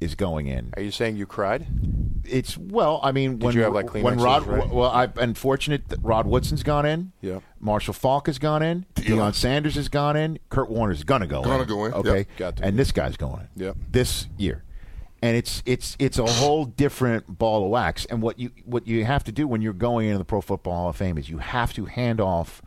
[0.00, 0.70] is going in.
[0.76, 1.66] Are you saying you cried?
[2.24, 4.68] It's well, I mean, Did when you have, like, when Kleenexes Rod, ready?
[4.70, 7.12] well, I've been fortunate that Rod Woodson's gone in.
[7.22, 7.40] Yeah.
[7.58, 8.84] Marshall Faulk has gone in.
[8.94, 10.38] Deion Sanders has gone in.
[10.50, 11.44] Kurt Warner's gonna go in.
[11.44, 11.68] Gonna in.
[11.68, 12.26] go in, Okay, yep.
[12.36, 12.64] Got to.
[12.64, 13.64] and this guy's going in.
[13.64, 13.76] Yep.
[13.90, 14.62] This year,
[15.22, 18.04] and it's it's it's a whole different ball of wax.
[18.04, 20.74] And what you what you have to do when you're going into the Pro Football
[20.74, 22.60] Hall of Fame is you have to hand off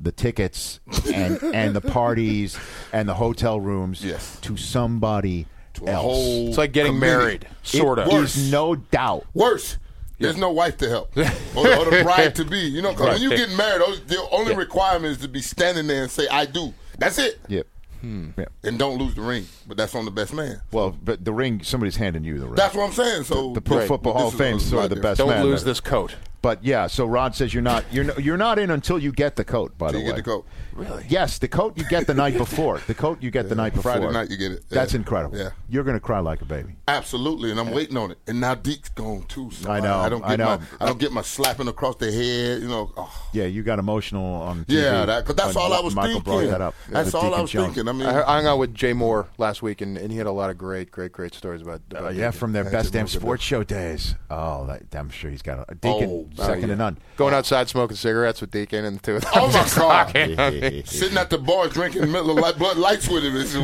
[0.00, 0.80] the tickets
[1.12, 2.56] and and the parties
[2.92, 4.38] and the hotel rooms Yes.
[4.42, 6.02] to somebody To a else.
[6.02, 8.08] whole It's like getting married, sort of.
[8.10, 9.26] There's no doubt.
[9.34, 9.76] Worse.
[10.18, 12.58] There's no wife to help, or, or the bride to be.
[12.58, 15.86] You know, 'cause when you get married, those- the only requirement is to be standing
[15.86, 17.66] there and say "I do." That's it, Yep.
[18.02, 18.28] Hmm.
[18.36, 18.44] Yeah.
[18.62, 19.46] and don't lose the ring.
[19.66, 20.60] But that's on the best man.
[20.72, 22.54] Well, but the ring, somebody's handing you the ring.
[22.56, 23.24] That's what I'm saying.
[23.24, 23.88] So the Pro Right.
[23.88, 25.44] Football Hall of Fame is is sort of the best Don't man.
[25.44, 26.14] lose this coat.
[26.42, 29.36] But yeah, so Rod says you're not you're no, you're not in until you get
[29.36, 29.76] the coat.
[29.76, 30.46] By Till the you way, get the coat.
[30.72, 31.04] Really?
[31.08, 32.78] Yes, the coat you get the night before.
[32.86, 33.92] The coat you get the night before.
[33.92, 34.64] Friday night you get it.
[34.70, 35.36] That's incredible.
[35.36, 35.50] Yeah.
[35.68, 36.76] You're gonna cry like a baby.
[36.88, 38.18] Absolutely, and I'm waiting on it.
[38.26, 39.50] And now Deke's gone too.
[39.50, 40.58] So I know, I, don't I get know.
[40.58, 42.62] my I don't get my slapping across the head.
[42.62, 42.90] You know.
[42.96, 43.28] Oh.
[43.34, 44.82] Yeah, you got emotional on TV.
[44.82, 46.32] Yeah, that, cause that's all I was Michael thinking.
[46.32, 46.74] brought that up.
[46.88, 47.74] That's with all I was Jones.
[47.74, 47.88] thinking.
[47.88, 50.26] I mean, I, I hung out with Jay Mohr last week, and, and he had
[50.26, 51.82] a lot of great, great, great stories about.
[51.90, 54.14] about Uh, yeah, from their best damn sports show days.
[54.30, 56.66] Oh, that, I'm sure he's got a Oh, Deacon oh, Oh, second yeah.
[56.68, 56.98] to none.
[57.16, 59.30] Going outside smoking cigarettes with Deacon and the two of them.
[59.34, 60.08] Oh my God.
[60.14, 60.84] talking.
[60.86, 63.34] Sitting at the bar drinking Miller Lite Blood Lights with him.
[63.36, 63.54] It's,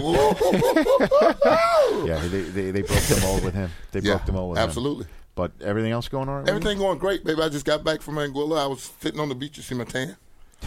[2.06, 3.70] Yeah, they, they, they broke the mold with him.
[3.92, 4.64] They Yeah, broke the mold with him.
[4.64, 5.06] absolutely.
[5.34, 6.40] But everything else going on?
[6.42, 6.56] with you?
[6.56, 7.42] Everything going great, baby.
[7.42, 8.58] I just got back from Anguilla.
[8.58, 9.56] I was sitting on the beach.
[9.58, 10.16] You see my tan?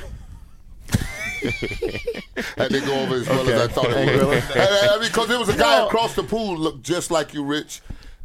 [1.42, 3.74] I didn't go over as well as I Okay.
[3.74, 4.28] thought it Anguilla.
[4.28, 4.44] would.
[4.58, 5.88] I- I- because there was a guy No.
[5.88, 7.82] across the pool looked just like you, Rich,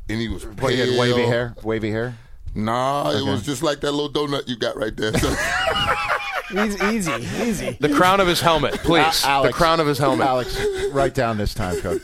[0.08, 1.54] and he was What, he had wavy hair?
[1.62, 2.16] Wavy hair?
[2.54, 5.12] Nah, it was just like that little donut you got right there.
[6.66, 7.76] easy, easy, easy.
[7.80, 9.24] The crown of his helmet, please.
[9.24, 10.26] A- Alex, the crown of his helmet.
[10.26, 10.56] Alex,
[10.92, 12.00] write down this time code.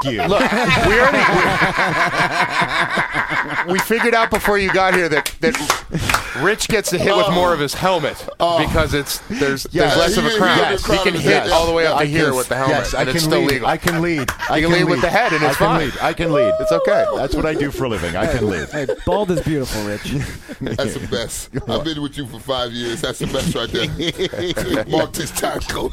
[0.00, 0.22] That you.
[0.28, 0.40] Look,
[0.86, 1.24] we already
[3.68, 7.26] we, we figured out before you got here that that Rich gets to hit with
[7.28, 7.32] oh.
[7.32, 8.58] more of his helmet oh.
[8.66, 9.94] because it's there's Yes.
[9.96, 10.72] there's less of a He can- crown.
[10.72, 12.48] he can he can hit his- all the way up I to here can- with
[12.48, 13.50] the helmet, yes, I and it's can still lead.
[13.52, 13.68] legal.
[13.68, 14.28] I can lead.
[14.50, 15.78] I You can lead with the head, and I it's can fine.
[15.80, 15.92] lead.
[16.02, 16.54] I can lead.
[16.60, 17.04] It's okay.
[17.16, 18.16] That's what I do for a living.
[18.16, 18.68] I can lead.
[18.70, 20.02] Hey, bald is beautiful, Rich.
[20.60, 21.50] That's the best.
[21.68, 23.00] I've been with you for five years.
[23.00, 24.84] That's the best right there.
[24.86, 25.92] Mark this time code.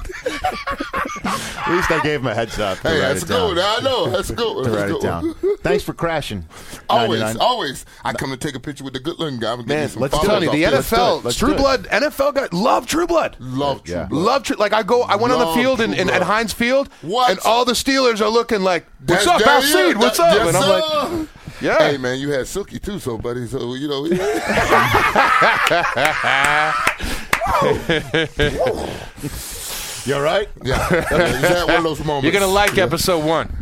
[1.23, 2.79] At least I gave him a heads up.
[2.79, 3.57] Hey, that's it good.
[3.59, 3.90] I know.
[4.11, 4.51] That's good.
[4.65, 5.35] To That's write it down.
[5.61, 6.45] Thanks for crashing.
[6.89, 7.45] Always, 99.
[7.47, 7.85] always.
[8.03, 9.51] I come to take a picture with the good looking guy.
[9.51, 10.63] I'm gonna Man, some let's tell you off the.
[10.63, 11.55] NFL, Let's True.
[11.55, 13.38] Blood, NFL guy, love True Blood.
[13.39, 14.05] Love True Yeah.
[14.05, 14.23] Blood.
[14.23, 14.55] Love True.
[14.57, 16.27] Like I go, I went on the field in, True in, at Blood.
[16.27, 17.30] Heinz Field, What?
[17.31, 19.97] and all the Steelers are looking like, "What's That's up, down Alcide?
[19.97, 21.30] What's up?" yes, and I'm like,
[21.61, 23.47] "Yeah." Hey man, you had Silky too, so buddy.
[23.47, 24.05] So you know.
[30.05, 30.49] You're right.
[30.63, 32.23] yeah, you had one of those moments.
[32.23, 33.60] You're gonna like episode one.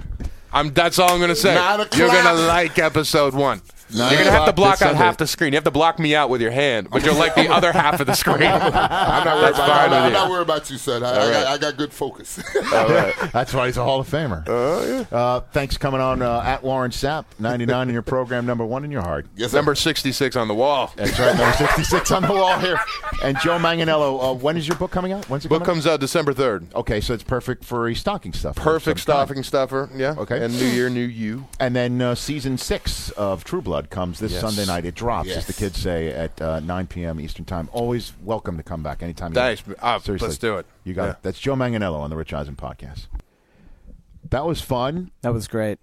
[0.51, 0.73] I'm.
[0.73, 1.55] That's all I'm gonna say.
[1.55, 3.61] Nine You're gonna like episode one.
[3.91, 5.53] You're gonna have to block out half the screen.
[5.53, 7.99] You have to block me out with your hand, but you'll like the other half
[7.99, 8.43] of the screen.
[8.43, 9.69] I'm not worried That's about.
[9.69, 10.13] I'm, not, I'm you.
[10.13, 11.03] not worried about you, son.
[11.03, 11.31] I, I, right.
[11.31, 12.39] got, I got good focus.
[12.71, 14.47] That's why he's a Hall of Famer.
[15.11, 18.83] Uh, thanks for coming on uh, at Warren Sapp, 99 in your program, number one
[18.83, 19.25] in your heart.
[19.35, 19.57] yes, sir.
[19.57, 20.93] Number 66 on the wall.
[20.95, 22.79] That's right, number 66 on the wall here.
[23.23, 25.29] And Joe Manganiello, uh, when is your book coming out?
[25.29, 26.73] When's it Book coming comes out December 3rd.
[26.75, 28.59] Okay, so it's perfect for a stocking stuffer.
[28.59, 28.99] Perfect kind.
[28.99, 29.89] stocking stuffer.
[29.95, 30.15] Yeah.
[30.17, 30.43] Okay.
[30.43, 31.47] And New Year, New You.
[31.59, 34.41] And then uh, season six of True Blood comes this Yes.
[34.41, 34.85] Sunday night.
[34.85, 37.19] It drops, as the kids say, at uh, 9 p.m.
[37.19, 37.69] Eastern Time.
[37.71, 39.65] Always welcome to come back anytime you Thanks.
[39.67, 39.77] want.
[39.81, 40.27] Ah, Seriously.
[40.27, 40.65] let's do it.
[40.83, 41.11] You got Yeah.
[41.11, 41.17] it.
[41.21, 43.05] That's Joe Manganiello on the Rich Eisen podcast.
[44.29, 45.11] That was fun.
[45.21, 45.79] That was great.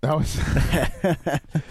[0.00, 0.38] That was.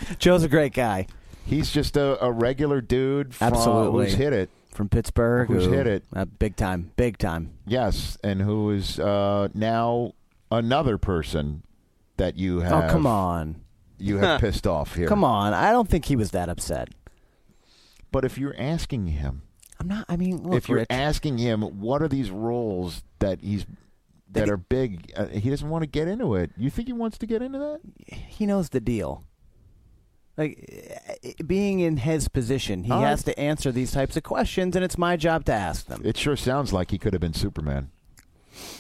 [0.19, 1.07] Joe's a great guy
[1.45, 4.05] He's just a, a regular dude from, Absolutely.
[4.05, 4.49] who's hit it.
[4.71, 5.49] from Pittsburgh.
[5.49, 6.03] Who's who- hit it?
[6.15, 7.51] Uh, big time, big time.
[7.67, 10.13] Yes, and who is uh, now
[10.49, 11.63] another person
[12.17, 12.85] that you have.
[12.85, 13.57] oh, come on.
[14.03, 15.07] You have pissed off here.
[15.07, 15.53] Come on.
[15.53, 16.89] I don't think he was that upset.
[18.11, 19.43] But if you're asking him,
[19.79, 20.05] I'm not.
[20.07, 23.65] I mean, look, if you're Rich, asking him, what are these roles that he's
[24.31, 25.11] that are big?
[25.15, 26.51] Uh, he doesn't want to get into it.
[26.57, 27.79] You think he wants to get into that?
[28.15, 29.23] he knows the deal.
[30.37, 33.09] Like eh, being in his position, he All right.
[33.09, 36.01] has to answer these types of questions, and it's my job to ask them.
[36.03, 37.89] It sure sounds like he could have been Superman.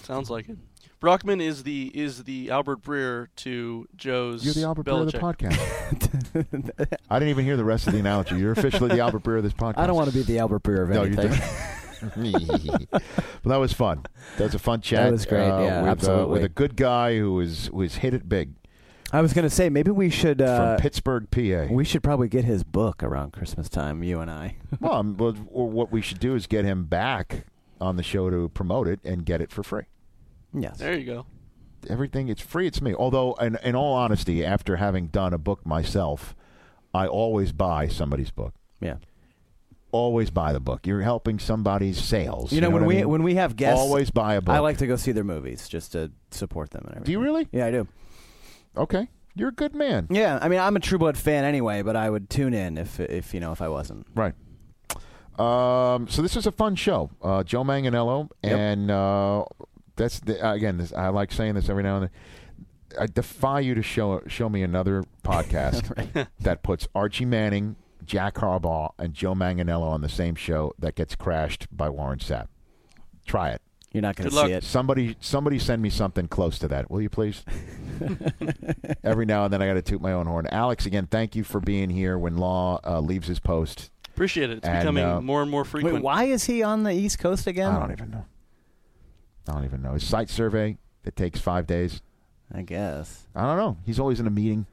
[0.03, 0.57] Sounds like it.
[1.03, 4.45] Brockman is the is the Albert Breer to Joe's.
[4.45, 6.97] You're the Albert Breer of the podcast.
[7.09, 8.37] I didn't even hear the rest of the analogy.
[8.37, 9.79] You're officially the Albert Breer of this podcast.
[9.79, 11.27] I don't want to be the Albert Breer of No, anything.
[11.27, 12.91] don't.
[12.93, 13.01] well,
[13.43, 14.05] that was fun.
[14.37, 15.03] That was a fun chat.
[15.03, 16.33] That was great, uh, yeah, with, Uh, absolutely.
[16.35, 18.53] with a good guy who was who was hit it big
[19.11, 20.41] I was going to say maybe we should.
[20.41, 21.65] Uh, from Pittsburgh, PA.
[21.69, 24.03] we should probably get his book around Christmas time.
[24.03, 24.55] You and I.
[24.79, 27.45] well, um, well, what we should do is get him back
[27.81, 29.83] on the show to promote it and get it for free.
[30.53, 30.77] Yes.
[30.77, 31.25] There you go.
[31.89, 32.67] Everything it's free.
[32.67, 32.93] It's me.
[32.93, 36.35] Although, in, in all honesty, after having done a book myself,
[36.93, 38.53] I always buy somebody's book.
[38.79, 38.97] Yeah.
[39.91, 40.87] Always buy the book.
[40.87, 42.51] You're helping somebody's sales.
[42.51, 43.09] You know, when what I we mean?
[43.09, 44.55] when we have guests, always buy a book.
[44.55, 47.05] I like to go see their movies just to support them and everything.
[47.05, 47.47] Do you really?
[47.51, 47.87] Yeah, I do.
[48.75, 50.07] Okay, you're a good man.
[50.09, 52.99] Yeah, I mean, I'm a True Blood fan anyway, but I would tune in if
[52.99, 54.07] if you know if I wasn't.
[54.15, 54.33] Right.
[55.37, 57.09] Um, so this is a fun show.
[57.21, 58.57] Uh, Joe Manganiello, Yep.
[58.57, 59.45] and uh,
[59.95, 60.77] that's the, again.
[60.77, 62.11] This, I like saying this every now and then.
[62.99, 67.75] I defy you to show show me another podcast that puts Archie Manning,
[68.05, 72.47] Jack Harbaugh, and Joe Manganiello on the same show that gets crashed by Warren Sapp.
[73.25, 73.61] Try it.
[73.93, 74.47] You're not going Good to luck.
[74.47, 74.63] see it.
[74.63, 77.43] Somebody, somebody, send me something close to that, will you, please?
[79.03, 80.47] Every now and then, I got to toot my own horn.
[80.47, 83.91] Alex, again, thank you for being here when Law uh, leaves his post.
[84.09, 84.57] Appreciate it.
[84.57, 85.95] It's And, becoming uh, more and more frequent.
[85.95, 87.69] Wait, why is he on the East Coast again?
[87.71, 88.25] I don't even know.
[89.47, 89.93] I don't even know.
[89.93, 92.01] His site survey that takes five days.
[92.53, 93.77] I guess I don't know.
[93.85, 94.65] He's always in a meeting.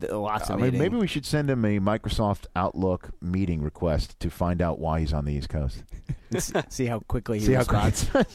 [0.00, 0.80] Th- oh, lots I of mean, meeting.
[0.80, 5.12] maybe we should send him a Microsoft Outlook meeting request to find out why he's
[5.12, 5.82] on the East Coast.
[6.68, 8.08] see how quickly he See how responds.
[8.10, 8.26] quick.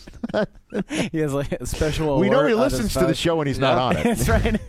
[1.12, 2.20] he has like a special.
[2.20, 4.04] we know he listens to the show when he's not on it.
[4.18, 4.60] That's right.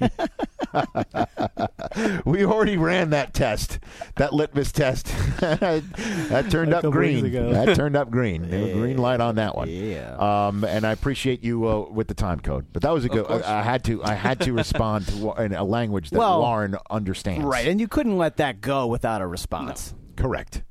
[2.24, 3.78] we already ran that test,
[4.16, 5.06] that litmus test.
[5.40, 7.30] that turned up green.
[7.52, 8.44] That turned up green.
[8.52, 9.68] A green light on that one.
[9.68, 10.16] Yeah.
[10.16, 13.26] Um, and I appreciate you uh, with the time code, but that was a good.
[13.30, 14.02] I, I had to.
[14.02, 17.44] I had to respond to in a language that Well, Warren understands.
[17.44, 19.94] right, and you couldn't let that go without a response.
[20.16, 20.62] Correct.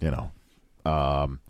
[0.00, 0.30] You know.
[0.86, 1.40] Um,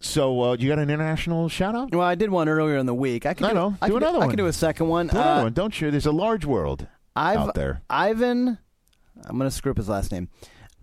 [0.00, 1.92] so uh, you got an international shout out?
[1.92, 3.26] Well, I did one earlier in the week.
[3.26, 3.46] I can.
[3.46, 3.76] I do, know.
[3.80, 4.30] I Do another I one.
[4.30, 5.06] could do a second one.
[5.08, 5.52] Do another Uh, one.
[5.52, 5.90] Don't you?
[5.90, 6.86] There's a large world
[7.16, 7.82] I've, out there.
[7.90, 8.58] Ivan
[9.24, 10.28] I'm going to screw up his last name.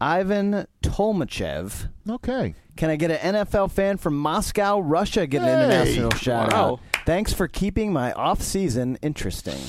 [0.01, 1.89] Ivan Tolmachev.
[2.09, 2.55] Okay.
[2.75, 5.27] Can I get an NFL fan from Moscow, Russia?
[5.27, 6.73] Get an Hey, international shout wow.
[6.73, 6.79] out.
[7.05, 9.59] Thanks for keeping my off season interesting.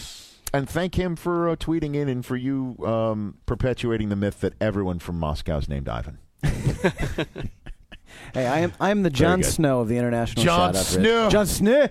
[0.55, 4.55] And thank him for uh, tweeting in and for you um, perpetuating the myth that
[4.61, 6.19] everyone from Moscow is named Ivan.
[8.33, 9.47] Hey, I am I am the John good.
[9.49, 10.87] Snow of the international John shout out.
[10.87, 11.31] Snow.
[11.31, 11.89] Jon Snow.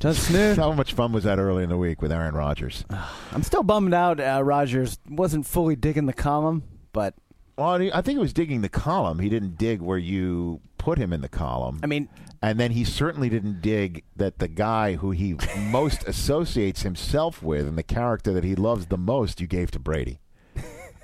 [0.00, 0.54] Jon Snow.
[0.56, 2.84] How much fun was that early in the week with Aaron Rodgers?
[3.32, 4.18] I'm still bummed out.
[4.18, 7.14] Uh, Rodgers wasn't fully digging the column, but
[7.56, 9.20] Well, I think he was digging the column.
[9.20, 11.78] He didn't dig where you put him in the column.
[11.84, 12.08] I mean,
[12.42, 17.68] and then he certainly didn't dig that the guy who he most associates himself with
[17.68, 20.18] and the character that he loves the most you gave to Brady.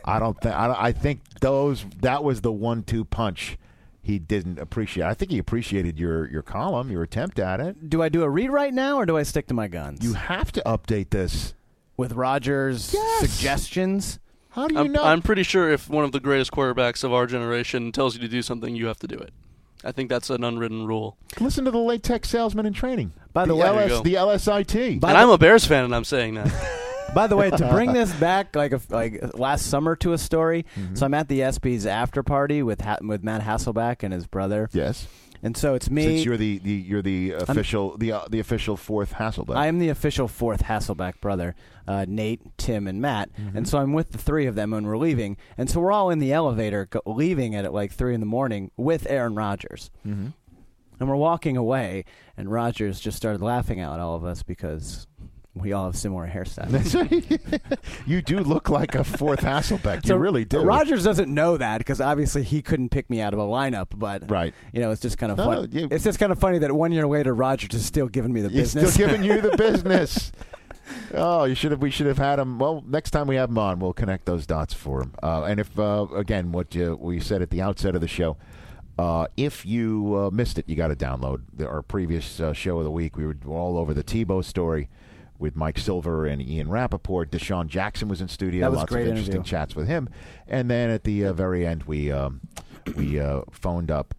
[0.09, 0.55] I don't think.
[0.55, 3.59] I, I think those that was the one-two punch
[4.01, 5.05] he didn't appreciate.
[5.05, 7.90] I think he appreciated your your column, your attempt at it.
[7.90, 10.02] do I do a read right now or do I stick to my guns?
[10.02, 11.55] You have to update this
[11.98, 14.18] with Rodgers' suggestions.
[14.51, 17.93] How do I'm, I'm pretty sure if one of the greatest quarterbacks of our generation
[17.93, 19.30] tells you to do something, you have to do it.
[19.85, 21.16] I think that's an unwritten rule.
[21.39, 23.12] Listen to the latex salesman in training.
[23.32, 24.94] By the the way- LS, the LSIT.
[24.94, 26.85] and I'm a Bears fan, and I'm saying that.
[27.14, 30.66] By the way, to bring this back like a, like last summer to a story,
[30.76, 30.94] Mm-hmm.
[30.94, 34.68] so I'm at the ESPY's after party with ha- with Matt Hasselbeck and his brother.
[34.72, 35.09] Yes.
[35.43, 36.02] And so it's me.
[36.05, 39.56] Since you're the, the you're the official the uh, the official fourth Hasselbeck.
[39.56, 41.55] I am the official fourth Hasselbeck brother,
[41.86, 43.32] uh, Nate, Tim, and Matt.
[43.35, 43.56] Mm-hmm.
[43.56, 45.36] And so I'm with the three of them when we're leaving.
[45.56, 48.70] And so we're all in the elevator, go- leaving at like three in the morning
[48.76, 49.90] with Aaron Rodgers.
[50.06, 50.35] Mhm.
[51.01, 52.05] And we're walking away,
[52.36, 55.06] and Rodgers just started laughing at all of us because
[55.59, 57.82] we all have similar hairstyles.
[58.06, 60.06] you do look like a fourth Hasselbeck.
[60.06, 60.60] You really do.
[60.60, 63.89] Rodgers doesn't know that because obviously he couldn't pick me out of a lineup.
[63.94, 65.68] But right, you know, it's just kind of No, fun.
[65.72, 68.40] you- it's just kind of funny that one year later, Rodgers is still giving me
[68.40, 68.94] the He's business.
[68.94, 70.32] still giving you the business.
[71.14, 71.80] Oh, you should have.
[71.82, 72.59] We should have had him.
[72.59, 75.14] Well, next time we have him on, we'll connect those dots for him.
[75.22, 78.36] Uh, and if uh, again, what you, we said at the outset of the show,
[78.98, 82.78] uh, if you uh, missed it, you got to download the, our previous uh, show
[82.78, 83.16] of the week.
[83.16, 84.89] We were all over the Tebow story
[85.39, 87.31] with Mike Silver and Ian Rapoport.
[87.31, 88.62] DeSean Jackson was in studio.
[88.62, 89.51] That was a Lots great of interesting interview.
[89.51, 90.09] chats with him.
[90.47, 92.40] And then at the uh, very end, we um,
[92.97, 94.15] we uh, phoned up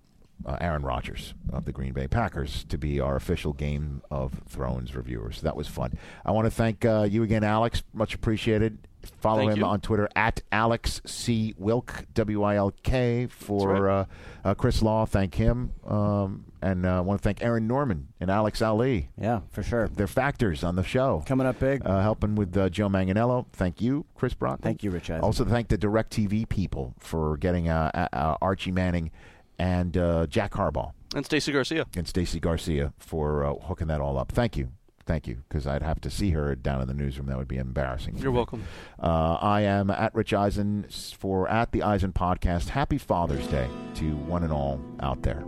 [0.46, 4.96] uh, Aaron Rodgers of the Green Bay Packers to be our official Game of Thrones
[4.96, 5.32] reviewer.
[5.32, 5.98] So that was fun.
[6.26, 7.84] I want to thank uh, you again, Alex.
[7.94, 8.78] Much appreciated.
[9.22, 9.66] Follow Thank him you.
[9.66, 14.00] on Twitter at Alex C Wilk W I L K for right.
[14.00, 14.06] uh,
[14.44, 15.06] uh, Chris Law.
[15.06, 19.10] Thank him, um, and uh, I want to thank Aaron Norman and Alex Ali.
[19.20, 19.88] Yeah, for sure.
[19.88, 21.24] They're factors on the show.
[21.26, 21.86] Coming up big.
[21.86, 23.46] Uh, helping with uh, Joe Manganiello.
[23.54, 24.60] Thank you, Chris Brock.
[24.62, 25.24] Thank you, Rich Eisen.
[25.24, 29.12] Also, thank the DirecTV people for getting uh, Archie Manning
[29.58, 31.86] and uh, Jack Harbaugh and Stacy Garcia.
[31.96, 34.32] and Stacy Garcia for uh, hooking that all up.
[34.32, 34.70] Thank you.
[35.06, 37.26] Thank you, because I'd have to see her down in the newsroom.
[37.28, 38.20] That would be embarrassing.
[38.20, 38.64] You're welcome.
[39.02, 40.86] Uh, I am at Rich Eisen
[41.18, 42.70] for at the Eisen podcast.
[42.70, 45.44] Happy Father's Day to one and all out there.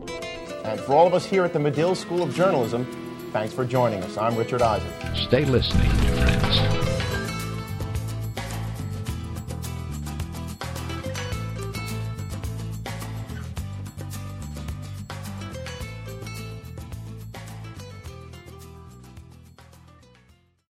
[0.64, 2.86] And for all of us here at the Medill School of Journalism,
[3.32, 4.18] thanks for joining us.
[4.18, 4.90] I'm Richard Eisen.
[5.16, 6.91] Stay listening, friends.